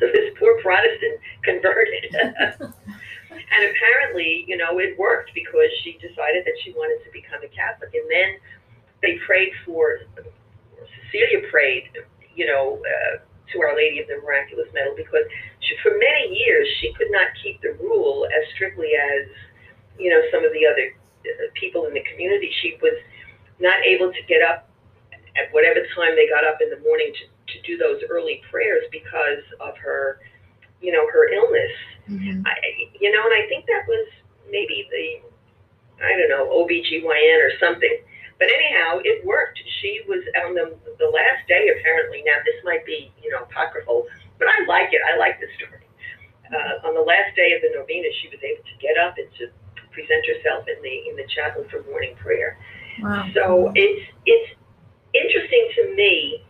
this 0.00 0.34
poor 0.38 0.60
Protestant 0.62 1.20
converted. 1.44 2.14
and 3.30 3.62
apparently, 3.70 4.44
you 4.48 4.56
know, 4.56 4.78
it 4.78 4.98
worked 4.98 5.30
because 5.34 5.70
she 5.82 5.92
decided 5.94 6.44
that 6.44 6.54
she 6.64 6.72
wanted 6.72 7.04
to 7.04 7.10
become 7.12 7.42
a 7.44 7.48
Catholic. 7.48 7.94
And 7.94 8.10
then 8.10 8.36
they 9.00 9.18
prayed 9.24 9.52
for 9.64 9.98
Cecilia 11.10 11.48
prayed, 11.50 11.88
you 12.34 12.46
know. 12.46 12.82
Uh, 12.82 13.18
to 13.52 13.60
Our 13.60 13.76
Lady 13.76 14.00
of 14.00 14.08
the 14.08 14.16
Miraculous 14.24 14.68
Medal 14.72 14.94
because 14.96 15.28
she, 15.60 15.76
for 15.82 15.92
many 15.92 16.34
years 16.40 16.66
she 16.80 16.92
could 16.94 17.10
not 17.10 17.28
keep 17.42 17.60
the 17.60 17.76
rule 17.80 18.26
as 18.26 18.48
strictly 18.54 18.90
as 18.96 19.28
you 19.98 20.08
know 20.08 20.20
some 20.32 20.44
of 20.44 20.52
the 20.52 20.64
other 20.64 20.96
people 21.54 21.86
in 21.86 21.94
the 21.94 22.04
community. 22.12 22.50
She 22.62 22.76
was 22.82 22.94
not 23.60 23.78
able 23.84 24.12
to 24.12 24.22
get 24.28 24.42
up 24.42 24.68
at 25.36 25.52
whatever 25.52 25.80
time 25.96 26.14
they 26.16 26.28
got 26.28 26.44
up 26.44 26.60
in 26.60 26.68
the 26.68 26.80
morning 26.84 27.12
to, 27.14 27.24
to 27.54 27.56
do 27.64 27.78
those 27.78 28.02
early 28.10 28.42
prayers 28.50 28.84
because 28.92 29.44
of 29.60 29.76
her, 29.78 30.20
you 30.80 30.92
know, 30.92 31.08
her 31.08 31.32
illness. 31.32 31.72
Mm-hmm. 32.08 32.46
I, 32.46 32.54
you 33.00 33.10
know, 33.10 33.22
and 33.24 33.34
I 33.34 33.48
think 33.48 33.64
that 33.66 33.86
was 33.88 34.06
maybe 34.50 34.84
the, 34.90 35.24
I 36.04 36.12
don't 36.18 36.28
know, 36.28 36.50
OBGYN 36.52 37.38
or 37.40 37.52
something. 37.60 37.96
But 38.38 38.50
anyhow, 38.50 38.98
it 39.04 39.24
worked. 39.24 39.60
She 39.80 40.02
was 40.08 40.20
on 40.44 40.54
the, 40.54 40.74
the 40.98 41.06
last 41.06 41.46
day, 41.46 41.70
apparently. 41.78 42.26
Now, 42.26 42.42
this 42.44 42.58
might 42.64 42.84
be, 42.84 43.12
you 43.22 43.30
know, 43.30 43.46
apocryphal, 43.46 44.06
but 44.38 44.48
I 44.48 44.66
like 44.66 44.90
it. 44.92 45.00
I 45.06 45.16
like 45.16 45.38
the 45.38 45.46
story. 45.56 45.86
Uh, 46.50 46.84
on 46.84 46.92
the 46.92 47.06
last 47.06 47.32
day 47.38 47.54
of 47.54 47.62
the 47.62 47.70
novena, 47.72 48.10
she 48.20 48.28
was 48.28 48.42
able 48.42 48.66
to 48.66 48.76
get 48.82 48.98
up 48.98 49.16
and 49.16 49.30
to 49.38 49.48
present 49.92 50.24
yourself 50.26 50.64
in 50.68 50.82
the 50.82 51.10
in 51.10 51.16
the 51.16 51.26
chapel 51.34 51.64
for 51.70 51.82
morning 51.90 52.14
prayer. 52.16 52.58
Wow. 53.00 53.28
So 53.34 53.72
it's 53.74 54.02
it's 54.26 54.58
interesting 55.14 55.68
to 55.76 55.94
me, 55.94 56.44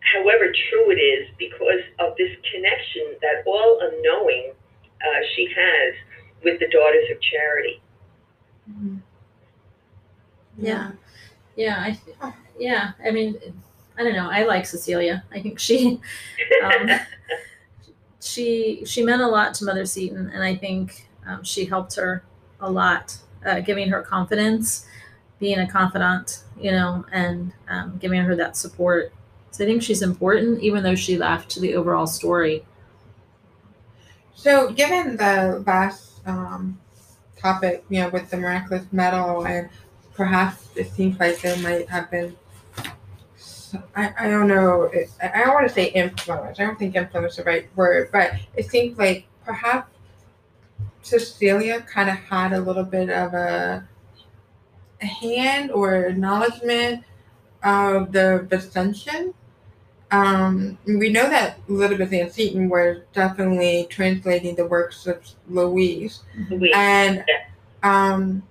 however 0.00 0.52
true 0.70 0.90
it 0.90 1.00
is, 1.00 1.28
because 1.38 1.82
of 1.98 2.14
this 2.16 2.30
connection 2.52 3.16
that 3.22 3.42
all 3.46 3.80
unknowing 3.80 4.52
uh, 5.00 5.20
she 5.34 5.48
has 5.56 5.94
with 6.44 6.60
the 6.60 6.68
Daughters 6.68 7.04
of 7.10 7.20
Charity. 7.20 7.80
Mm-hmm. 8.70 8.96
Yeah, 10.58 10.90
yeah, 11.56 11.94
I, 12.20 12.32
yeah. 12.58 12.92
I 13.04 13.10
mean, 13.10 13.36
I 13.96 14.02
don't 14.02 14.14
know. 14.14 14.28
I 14.30 14.44
like 14.44 14.66
Cecilia. 14.66 15.24
I 15.32 15.40
think 15.40 15.58
she, 15.58 16.00
um, 16.64 16.88
she, 18.20 18.84
she 18.84 19.04
meant 19.04 19.22
a 19.22 19.28
lot 19.28 19.54
to 19.54 19.64
Mother 19.64 19.86
Seton, 19.86 20.30
and 20.30 20.42
I 20.42 20.56
think 20.56 21.07
um, 21.28 21.44
she 21.44 21.66
helped 21.66 21.94
her 21.96 22.24
a 22.60 22.70
lot, 22.70 23.18
uh, 23.46 23.60
giving 23.60 23.88
her 23.90 24.02
confidence, 24.02 24.86
being 25.38 25.58
a 25.58 25.68
confidant, 25.68 26.42
you 26.58 26.72
know, 26.72 27.04
and 27.12 27.52
um, 27.68 27.98
giving 28.00 28.22
her 28.22 28.34
that 28.34 28.56
support. 28.56 29.12
So 29.50 29.64
I 29.64 29.66
think 29.66 29.82
she's 29.82 30.02
important, 30.02 30.60
even 30.60 30.82
though 30.82 30.94
she 30.94 31.18
left 31.18 31.50
to 31.50 31.60
the 31.60 31.74
overall 31.74 32.06
story. 32.06 32.64
So, 34.34 34.72
given 34.72 35.16
the 35.16 35.62
last 35.66 36.20
um, 36.26 36.78
topic, 37.36 37.84
you 37.88 38.00
know, 38.00 38.08
with 38.08 38.30
the 38.30 38.36
miraculous 38.36 38.86
medal, 38.92 39.44
and 39.46 39.68
perhaps 40.14 40.68
it 40.76 40.90
seems 40.92 41.18
like 41.18 41.40
there 41.40 41.56
might 41.58 41.88
have 41.88 42.10
been, 42.10 42.36
I, 43.96 44.14
I 44.18 44.28
don't 44.28 44.46
know, 44.46 44.84
it, 44.84 45.10
I 45.20 45.44
don't 45.44 45.54
want 45.54 45.66
to 45.66 45.74
say 45.74 45.86
influence. 45.86 46.60
I 46.60 46.64
don't 46.64 46.78
think 46.78 46.94
influence 46.94 47.32
is 47.32 47.38
the 47.38 47.44
right 47.44 47.68
word, 47.74 48.10
but 48.12 48.32
it 48.54 48.70
seems 48.70 48.96
like 48.96 49.26
perhaps 49.44 49.90
Cecilia 51.08 51.80
kind 51.82 52.08
of 52.08 52.16
had 52.16 52.52
a 52.52 52.60
little 52.60 52.84
bit 52.84 53.10
of 53.10 53.34
a, 53.34 53.86
a 55.00 55.06
hand 55.06 55.70
or 55.70 56.06
acknowledgement 56.06 57.04
of 57.62 58.12
the 58.12 58.46
ascension 58.50 59.34
um, 60.10 60.78
we 60.86 61.10
know 61.10 61.28
that 61.28 61.58
Elizabeth 61.68 62.12
Ann 62.12 62.30
Seton 62.30 62.68
was 62.68 62.98
definitely 63.12 63.86
translating 63.90 64.54
the 64.54 64.66
works 64.66 65.06
of 65.06 65.22
Louise. 65.48 66.22
Louise. 66.48 66.72
And 66.74 67.24
um, 67.82 68.42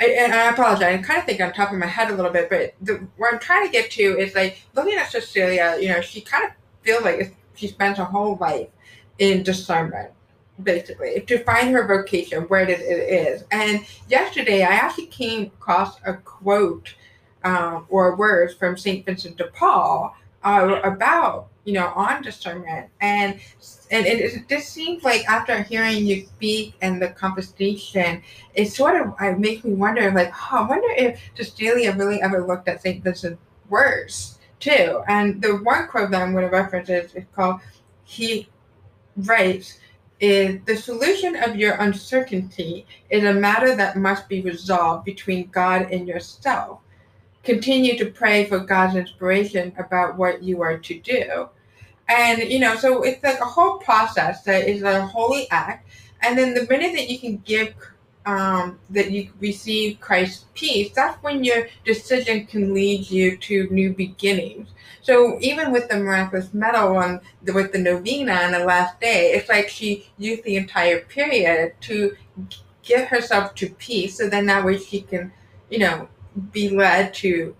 I, 0.00 0.06
and 0.06 0.34
I 0.34 0.50
apologize. 0.50 0.98
I 0.98 1.02
kind 1.02 1.20
of 1.20 1.26
think 1.26 1.40
on 1.40 1.52
top 1.52 1.72
of 1.72 1.78
my 1.78 1.86
head 1.86 2.10
a 2.10 2.14
little 2.14 2.32
bit, 2.32 2.50
but 2.50 2.74
the, 2.80 3.06
what 3.16 3.32
I'm 3.32 3.38
trying 3.38 3.64
to 3.66 3.72
get 3.72 3.90
to 3.92 4.02
is 4.02 4.34
like 4.34 4.62
looking 4.74 4.94
at 4.94 5.10
Cecilia. 5.10 5.76
You 5.80 5.90
know, 5.90 6.00
she 6.00 6.20
kind 6.20 6.44
of 6.44 6.50
feels 6.82 7.04
like 7.04 7.36
she 7.54 7.68
spends 7.68 7.98
her 7.98 8.04
whole 8.04 8.36
life 8.36 8.68
in 9.18 9.44
discernment, 9.44 10.10
basically, 10.62 11.20
to 11.20 11.44
find 11.44 11.70
her 11.70 11.86
vocation 11.86 12.42
where 12.44 12.68
it, 12.68 12.80
it 12.80 13.28
is. 13.28 13.44
And 13.50 13.86
yesterday, 14.08 14.62
I 14.62 14.72
actually 14.72 15.06
came 15.06 15.46
across 15.46 15.98
a 16.04 16.14
quote 16.14 16.94
um, 17.44 17.86
or 17.88 18.16
words 18.16 18.54
from 18.54 18.76
Saint 18.76 19.04
Vincent 19.04 19.36
de 19.36 19.48
Paul 19.48 20.16
uh, 20.44 20.80
about 20.84 21.48
you 21.64 21.74
know 21.74 21.92
on 21.94 22.22
discernment. 22.22 22.88
And 23.00 23.40
and 23.90 24.06
it, 24.06 24.20
it 24.20 24.48
just 24.48 24.70
seems 24.70 25.04
like 25.04 25.24
after 25.28 25.62
hearing 25.62 26.04
you 26.04 26.26
speak 26.26 26.74
and 26.82 27.00
the 27.00 27.08
conversation 27.08 28.22
it 28.54 28.66
sort 28.66 29.00
of 29.00 29.14
it 29.20 29.38
makes 29.38 29.64
me 29.64 29.74
wonder 29.74 30.10
like 30.10 30.32
oh, 30.52 30.58
i 30.58 30.66
wonder 30.66 30.88
if 30.96 31.20
Cecilia 31.36 31.92
really 31.92 32.20
ever 32.20 32.44
looked 32.46 32.68
at 32.68 32.82
st 32.82 33.04
vincent's 33.04 33.40
words 33.68 34.38
too? 34.60 35.02
And 35.08 35.42
the 35.42 35.56
one 35.56 35.88
quote 35.88 36.10
that 36.10 36.22
i'm 36.22 36.32
going 36.32 36.44
to 36.44 36.50
reference 36.50 36.88
is, 36.88 37.14
is 37.14 37.24
called 37.34 37.60
he 38.04 38.48
writes 39.16 39.78
is 40.22 40.60
the 40.64 40.76
solution 40.76 41.36
of 41.36 41.56
your 41.56 41.74
uncertainty 41.74 42.86
is 43.10 43.24
a 43.24 43.34
matter 43.34 43.76
that 43.76 43.96
must 43.96 44.28
be 44.28 44.40
resolved 44.40 45.04
between 45.04 45.50
god 45.50 45.90
and 45.90 46.08
yourself 46.08 46.78
continue 47.42 47.98
to 47.98 48.06
pray 48.06 48.44
for 48.44 48.58
God's 48.60 48.96
inspiration 48.96 49.72
about 49.78 50.16
what 50.16 50.42
you 50.42 50.62
are 50.62 50.78
to 50.78 50.98
do. 51.00 51.48
And, 52.08 52.42
you 52.42 52.58
know, 52.58 52.76
so 52.76 53.02
it's 53.02 53.22
like 53.22 53.40
a 53.40 53.44
whole 53.44 53.78
process 53.78 54.42
that 54.44 54.68
is 54.68 54.82
a 54.82 55.06
holy 55.06 55.50
act. 55.50 55.88
And 56.22 56.38
then 56.38 56.54
the 56.54 56.66
minute 56.66 56.92
that 56.94 57.08
you 57.08 57.18
can 57.18 57.38
give, 57.38 57.74
um, 58.26 58.78
that 58.90 59.10
you 59.10 59.30
receive 59.40 60.00
Christ's 60.00 60.44
peace, 60.54 60.92
that's 60.94 61.20
when 61.22 61.44
your 61.44 61.68
decision 61.84 62.46
can 62.46 62.72
lead 62.72 63.10
you 63.10 63.36
to 63.36 63.68
new 63.70 63.92
beginnings. 63.92 64.68
So 65.02 65.38
even 65.40 65.72
with 65.72 65.88
the 65.88 65.96
miraculous 65.96 66.54
medal 66.54 66.96
on 66.96 67.20
the, 67.42 67.52
with 67.52 67.72
the 67.72 67.78
novena 67.78 68.34
on 68.34 68.52
the 68.52 68.60
last 68.60 69.00
day, 69.00 69.32
it's 69.32 69.48
like 69.48 69.68
she 69.68 70.06
used 70.18 70.44
the 70.44 70.56
entire 70.56 71.00
period 71.00 71.74
to 71.82 72.16
get 72.82 73.08
herself 73.08 73.54
to 73.56 73.70
peace. 73.70 74.18
So 74.18 74.28
then 74.28 74.46
that 74.46 74.64
way 74.64 74.78
she 74.78 75.00
can, 75.00 75.32
you 75.70 75.78
know, 75.80 76.08
be 76.52 76.70
led 76.70 77.14
to 77.14 77.56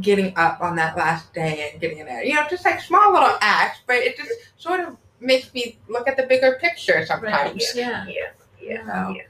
getting 0.00 0.32
up 0.36 0.60
on 0.60 0.76
that 0.76 0.96
last 0.96 1.32
day 1.32 1.70
and 1.70 1.80
getting 1.80 1.98
in 1.98 2.06
there. 2.06 2.24
You 2.24 2.34
know, 2.34 2.46
just 2.50 2.64
like 2.64 2.80
small 2.80 3.12
little 3.12 3.36
acts, 3.40 3.80
but 3.86 3.96
it 3.96 4.16
just 4.16 4.32
sort 4.56 4.80
of 4.80 4.96
makes 5.20 5.52
me 5.54 5.78
look 5.88 6.08
at 6.08 6.16
the 6.16 6.24
bigger 6.24 6.58
picture 6.60 7.04
sometimes. 7.06 7.52
Right. 7.52 7.74
Yeah, 7.74 8.04
Yeah. 8.06 8.06
yeah, 8.08 8.30
yeah. 8.60 9.06
So, 9.06 9.14
yeah. 9.14 9.22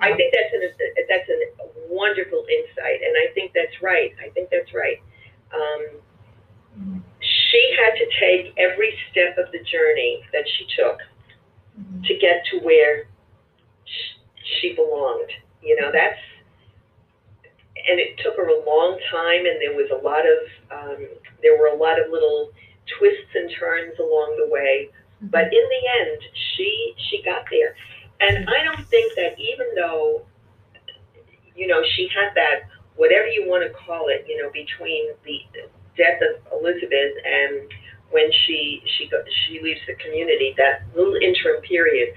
I 0.00 0.14
think 0.14 0.34
that's 0.34 0.52
an 0.52 0.62
that's 1.08 1.28
a 1.30 1.38
wonderful 1.88 2.44
insight, 2.50 3.00
and 3.02 3.14
I 3.16 3.32
think 3.34 3.52
that's 3.54 3.82
right. 3.82 4.12
I 4.24 4.30
think 4.30 4.50
that's 4.50 4.74
right. 4.74 4.98
Um, 5.54 7.00
she 7.20 7.76
had 7.78 7.94
to 7.98 8.06
take 8.20 8.54
every 8.58 8.92
step 9.10 9.38
of 9.38 9.52
the 9.52 9.62
journey 9.64 10.22
that 10.32 10.44
she 10.58 10.66
took 10.76 10.98
to 12.04 12.14
get 12.18 12.42
to 12.50 12.58
where 12.60 13.06
she 14.60 14.74
belonged. 14.74 15.30
You 15.62 15.80
know, 15.80 15.90
that's 15.92 16.18
and 17.88 18.00
it 18.00 18.18
took 18.22 18.36
her 18.36 18.48
a 18.48 18.64
long 18.66 18.98
time, 19.10 19.46
and 19.46 19.60
there 19.62 19.74
was 19.74 19.90
a 19.94 20.02
lot 20.02 20.26
of 20.26 20.38
um, 20.70 21.06
there 21.42 21.58
were 21.58 21.68
a 21.68 21.76
lot 21.76 22.00
of 22.00 22.10
little 22.10 22.50
twists 22.98 23.30
and 23.34 23.50
turns 23.58 23.98
along 23.98 24.36
the 24.38 24.50
way. 24.50 24.90
But 25.22 25.44
in 25.44 25.64
the 25.64 25.82
end, 26.00 26.20
she 26.54 26.94
she 27.08 27.22
got 27.22 27.44
there, 27.50 27.74
and 28.20 28.48
I 28.48 28.64
don't 28.64 28.86
think 28.88 29.14
that 29.16 29.38
even 29.38 29.66
though 29.74 30.26
you 31.54 31.66
know 31.66 31.82
she 31.96 32.08
had 32.14 32.34
that 32.34 32.68
whatever 32.96 33.26
you 33.26 33.48
want 33.48 33.62
to 33.62 33.72
call 33.78 34.08
it, 34.08 34.24
you 34.28 34.42
know, 34.42 34.50
between 34.50 35.12
the 35.24 35.68
death 35.96 36.20
of 36.20 36.60
Elizabeth 36.60 37.12
and 37.24 37.70
when 38.10 38.30
she 38.44 38.82
she 38.96 39.08
go, 39.08 39.22
she 39.46 39.60
leaves 39.60 39.80
the 39.86 39.94
community, 39.94 40.54
that 40.56 40.82
little 40.94 41.16
interim 41.16 41.60
period, 41.62 42.14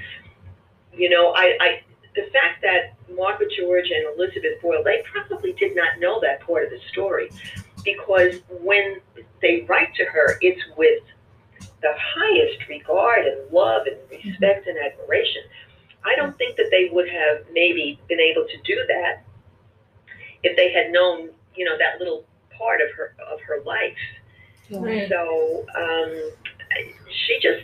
you 0.94 1.10
know, 1.10 1.34
I, 1.36 1.58
I 1.60 1.82
the 2.16 2.24
fact 2.32 2.62
that 2.62 2.96
Margaret 3.16 3.52
George 3.58 3.90
and 3.90 4.18
Elizabeth 4.18 4.62
Boyle, 4.62 4.84
they 4.84 5.04
probably 5.12 5.54
did 5.54 5.76
not 5.76 6.00
know 6.00 6.20
that 6.22 6.42
part 6.42 6.64
of 6.64 6.70
the 6.70 6.80
story 6.92 7.30
because 7.84 8.40
when 8.62 8.98
they 9.42 9.66
write 9.68 9.94
to 9.96 10.06
her, 10.06 10.38
it's 10.42 10.62
with 10.78 11.04
the 11.82 11.94
highest 11.98 12.68
regard 12.68 13.26
and 13.26 13.52
love 13.52 13.84
and 13.88 13.98
respect 14.10 14.68
and 14.68 14.78
admiration. 14.78 15.44
I 16.10 16.16
don't 16.16 16.38
think 16.38 16.58
that 16.58 16.70
they 16.72 16.90
would 16.92 17.10
have 17.10 17.38
maybe 17.54 18.00
been 18.08 18.20
able 18.20 18.46
to 18.48 18.58
do 18.64 18.76
that 18.88 19.24
if 20.44 20.56
they 20.58 20.72
had 20.72 20.92
known, 20.92 21.30
you 21.56 21.66
know, 21.66 21.78
that 21.78 22.00
little 22.00 22.26
part 22.58 22.82
of 22.82 22.90
her 22.98 23.16
of 23.32 23.40
her 23.42 23.62
life. 23.66 23.98
Right. 24.72 25.10
So 25.10 25.66
um, 25.76 26.12
she 27.28 27.40
just 27.42 27.64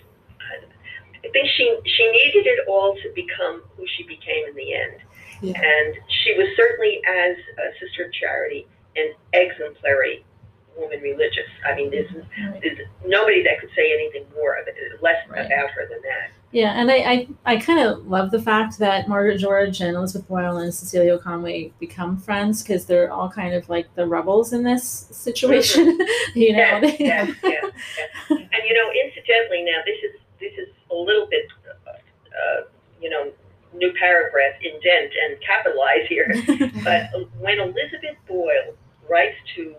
I 1.23 1.29
think 1.33 1.47
she 1.55 1.65
she 1.85 2.03
needed 2.11 2.45
it 2.47 2.67
all 2.67 2.95
to 2.95 3.11
become 3.15 3.63
who 3.75 3.85
she 3.97 4.03
became 4.03 4.47
in 4.49 4.55
the 4.55 4.73
end. 4.73 4.95
Yeah. 5.41 5.61
And 5.61 5.95
she 6.23 6.33
was 6.37 6.47
certainly, 6.55 7.01
as 7.07 7.35
a 7.57 7.67
sister 7.79 8.05
of 8.05 8.13
charity, 8.13 8.65
an 8.95 9.13
exemplary 9.33 10.23
woman 10.77 11.01
religious. 11.01 11.49
I 11.67 11.75
mean, 11.75 11.91
there's, 11.91 12.09
there's 12.61 12.79
nobody 13.05 13.43
that 13.43 13.59
could 13.59 13.69
say 13.75 13.93
anything 13.93 14.25
more 14.33 14.55
of 14.55 14.67
it, 14.67 14.75
less 15.01 15.17
Right. 15.29 15.45
about 15.45 15.69
her 15.71 15.87
than 15.89 15.99
that. 16.01 16.31
Yeah, 16.55 16.71
and 16.79 16.89
I, 16.89 16.95
I, 16.95 17.27
I 17.45 17.57
kind 17.57 17.81
of 17.81 18.07
love 18.07 18.31
the 18.31 18.41
fact 18.41 18.79
that 18.79 19.09
Margaret 19.09 19.39
George 19.39 19.81
and 19.81 19.93
Elizabeth 19.93 20.25
Boyle 20.29 20.55
and 20.55 20.73
Cecilia 20.73 21.17
Conway 21.17 21.73
become 21.81 22.15
friends 22.15 22.63
because 22.63 22.85
they're 22.85 23.11
all 23.11 23.29
kind 23.29 23.53
of 23.53 23.67
like 23.67 23.93
the 23.95 24.07
rebels 24.07 24.53
in 24.53 24.63
this 24.63 24.87
situation. 25.11 25.85
you 26.33 26.53
know, 26.53 26.79
yes, 26.81 26.95
yes, 26.97 27.35
yes. 27.43 27.73
And 28.29 28.61
you 28.69 28.73
know, 28.73 28.89
incidentally, 29.05 29.63
now 29.63 29.81
this 29.85 29.97
is 30.01 30.21
this 30.39 30.53
is 30.57 30.73
a 30.91 30.95
little 30.95 31.27
bit, 31.29 31.45
uh, 31.89 32.61
you 33.01 33.09
know, 33.09 33.33
new 33.73 33.91
paragraph 33.99 34.53
indent 34.61 35.11
and 35.25 35.37
capitalize 35.45 36.07
here. 36.07 36.33
But 36.85 37.09
when 37.37 37.59
Elizabeth 37.59 38.15
Boyle 38.29 38.73
writes 39.09 39.35
to 39.57 39.75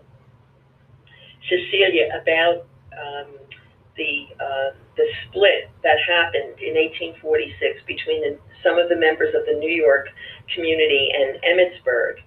Cecilia 1.49 2.21
about 2.21 2.67
um, 2.93 3.33
the 3.97 4.27
uh, 4.39 4.69
the 4.95 5.07
split 5.25 5.69
that 5.83 5.97
happened 6.07 6.57
in 6.61 6.73
1846 6.73 7.83
between 7.85 8.21
the, 8.21 8.39
some 8.63 8.79
of 8.79 8.89
the 8.89 8.95
members 8.95 9.35
of 9.35 9.45
the 9.45 9.53
New 9.53 9.71
York 9.71 10.07
community 10.53 11.09
and 11.13 11.37
Emmitsburg, 11.43 12.21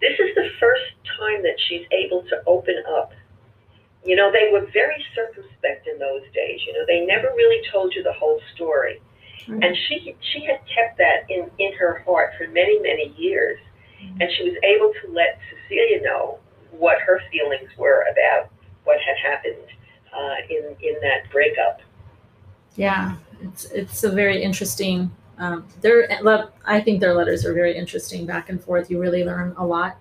this 0.00 0.18
is 0.18 0.34
the 0.34 0.50
first 0.60 0.92
time 1.18 1.42
that 1.42 1.58
she's 1.68 1.86
able 1.90 2.22
to 2.28 2.42
open 2.46 2.76
up. 2.98 3.12
You 4.04 4.16
know, 4.16 4.30
they 4.30 4.50
were 4.52 4.66
very 4.72 5.04
circumspect 5.14 5.86
in 5.86 5.98
those 5.98 6.22
days. 6.34 6.60
You 6.66 6.74
know, 6.74 6.84
they 6.86 7.06
never 7.06 7.28
really 7.34 7.62
told 7.70 7.94
you 7.94 8.02
the 8.02 8.12
whole 8.12 8.40
story. 8.54 9.00
And 9.48 9.76
she 9.88 10.14
she 10.20 10.44
had 10.44 10.60
kept 10.72 10.98
that 10.98 11.26
in 11.28 11.50
in 11.58 11.72
her 11.74 12.02
heart 12.06 12.34
for 12.38 12.46
many 12.48 12.78
many 12.78 13.14
years. 13.16 13.58
And 14.20 14.30
she 14.36 14.44
was 14.44 14.58
able 14.62 14.92
to 15.02 15.12
let 15.12 15.38
cecilia 15.50 16.02
know 16.02 16.38
what 16.70 17.00
her 17.00 17.20
feelings 17.30 17.70
were 17.78 18.04
about 18.10 18.50
what 18.84 18.98
had 19.00 19.16
happened 19.16 19.68
uh, 20.16 20.36
in 20.50 20.76
in 20.80 20.94
that 21.00 21.30
breakup 21.30 21.80
yeah, 22.76 23.16
it's 23.42 23.64
it's 23.66 24.04
a 24.04 24.10
very 24.10 24.42
interesting. 24.42 25.10
Um, 25.38 25.66
their 25.80 26.08
I 26.64 26.80
think 26.80 27.00
their 27.00 27.14
letters 27.14 27.44
are 27.44 27.52
very 27.52 27.76
interesting 27.76 28.26
back 28.26 28.48
and 28.48 28.62
forth. 28.62 28.90
You 28.90 29.00
really 29.00 29.24
learn 29.24 29.54
a 29.56 29.66
lot 29.66 29.98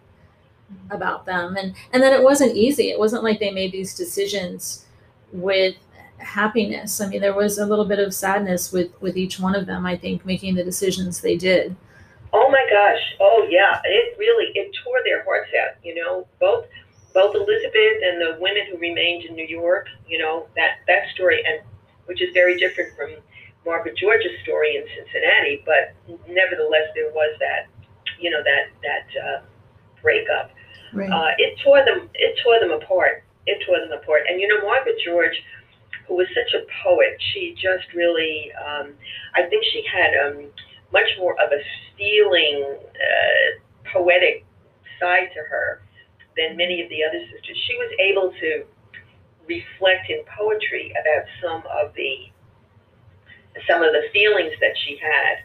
about 0.89 1.25
them, 1.25 1.57
and 1.57 1.73
and 1.93 2.01
then 2.01 2.13
it 2.13 2.23
wasn't 2.23 2.55
easy. 2.55 2.89
It 2.89 2.99
wasn't 2.99 3.23
like 3.23 3.39
they 3.39 3.51
made 3.51 3.71
these 3.71 3.93
decisions 3.95 4.85
with 5.33 5.75
happiness. 6.17 7.01
I 7.01 7.07
mean, 7.07 7.21
there 7.21 7.33
was 7.33 7.57
a 7.57 7.65
little 7.65 7.85
bit 7.85 7.99
of 7.99 8.13
sadness 8.13 8.71
with 8.71 8.89
with 9.01 9.17
each 9.17 9.39
one 9.39 9.55
of 9.55 9.65
them. 9.65 9.85
I 9.85 9.97
think 9.97 10.25
making 10.25 10.55
the 10.55 10.63
decisions 10.63 11.21
they 11.21 11.35
did. 11.37 11.75
oh 12.33 12.49
my 12.49 12.65
gosh 12.69 13.01
oh 13.19 13.45
yeah 13.49 13.81
it 13.83 14.17
really 14.17 14.47
it 14.55 14.71
tore 14.83 14.99
their 15.03 15.23
hearts 15.25 15.51
out 15.61 15.75
you 15.83 15.93
know 15.95 16.25
both 16.39 16.65
both 17.13 17.35
elizabeth 17.35 17.97
and 18.03 18.21
the 18.21 18.37
women 18.39 18.63
who 18.69 18.77
remained 18.77 19.23
in 19.23 19.35
new 19.35 19.45
york 19.45 19.87
you 20.07 20.17
know 20.17 20.47
that 20.55 20.79
that 20.87 21.09
story 21.13 21.41
and 21.45 21.61
which 22.05 22.21
is 22.21 22.29
very 22.33 22.57
different 22.57 22.95
from 22.95 23.15
Margaret 23.65 23.95
George's 23.95 24.31
story 24.43 24.75
in 24.75 24.83
Cincinnati, 24.97 25.63
but 25.65 25.93
nevertheless, 26.27 26.89
there 26.95 27.11
was 27.11 27.37
that, 27.39 27.67
you 28.19 28.29
know, 28.29 28.41
that 28.43 28.69
that 28.81 29.07
uh, 29.21 29.41
breakup. 30.01 30.51
Right. 30.93 31.09
Uh, 31.09 31.31
it 31.37 31.59
tore 31.63 31.85
them. 31.85 32.09
It 32.15 32.39
tore 32.43 32.59
them 32.59 32.71
apart. 32.71 33.23
It 33.45 33.63
tore 33.65 33.79
them 33.79 33.91
apart. 33.91 34.23
And 34.27 34.41
you 34.41 34.47
know, 34.47 34.65
Margaret 34.65 34.95
George, 35.05 35.35
who 36.07 36.15
was 36.15 36.27
such 36.33 36.53
a 36.59 36.65
poet, 36.83 37.21
she 37.33 37.53
just 37.53 37.93
really. 37.93 38.51
Um, 38.53 38.93
I 39.35 39.43
think 39.43 39.63
she 39.71 39.83
had 39.85 40.11
um, 40.25 40.45
much 40.91 41.07
more 41.19 41.33
of 41.39 41.51
a 41.51 41.61
feeling, 41.97 42.77
uh, 42.77 43.89
poetic 43.93 44.45
side 44.99 45.29
to 45.35 45.39
her 45.39 45.81
than 46.37 46.57
many 46.57 46.81
of 46.81 46.89
the 46.89 47.03
other 47.03 47.19
sisters. 47.31 47.57
She 47.67 47.75
was 47.75 47.91
able 47.99 48.31
to 48.39 48.65
reflect 49.47 50.09
in 50.09 50.23
poetry 50.37 50.91
about 50.91 51.25
some 51.41 51.63
of 51.71 51.93
the 51.95 52.29
some 53.67 53.83
of 53.83 53.91
the 53.91 54.03
feelings 54.13 54.53
that 54.61 54.73
she 54.85 54.97
had. 54.97 55.37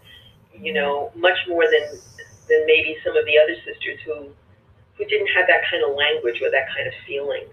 You 0.58 0.72
know, 0.72 1.12
much 1.14 1.38
more 1.48 1.64
than 1.64 1.98
than 2.48 2.66
maybe 2.66 2.96
some 3.04 3.16
of 3.16 3.24
the 3.26 3.38
other 3.38 3.56
sisters 3.64 3.98
who 4.04 4.28
who 4.96 5.04
didn't 5.04 5.28
have 5.28 5.46
that 5.46 5.62
kind 5.70 5.84
of 5.84 5.96
language 5.96 6.40
or 6.40 6.50
that 6.50 6.66
kind 6.74 6.86
of 6.88 6.94
feeling. 7.06 7.44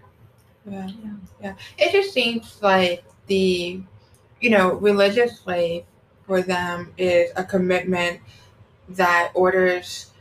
Yeah, 0.66 0.88
yeah. 1.04 1.14
Yeah. 1.42 1.56
It 1.78 1.92
just 1.92 2.14
seems 2.14 2.60
like 2.62 3.04
the, 3.28 3.82
you 4.40 4.50
know, 4.50 4.76
religious 4.76 5.46
life 5.46 5.84
for 6.26 6.42
them 6.42 6.94
is 6.98 7.32
a 7.36 7.44
commitment 7.44 8.22
that 8.90 9.32
orders 9.34 10.13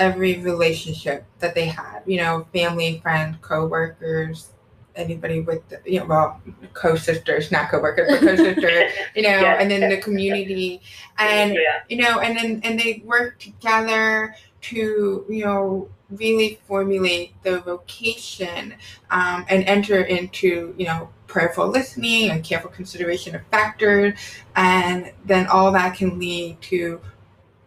every 0.00 0.40
relationship 0.40 1.24
that 1.38 1.54
they 1.54 1.66
have. 1.66 2.02
You 2.06 2.16
know, 2.16 2.46
family, 2.52 2.98
friend, 3.00 3.40
co-workers, 3.42 4.48
anybody 4.96 5.40
with, 5.40 5.66
the, 5.68 5.80
you 5.84 6.00
know, 6.00 6.06
well, 6.06 6.40
co-sisters, 6.72 7.52
not 7.52 7.70
co-workers, 7.70 8.08
but 8.10 8.20
co-sisters. 8.20 8.92
you 9.14 9.22
know, 9.22 9.28
Yeah. 9.28 9.58
and 9.60 9.70
then 9.70 9.88
the 9.88 9.98
community, 9.98 10.80
and 11.18 11.54
yeah, 11.54 11.82
you 11.88 11.98
know, 11.98 12.18
and 12.18 12.36
then 12.36 12.60
and 12.64 12.80
they 12.80 13.02
work 13.04 13.38
together 13.38 14.34
to 14.62 15.24
you 15.28 15.44
know 15.44 15.88
really 16.10 16.58
formulate 16.66 17.40
the 17.44 17.60
vocation 17.60 18.74
um, 19.10 19.46
and 19.48 19.64
enter 19.64 20.02
into 20.02 20.74
you 20.76 20.86
know 20.86 21.08
prayerful 21.28 21.68
listening 21.68 22.30
and 22.30 22.42
careful 22.42 22.70
consideration 22.70 23.34
of 23.36 23.42
factors, 23.50 24.18
and 24.56 25.12
then 25.26 25.46
all 25.46 25.70
that 25.70 25.94
can 25.94 26.18
lead 26.18 26.60
to 26.62 27.00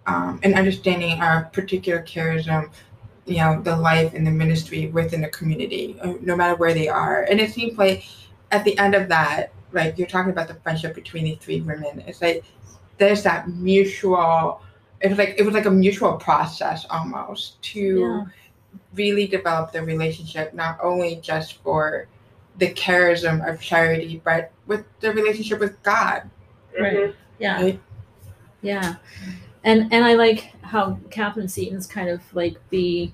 um, 0.05 0.39
an 0.43 0.53
understanding 0.55 1.19
our 1.21 1.45
particular 1.53 2.01
charism. 2.03 2.69
You 3.25 3.37
know, 3.37 3.61
the 3.61 3.77
life 3.77 4.13
and 4.13 4.27
the 4.27 4.31
ministry 4.31 4.87
within 4.87 5.21
the 5.21 5.29
community, 5.29 5.95
uh, 6.01 6.15
no 6.19 6.35
matter 6.35 6.55
where 6.55 6.73
they 6.73 6.89
are. 6.89 7.23
And 7.23 7.39
it 7.39 7.53
seems 7.53 7.77
like 7.77 8.03
at 8.51 8.65
the 8.65 8.77
end 8.77 8.95
of 8.95 9.07
that, 9.07 9.53
like 9.71 9.97
you're 9.97 10.09
talking 10.09 10.31
about 10.31 10.49
the 10.49 10.55
friendship 10.55 10.93
between 10.93 11.23
these 11.23 11.37
three 11.37 11.61
women, 11.61 12.03
it's 12.05 12.21
like 12.21 12.43
there's 12.97 13.23
that 13.23 13.47
mutual 13.49 14.61
it 14.99 15.07
was 15.09 15.17
like 15.17 15.35
it 15.37 15.43
was 15.43 15.53
like 15.53 15.65
a 15.65 15.71
mutual 15.71 16.13
process 16.13 16.85
almost 16.89 17.61
to 17.61 17.79
Yeah. 17.79 18.25
really 18.93 19.25
develop 19.27 19.71
the 19.71 19.81
relationship 19.83 20.53
not 20.53 20.77
only 20.83 21.15
just 21.17 21.55
for 21.63 22.07
the 22.59 22.71
charism 22.73 23.47
of 23.49 23.59
charity 23.59 24.21
but 24.23 24.51
with 24.67 24.83
the 24.99 25.11
relationship 25.13 25.59
with 25.59 25.81
god 25.83 26.29
Right. 26.79 26.93
Mhm. 26.93 27.13
Yeah. 27.39 27.61
right 27.61 27.79
Yeah. 28.61 28.95
And 29.63 29.91
and 29.93 30.03
I 30.05 30.13
like 30.15 30.51
how 30.61 30.97
Catherine 31.09 31.47
Seton's 31.47 31.87
kind 31.87 32.09
of 32.09 32.21
like 32.33 32.57
the 32.69 33.11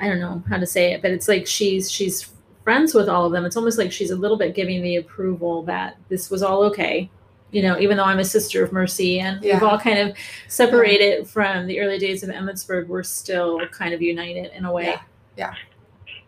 I 0.00 0.08
don't 0.08 0.20
know 0.20 0.42
how 0.48 0.58
to 0.58 0.66
say 0.66 0.92
it, 0.92 1.02
but 1.02 1.10
it's 1.10 1.28
like 1.28 1.46
she's 1.46 1.90
she's 1.90 2.30
friends 2.64 2.94
with 2.94 3.08
all 3.08 3.26
of 3.26 3.32
them. 3.32 3.44
It's 3.44 3.56
almost 3.56 3.78
like 3.78 3.92
she's 3.92 4.10
a 4.10 4.16
little 4.16 4.36
bit 4.36 4.54
giving 4.54 4.82
the 4.82 4.96
approval 4.96 5.62
that 5.64 5.96
this 6.08 6.30
was 6.30 6.42
all 6.42 6.62
okay. 6.64 7.08
You 7.52 7.62
know, 7.62 7.78
even 7.78 7.96
though 7.96 8.04
I'm 8.04 8.18
a 8.18 8.24
sister 8.24 8.64
of 8.64 8.72
mercy 8.72 9.20
and 9.20 9.42
Yeah. 9.42 9.54
we've 9.54 9.62
all 9.62 9.78
kind 9.78 9.98
of 9.98 10.16
separated 10.48 11.28
from 11.28 11.66
the 11.66 11.78
early 11.80 11.98
days 11.98 12.22
of 12.22 12.30
Emmitsburg, 12.30 12.88
we're 12.88 13.02
still 13.04 13.66
kind 13.68 13.94
of 13.94 14.02
united 14.02 14.50
in 14.56 14.64
a 14.64 14.72
way. 14.72 14.96
Yeah. 15.36 15.54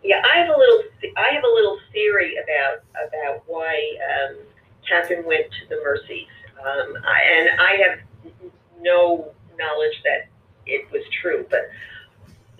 Yeah, 0.01 0.21
I 0.33 0.37
have 0.39 0.47
a 0.47 0.57
little. 0.57 0.83
I 1.17 1.27
have 1.33 1.43
a 1.43 1.53
little 1.53 1.77
theory 1.91 2.35
about 2.37 2.83
about 3.05 3.43
why 3.47 3.97
um, 4.29 4.37
Catherine 4.87 5.25
went 5.25 5.45
to 5.51 5.67
the 5.67 5.81
Mercies, 5.83 6.25
um, 6.57 6.93
I, 7.05 7.21
and 7.21 7.59
I 7.59 7.71
have 7.85 7.99
no 8.81 9.31
knowledge 9.57 10.01
that 10.03 10.27
it 10.65 10.89
was 10.91 11.03
true. 11.21 11.45
But 11.49 11.69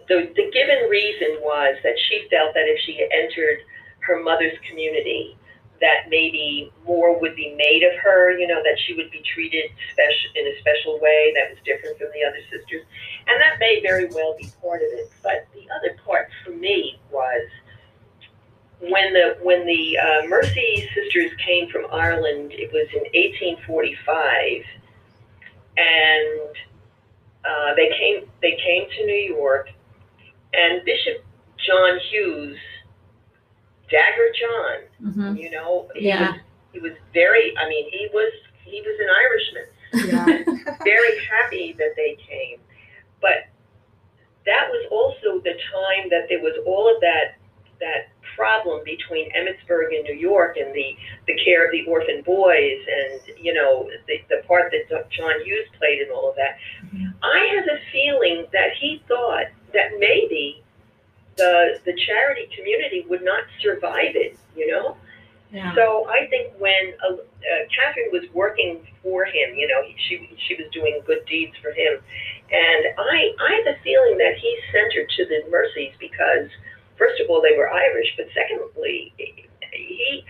the 0.08 0.32
the 0.36 0.52
given 0.52 0.90
reason 0.90 1.40
was 1.42 1.78
that 1.84 1.96
she 2.08 2.28
felt 2.30 2.54
that 2.54 2.68
if 2.68 2.80
she 2.86 2.98
had 2.98 3.10
entered 3.12 3.60
her 4.02 4.22
mother's 4.22 4.58
community, 4.68 5.38
that 5.82 6.10
maybe 6.10 6.72
more 6.86 7.20
would 7.20 7.36
be 7.36 7.54
made 7.56 7.84
of 7.84 7.98
her. 8.00 8.32
You 8.38 8.48
know, 8.48 8.62
that 8.64 8.78
she 8.86 8.94
would 8.96 9.12
be 9.12 9.22
treated 9.34 9.72
special 9.94 10.30
in 10.36 10.48
a 10.48 10.60
special 10.60 11.00
way 11.00 11.34
that 11.36 11.50
was 11.50 11.60
different 11.64 11.98
from 11.98 12.10
the 12.14 12.26
other 12.26 12.42
sisters, 12.50 12.84
and 13.28 13.40
that 13.40 13.60
may 13.60 13.82
very 13.82 14.10
well 14.14 14.36
be 14.38 14.50
part 14.62 14.82
of 14.82 14.90
it. 14.92 15.12
But 15.24 15.48
the 15.54 15.68
other 15.74 15.96
part 16.06 16.30
for 16.44 16.52
me 16.52 17.00
was 17.12 17.48
when 18.82 19.14
the 19.14 19.38
when 19.42 19.66
the 19.66 19.98
uh, 19.98 20.28
Mercy 20.28 20.90
sisters 20.96 21.32
came 21.46 21.70
from 21.70 21.86
Ireland. 21.92 22.52
It 22.54 22.72
was 22.72 22.88
in 22.94 23.04
1845, 23.14 24.64
and 25.80 26.52
uh, 27.46 27.74
they 27.76 27.90
came 27.98 28.30
they 28.42 28.58
came 28.64 28.84
to 28.98 29.06
New 29.06 29.36
York, 29.36 29.70
and 30.54 30.84
Bishop 30.86 31.24
John 31.66 32.00
Hughes, 32.12 32.58
Dagger 33.90 34.30
John, 34.40 35.14
hmm 35.14 35.36
you 35.38 35.50
know, 35.52 35.88
he 35.96 36.08
Yeah. 36.08 36.32
was 36.32 36.40
he 36.74 36.80
was 36.80 36.94
very. 37.14 37.54
I 37.58 37.68
mean, 37.68 37.90
he 37.92 38.10
was 38.14 38.32
he 38.66 38.82
was 38.82 38.96
an 39.00 39.10
Irishman 39.24 39.66
yeah 39.92 40.26
very 40.84 41.18
happy 41.26 41.74
that 41.80 41.94
they 41.96 42.16
came. 42.30 42.60
But 43.22 43.50
that 44.46 44.70
was 44.70 44.86
also 44.92 45.40
the 45.42 45.54
time 45.74 46.10
that 46.12 46.28
there 46.30 46.40
was 46.40 46.56
all 46.66 46.94
of 46.94 47.02
that 47.02 47.36
that 47.80 48.10
problem 48.36 48.82
between 48.84 49.30
Emmitsburg 49.32 49.96
and 49.96 50.04
New 50.04 50.16
York 50.16 50.58
and 50.58 50.74
the, 50.74 50.96
the 51.28 51.36
care 51.44 51.66
of 51.66 51.72
the 51.72 51.86
orphan 51.86 52.22
boys 52.22 52.80
and 52.88 53.38
you 53.40 53.54
know 53.54 53.90
the, 54.08 54.18
the 54.30 54.44
part 54.48 54.72
that 54.72 55.12
John 55.12 55.44
Hughes 55.44 55.68
played 55.78 56.02
in 56.02 56.10
all 56.12 56.30
of 56.30 56.36
that. 56.36 56.58
Mhm. 56.94 57.14
I 57.24 57.56
have 57.56 57.66
a 57.66 57.80
feeling 57.92 58.46
that 58.54 58.74
he 58.80 59.02
thought 59.08 59.48
that 59.74 60.00
maybe 60.00 60.64
the 61.38 61.80
the 61.86 61.94
charity 62.06 62.50
community 62.56 63.06
would 63.10 63.24
not 63.24 63.44
survive 63.62 64.16
it, 64.16 64.38
you 64.56 64.68
know. 64.68 64.98
Yeah. 65.52 65.74
So 65.74 66.08
I 66.08 66.28
think 66.28 66.54
when 66.60 66.94
uh, 67.02 67.14
uh, 67.14 67.18
Catherine 67.74 68.12
was 68.12 68.24
working 68.34 68.86
for 69.02 69.26
him, 69.26 69.56
you 69.56 69.68
know, 69.68 69.82
she 70.08 70.30
she 70.48 70.56
was 70.56 70.68
doing 70.72 71.02
good 71.08 71.26
deeds 71.26 71.56
for 71.62 71.72
him, 71.72 71.98
and 72.52 72.82
I 72.98 73.34
I 73.40 73.50
have 73.58 73.76
a 73.76 73.80
feeling 73.82 74.18
that 74.20 74.38
he 74.38 74.60
sent 74.72 74.94
her 74.94 75.06
to 75.06 75.26
the 75.26 75.50
Mercies 75.50 75.94
because 76.00 76.50
first 77.00 77.20
of 77.22 77.30
all 77.30 77.42
they 77.42 77.58
were 77.58 77.72
Irish, 77.72 78.14
but 78.16 78.28
secondly 78.36 79.14
he 79.72 80.24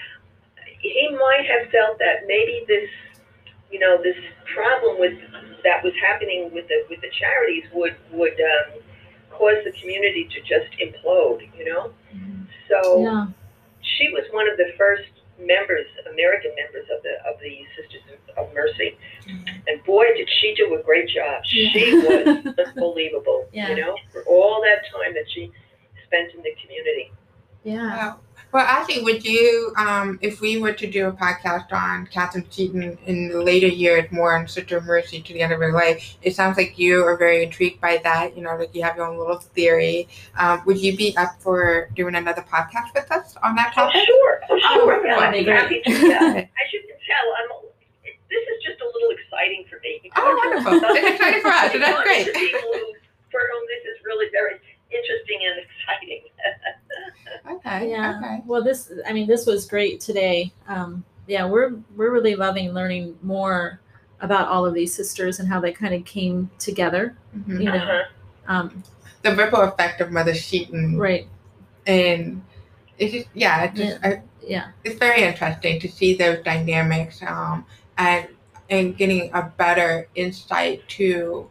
he 0.79 1.09
might 1.11 1.45
have 1.45 1.69
felt 1.71 1.99
that 1.99 2.23
maybe 2.27 2.63
this 2.67 2.89
you 3.71 3.79
know 3.79 4.01
this 4.01 4.15
problem 4.53 4.99
with 4.99 5.17
that 5.63 5.83
was 5.83 5.93
happening 6.01 6.51
with 6.53 6.67
the 6.67 6.85
with 6.89 7.01
the 7.01 7.11
charities 7.19 7.65
would 7.73 7.95
would 8.13 8.39
um, 8.39 8.79
cause 9.31 9.57
the 9.65 9.71
community 9.79 10.29
to 10.31 10.39
just 10.41 10.71
implode, 10.79 11.41
you 11.57 11.65
know. 11.65 11.91
So 12.69 13.01
yeah. 13.01 13.27
she 13.81 14.09
was 14.09 14.23
one 14.31 14.49
of 14.49 14.57
the 14.57 14.71
first 14.77 15.09
members, 15.39 15.85
American 16.11 16.51
members 16.55 16.85
of 16.95 17.01
the 17.03 17.15
of 17.29 17.39
the 17.39 17.65
Sisters 17.75 18.01
of 18.37 18.53
Mercy, 18.53 18.97
and 19.67 19.83
boy, 19.83 20.05
did 20.15 20.29
she 20.39 20.53
do 20.55 20.75
a 20.75 20.83
great 20.83 21.09
job. 21.09 21.43
She 21.45 21.93
was 21.93 22.53
unbelievable. 22.67 23.47
Yeah. 23.51 23.69
You 23.69 23.75
know, 23.77 23.95
for 24.11 24.23
all 24.23 24.61
that 24.61 24.83
time 24.93 25.13
that 25.15 25.25
she 25.33 25.51
spent 26.09 26.33
in 26.33 26.41
the 26.41 26.53
community. 26.61 27.11
Yeah. 27.63 27.87
Wow. 27.97 28.19
Well, 28.51 28.65
actually, 28.67 29.03
would 29.03 29.23
you, 29.23 29.71
um, 29.77 30.17
if 30.23 30.41
we 30.41 30.57
were 30.59 30.73
to 30.73 30.87
do 30.89 31.05
a 31.07 31.11
podcast 31.11 31.71
on 31.71 32.07
Catherine 32.07 32.49
Seton 32.49 32.97
in 33.05 33.27
the 33.29 33.43
later 33.43 33.67
years, 33.67 34.11
more 34.11 34.35
on 34.35 34.47
Sister 34.47 34.77
of 34.77 34.85
Mercy 34.85 35.21
to 35.21 35.33
the 35.33 35.41
end 35.41 35.53
of 35.53 35.59
her 35.59 35.71
life, 35.71 36.17
it 36.23 36.33
sounds 36.35 36.57
like 36.57 36.79
you 36.79 37.05
are 37.05 37.15
very 37.15 37.43
intrigued 37.43 37.79
by 37.79 37.97
that. 38.03 38.35
You 38.35 38.41
know, 38.41 38.55
like 38.57 38.73
you 38.73 38.81
have 38.81 38.95
your 38.95 39.05
own 39.05 39.19
little 39.19 39.37
theory. 39.37 40.07
Um, 40.35 40.63
would 40.65 40.79
you 40.79 40.97
be 40.97 41.15
up 41.15 41.39
for 41.39 41.89
doing 41.95 42.15
another 42.15 42.41
podcast 42.41 42.91
with 42.95 43.11
us 43.11 43.35
on 43.43 43.53
that 43.55 43.73
Oh, 43.77 43.85
topic? 43.85 44.01
sure, 44.07 44.41
oh, 44.49 44.59
Oh, 44.63 44.73
sure. 44.73 45.05
yeah, 45.05 45.17
I'd 45.19 45.31
be 45.33 45.43
be 45.43 45.51
happy 45.51 45.81
great. 45.85 45.99
to. 45.99 46.07
Yeah. 46.07 46.17
As 46.39 46.73
you 46.73 46.79
can 46.81 46.97
tell, 47.05 47.27
I'm. 47.37 47.69
This 48.33 48.41
is 48.49 48.63
just 48.65 48.81
a 48.81 48.85
little 48.85 49.09
exciting 49.13 49.65
for 49.69 49.77
me. 49.81 50.09
Oh, 50.15 50.25
wonderful. 50.45 50.73
It's 50.97 51.13
exciting 51.17 51.41
for 51.41 51.49
us, 51.49 51.69
and 51.73 51.83
that's 51.83 52.01
great. 52.01 52.25
to 52.25 52.31
people 52.33 52.61
who, 52.61 52.93
for 53.29 53.41
whom 53.45 53.63
this 53.69 53.85
is 53.93 53.97
really 54.05 54.25
very 54.31 54.57
interesting 54.91 55.39
and 55.49 55.59
exciting. 55.65 56.21
Okay. 57.49 57.89
Yeah. 57.91 58.17
Okay. 58.17 58.41
Well, 58.45 58.63
this 58.63 58.91
I 59.07 59.13
mean, 59.13 59.27
this 59.27 59.45
was 59.45 59.65
great 59.67 59.99
today. 59.99 60.51
Um, 60.67 61.03
yeah, 61.27 61.45
we're 61.45 61.75
we're 61.95 62.11
really 62.11 62.35
loving 62.35 62.73
learning 62.73 63.17
more 63.23 63.79
about 64.21 64.47
all 64.47 64.65
of 64.65 64.73
these 64.73 64.93
sisters 64.93 65.39
and 65.39 65.47
how 65.47 65.59
they 65.59 65.71
kind 65.71 65.93
of 65.93 66.05
came 66.05 66.49
together. 66.59 67.15
Mhm. 67.37 67.59
You 67.59 67.65
know, 67.65 67.75
Uh-huh. 67.75 68.03
um, 68.47 68.83
The 69.23 69.35
ripple 69.35 69.61
effect 69.61 70.01
of 70.01 70.11
Mother 70.11 70.33
Seton, 70.35 70.97
right? 70.97 71.27
and 71.87 72.41
it's 72.97 73.13
just 73.13 73.27
yeah, 73.33 73.63
it's 73.63 73.77
just 73.77 73.99
I, 74.03 74.21
Yeah. 74.45 74.67
it's 74.83 74.99
very 74.99 75.23
interesting 75.23 75.79
to 75.79 75.87
see 75.87 76.15
those 76.15 76.43
dynamics. 76.43 77.21
Um, 77.25 77.65
and 77.97 78.27
and 78.69 78.95
getting 78.97 79.31
a 79.33 79.43
better 79.57 80.07
insight 80.15 80.87
to 80.89 81.49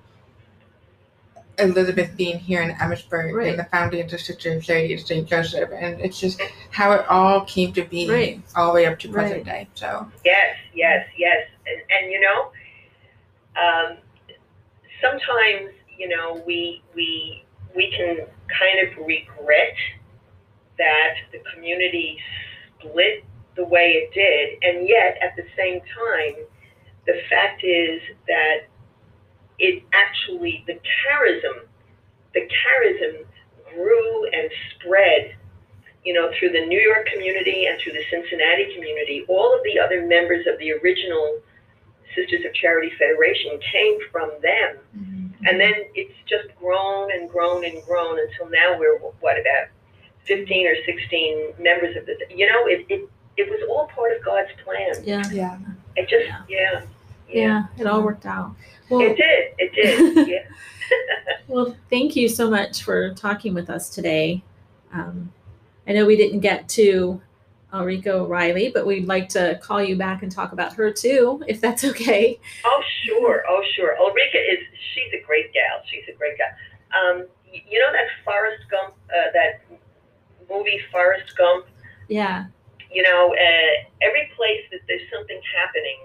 Elizabeth 1.58 2.16
being 2.16 2.38
here 2.38 2.62
in 2.62 2.70
Emmitsburg 2.76 3.32
Right. 3.34 3.48
and 3.50 3.58
the 3.58 3.64
founding 3.64 4.00
of 4.02 4.10
the 4.10 4.18
Sister 4.18 4.52
of 4.56 4.62
Charity 4.62 4.94
of 4.94 5.00
St. 5.00 5.28
Joseph. 5.28 5.70
And 5.74 6.00
it's 6.00 6.18
just 6.20 6.40
how 6.70 6.92
it 6.92 7.06
all 7.08 7.42
came 7.42 7.72
to 7.74 7.84
be 7.84 8.08
Right. 8.08 8.40
all 8.56 8.68
the 8.68 8.74
way 8.74 8.86
up 8.86 8.98
to 9.00 9.08
present 9.08 9.44
day. 9.44 9.68
So, 9.74 10.10
Yes, 10.24 10.56
yes, 10.74 11.06
yes. 11.16 11.46
And, 11.66 11.82
and 11.90 12.12
you 12.12 12.20
know, 12.20 12.50
um, 13.60 13.96
sometimes, 15.02 15.70
you 15.96 16.08
know, 16.08 16.42
we, 16.46 16.82
we, 16.94 17.44
we 17.74 17.90
can 17.90 18.18
kind 18.58 18.88
of 18.88 19.06
regret 19.06 19.74
that 20.78 21.14
the 21.32 21.38
community 21.52 22.18
split 22.78 23.24
the 23.56 23.64
way 23.64 23.90
it 23.94 24.14
did. 24.14 24.62
And 24.62 24.88
yet, 24.88 25.18
at 25.20 25.34
the 25.36 25.44
same 25.56 25.80
time, 25.80 26.44
the 27.06 27.20
fact 27.28 27.64
is 27.64 28.00
that 28.28 28.58
it 29.58 29.82
actually, 29.92 30.64
the 30.66 30.74
charism, 30.74 31.66
the 32.34 32.40
charism 32.40 33.24
grew 33.74 34.26
and 34.30 34.50
spread 34.74 35.36
you 36.04 36.14
know, 36.14 36.30
through 36.38 36.50
the 36.50 36.64
New 36.64 36.80
York 36.80 37.06
community 37.12 37.66
and 37.66 37.78
through 37.80 37.92
the 37.92 38.04
Cincinnati 38.10 38.72
community, 38.74 39.26
all 39.28 39.54
of 39.54 39.62
the 39.64 39.78
other 39.78 40.06
members 40.06 40.46
of 40.46 40.58
the 40.58 40.72
original 40.72 41.40
Sisters 42.14 42.46
of 42.46 42.54
Charity 42.54 42.90
Federation 42.98 43.58
came 43.72 43.98
from 44.10 44.30
them. 44.40 44.78
Mm-hmm. 44.96 45.46
And 45.46 45.60
then 45.60 45.74
it's 45.94 46.14
just 46.26 46.48
grown 46.58 47.12
and 47.12 47.28
grown 47.28 47.64
and 47.64 47.82
grown 47.84 48.18
until 48.18 48.48
now 48.48 48.78
we're, 48.78 48.98
what, 48.98 49.38
about 49.38 49.68
15 50.24 50.66
or 50.66 50.74
16 50.86 51.52
members 51.58 51.96
of 51.96 52.06
the, 52.06 52.16
you 52.34 52.46
know, 52.46 52.66
it, 52.66 52.86
it, 52.88 53.08
it 53.36 53.50
was 53.50 53.60
all 53.68 53.88
part 53.88 54.16
of 54.16 54.24
God's 54.24 54.50
plan. 54.64 55.04
Yeah. 55.04 55.22
yeah. 55.30 55.58
It 55.96 56.08
just, 56.08 56.26
Yeah. 56.26 56.42
yeah. 56.48 56.82
Yeah. 57.28 57.64
It 57.78 57.86
all 57.86 58.02
worked 58.02 58.26
out. 58.26 58.54
Well, 58.88 59.00
It 59.00 59.16
did. 59.16 59.52
It 59.58 59.74
did. 59.74 60.28
Yeah. 60.28 60.44
Well, 61.48 61.74
thank 61.88 62.14
you 62.14 62.28
so 62.28 62.50
much 62.50 62.82
for 62.82 63.14
talking 63.14 63.54
with 63.54 63.70
us 63.70 63.88
today. 63.88 64.42
Um, 64.92 65.32
I 65.86 65.92
know 65.92 66.04
we 66.04 66.14
didn't 66.14 66.40
get 66.40 66.68
to 66.70 67.22
Ulrika 67.72 68.12
O'Reilly, 68.12 68.70
but 68.72 68.86
we'd 68.86 69.06
like 69.06 69.30
to 69.30 69.58
call 69.62 69.82
you 69.82 69.96
back 69.96 70.22
and 70.22 70.30
talk 70.30 70.52
about 70.52 70.74
her 70.74 70.92
too, 70.92 71.42
if 71.48 71.58
that's 71.60 71.84
okay. 71.84 72.38
Oh, 72.66 72.82
sure. 73.04 73.44
Oh, 73.48 73.62
sure. 73.74 73.96
Ulrika 73.98 74.38
is, 74.38 74.58
she's 74.92 75.12
a 75.14 75.24
great 75.24 75.52
gal. 75.54 75.80
She's 75.86 76.04
a 76.08 76.16
great 76.18 76.36
gal. 76.36 76.48
Um, 76.92 77.26
you 77.50 77.78
know 77.78 77.92
that 77.92 78.08
Forrest 78.24 78.64
Gump, 78.70 78.94
uh, 79.10 79.30
that 79.32 79.62
movie 80.50 80.80
Forrest 80.92 81.34
Gump? 81.36 81.66
Yeah. 82.08 82.46
You 82.92 83.02
know, 83.02 83.34
uh, 83.34 83.84
every 84.02 84.30
place 84.36 84.64
that 84.70 84.80
there's 84.86 85.02
something 85.12 85.40
happening 85.56 85.98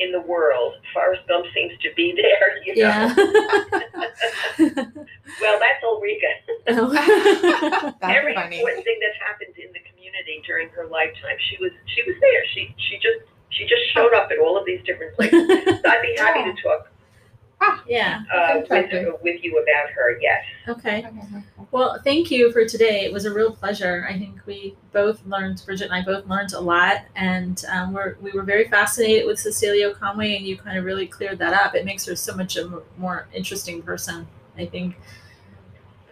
in 0.00 0.12
the 0.12 0.20
world, 0.20 0.74
Forrest 0.92 1.22
Gump 1.28 1.46
seems 1.54 1.72
to 1.82 1.88
be 1.94 2.12
there, 2.16 2.62
you 2.64 2.74
know? 2.76 2.88
Yeah. 2.88 3.14
Well, 5.40 5.58
that's 5.58 5.82
Ulrika. 5.84 6.26
Oh. 6.68 6.90
That's 8.00 8.16
every 8.16 8.34
funny. 8.34 8.58
important 8.58 8.84
thing 8.84 8.98
that 9.00 9.14
happened 9.24 9.56
in 9.56 9.72
the 9.72 9.78
community 9.88 10.42
during 10.44 10.68
her 10.70 10.86
lifetime, 10.86 11.38
she 11.48 11.56
was 11.62 11.70
she 11.86 12.02
was 12.02 12.16
there. 12.20 12.42
She 12.52 12.74
she 12.76 12.96
just 12.96 13.24
she 13.48 13.64
just 13.64 13.80
showed 13.94 14.12
up 14.12 14.28
at 14.30 14.38
all 14.38 14.58
of 14.58 14.66
these 14.66 14.82
different 14.84 15.14
places. 15.16 15.48
So 15.48 15.88
I'd 15.88 16.02
be 16.02 16.14
happy 16.18 16.44
to 16.44 16.62
talk 16.62 16.90
yeah. 17.86 18.22
uh, 18.34 18.58
Interesting. 18.58 19.06
with 19.06 19.22
with 19.22 19.44
you 19.44 19.58
about 19.58 19.90
her. 19.90 20.18
Yes. 20.20 20.44
Okay. 20.68 21.06
Well, 21.72 22.00
thank 22.02 22.32
you 22.32 22.50
for 22.50 22.64
today. 22.64 23.04
It 23.04 23.12
was 23.12 23.26
a 23.26 23.32
real 23.32 23.52
pleasure. 23.54 24.04
I 24.10 24.18
think 24.18 24.40
we 24.44 24.74
both 24.92 25.24
learned, 25.24 25.62
Bridget 25.64 25.84
and 25.84 25.94
I 25.94 26.02
both 26.02 26.26
learned 26.26 26.52
a 26.52 26.58
lot, 26.60 27.02
and 27.14 27.64
um, 27.70 27.92
we're, 27.92 28.16
we 28.20 28.32
were 28.32 28.42
very 28.42 28.66
fascinated 28.66 29.24
with 29.24 29.38
Cecilia 29.38 29.94
Conway, 29.94 30.36
and 30.36 30.44
you 30.44 30.56
kind 30.56 30.76
of 30.78 30.84
really 30.84 31.06
cleared 31.06 31.38
that 31.38 31.52
up. 31.54 31.76
It 31.76 31.84
makes 31.84 32.04
her 32.06 32.16
so 32.16 32.34
much 32.34 32.56
a 32.56 32.62
m- 32.62 32.82
more 32.98 33.28
interesting 33.32 33.82
person. 33.82 34.26
I 34.58 34.66
think, 34.66 34.96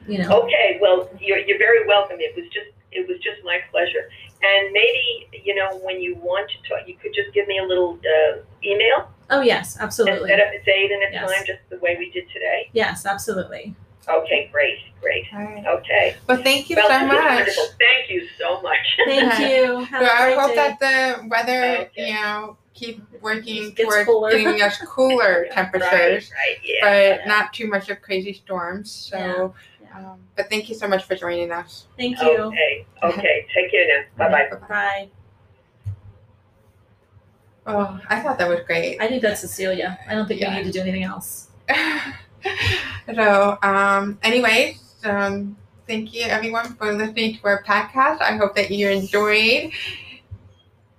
you 0.07 0.19
know. 0.19 0.43
Okay. 0.43 0.79
Well, 0.81 1.11
you're 1.21 1.39
you're 1.39 1.59
very 1.59 1.87
welcome. 1.89 2.19
It 2.21 2.37
was 2.37 2.47
just 2.53 2.69
it 2.93 3.09
was 3.09 3.19
just 3.19 3.45
my 3.45 3.59
pleasure. 3.73 4.09
And 4.41 4.73
maybe 4.73 5.29
you 5.45 5.57
know 5.57 5.77
when 5.79 6.01
you 6.01 6.15
want 6.15 6.49
to 6.51 6.69
talk, 6.69 6.87
you 6.87 6.95
could 6.95 7.13
just 7.15 7.35
give 7.35 7.49
me 7.49 7.59
a 7.59 7.65
little 7.65 7.99
uh, 7.99 8.39
email 8.65 9.11
Oh 9.29 9.41
yes, 9.41 9.75
and 9.75 9.83
absolutely. 9.85 10.29
set 10.31 10.39
up 10.41 10.47
a 10.55 10.65
date 10.65 10.93
and 10.93 11.03
a 11.03 11.13
Yes. 11.13 11.31
time, 11.31 11.45
just 11.45 11.59
the 11.69 11.79
way 11.81 11.97
we 11.99 12.11
did 12.13 12.29
today. 12.33 12.71
Yes, 12.73 13.05
absolutely. 13.05 13.75
Okay. 14.11 14.49
Great. 14.53 14.79
Great. 15.01 15.25
All 15.33 15.41
right. 15.41 15.65
Okay. 15.67 16.17
Well, 16.27 16.43
thank 16.43 16.69
you 16.71 16.77
well, 16.77 16.89
so 16.89 16.93
this 16.95 17.03
was 17.03 17.13
much. 17.13 17.35
wonderful. 17.37 17.65
Thank 17.79 18.11
you 18.11 18.29
so 18.39 18.61
much. 18.63 18.79
Thank 19.07 19.39
you. 19.39 19.79
Have 19.85 20.01
So 20.03 20.07
a 20.07 20.11
I 20.11 20.25
great 20.27 20.39
hope 20.39 20.49
day. 20.51 20.57
that 20.57 20.81
the 20.81 21.29
weather, 21.29 21.77
Okay. 21.87 22.09
you 22.09 22.15
know, 22.15 22.57
keep 22.75 23.03
working 23.21 23.75
towards 23.75 24.07
cooler. 24.07 24.31
getting 24.31 24.61
us 24.63 24.79
cooler 24.87 25.47
temperatures, 25.53 26.31
Right. 26.33 26.57
Right. 26.57 26.59
Yeah. 26.65 27.17
but 27.19 27.29
not 27.29 27.53
too 27.53 27.69
much 27.69 27.89
of 27.91 28.01
crazy 28.03 28.33
storms. 28.33 28.91
So, 28.91 29.17
Yeah. 29.19 29.49
Yeah. 30.01 30.11
Um, 30.11 30.21
but 30.37 30.51
thank 30.51 30.69
you 30.69 30.75
so 30.75 30.87
much 30.89 31.05
for 31.05 31.15
joining 31.15 31.51
us. 31.53 31.87
Thank 31.97 32.21
you. 32.21 32.29
Okay. 32.39 32.87
Okay. 33.03 33.47
Take 33.55 33.71
care 33.71 33.87
now. 34.19 34.29
Bye 34.29 34.49
bye. 34.51 34.59
Bye. 34.69 35.09
Oh, 37.67 38.01
I 38.09 38.21
thought 38.21 38.39
that 38.39 38.49
was 38.49 38.61
great. 38.67 38.99
I 39.01 39.09
think 39.09 39.23
that's 39.23 39.41
Cecilia. 39.43 39.99
I 40.09 40.15
don't 40.15 40.27
think 40.27 40.41
Yeah. 40.41 40.51
we 40.57 40.63
need 40.65 40.73
to 40.73 40.73
do 40.73 40.81
anything 40.81 41.05
else. 41.05 41.49
so, 43.15 43.59
um, 43.63 44.19
anyways, 44.23 44.95
um, 45.05 45.57
thank 45.87 46.15
you 46.15 46.23
everyone 46.23 46.75
for 46.75 46.93
listening 46.93 47.37
to 47.37 47.45
our 47.45 47.63
podcast. 47.63 48.21
I 48.21 48.37
hope 48.37 48.55
that 48.57 48.71
you 48.71 48.89
enjoyed 48.91 49.73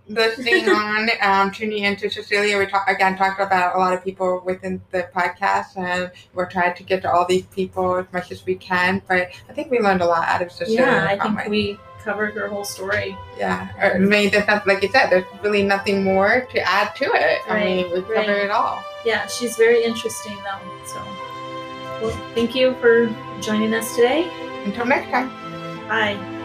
listening 0.10 0.68
on, 0.70 1.10
um, 1.22 1.52
tuning 1.52 1.84
into 1.84 2.10
Cecilia. 2.10 2.58
We 2.58 2.66
talk, 2.66 2.88
again 2.88 3.18
talked 3.18 3.40
about 3.40 3.76
a 3.76 3.80
lot 3.80 3.94
of 3.94 4.04
people 4.04 4.42
within 4.46 4.82
the 4.92 5.10
podcast, 5.16 5.78
and 5.78 6.12
we're 6.34 6.50
trying 6.50 6.76
to 6.76 6.84
get 6.84 7.02
to 7.04 7.12
all 7.12 7.26
these 7.26 7.46
people 7.46 7.96
as 7.98 8.06
much 8.12 8.32
as 8.32 8.46
we 8.46 8.56
can. 8.56 9.02
But 9.08 9.30
I 9.48 9.54
think 9.54 9.72
we 9.72 9.80
learned 9.80 10.02
a 10.02 10.06
lot 10.06 10.28
out 10.28 10.42
of 10.42 10.52
Cecilia. 10.52 10.82
yeah, 10.82 11.08
I 11.10 11.18
think 11.18 11.48
we 11.48 11.80
covered 12.04 12.34
her 12.34 12.48
whole 12.48 12.64
story. 12.64 13.16
Yeah, 13.38 13.70
I 13.80 13.98
mean, 14.00 14.32
there's 14.32 14.48
not, 14.48 14.66
like 14.66 14.82
you 14.82 14.90
said, 14.92 15.10
there's 15.10 15.26
really 15.44 15.64
nothing 15.64 16.04
more 16.04 16.48
to 16.52 16.60
add 16.62 16.96
to 16.96 17.06
it. 17.06 17.40
I 17.48 17.64
mean, 17.64 17.92
we 17.92 18.00
right. 18.00 18.26
covered 18.26 18.44
it 18.46 18.52
all. 18.52 18.84
Yeah, 19.06 19.28
she's 19.28 19.56
very 19.56 19.84
interesting 19.84 20.38
though. 20.38 20.86
So, 20.86 21.02
well, 22.02 22.12
thank 22.34 22.56
you 22.56 22.76
for 22.76 23.08
joining 23.42 23.74
us 23.74 23.96
today. 23.96 24.30
Until 24.66 24.86
next 24.86 25.10
time. 25.10 25.30
Bye. 25.88 26.39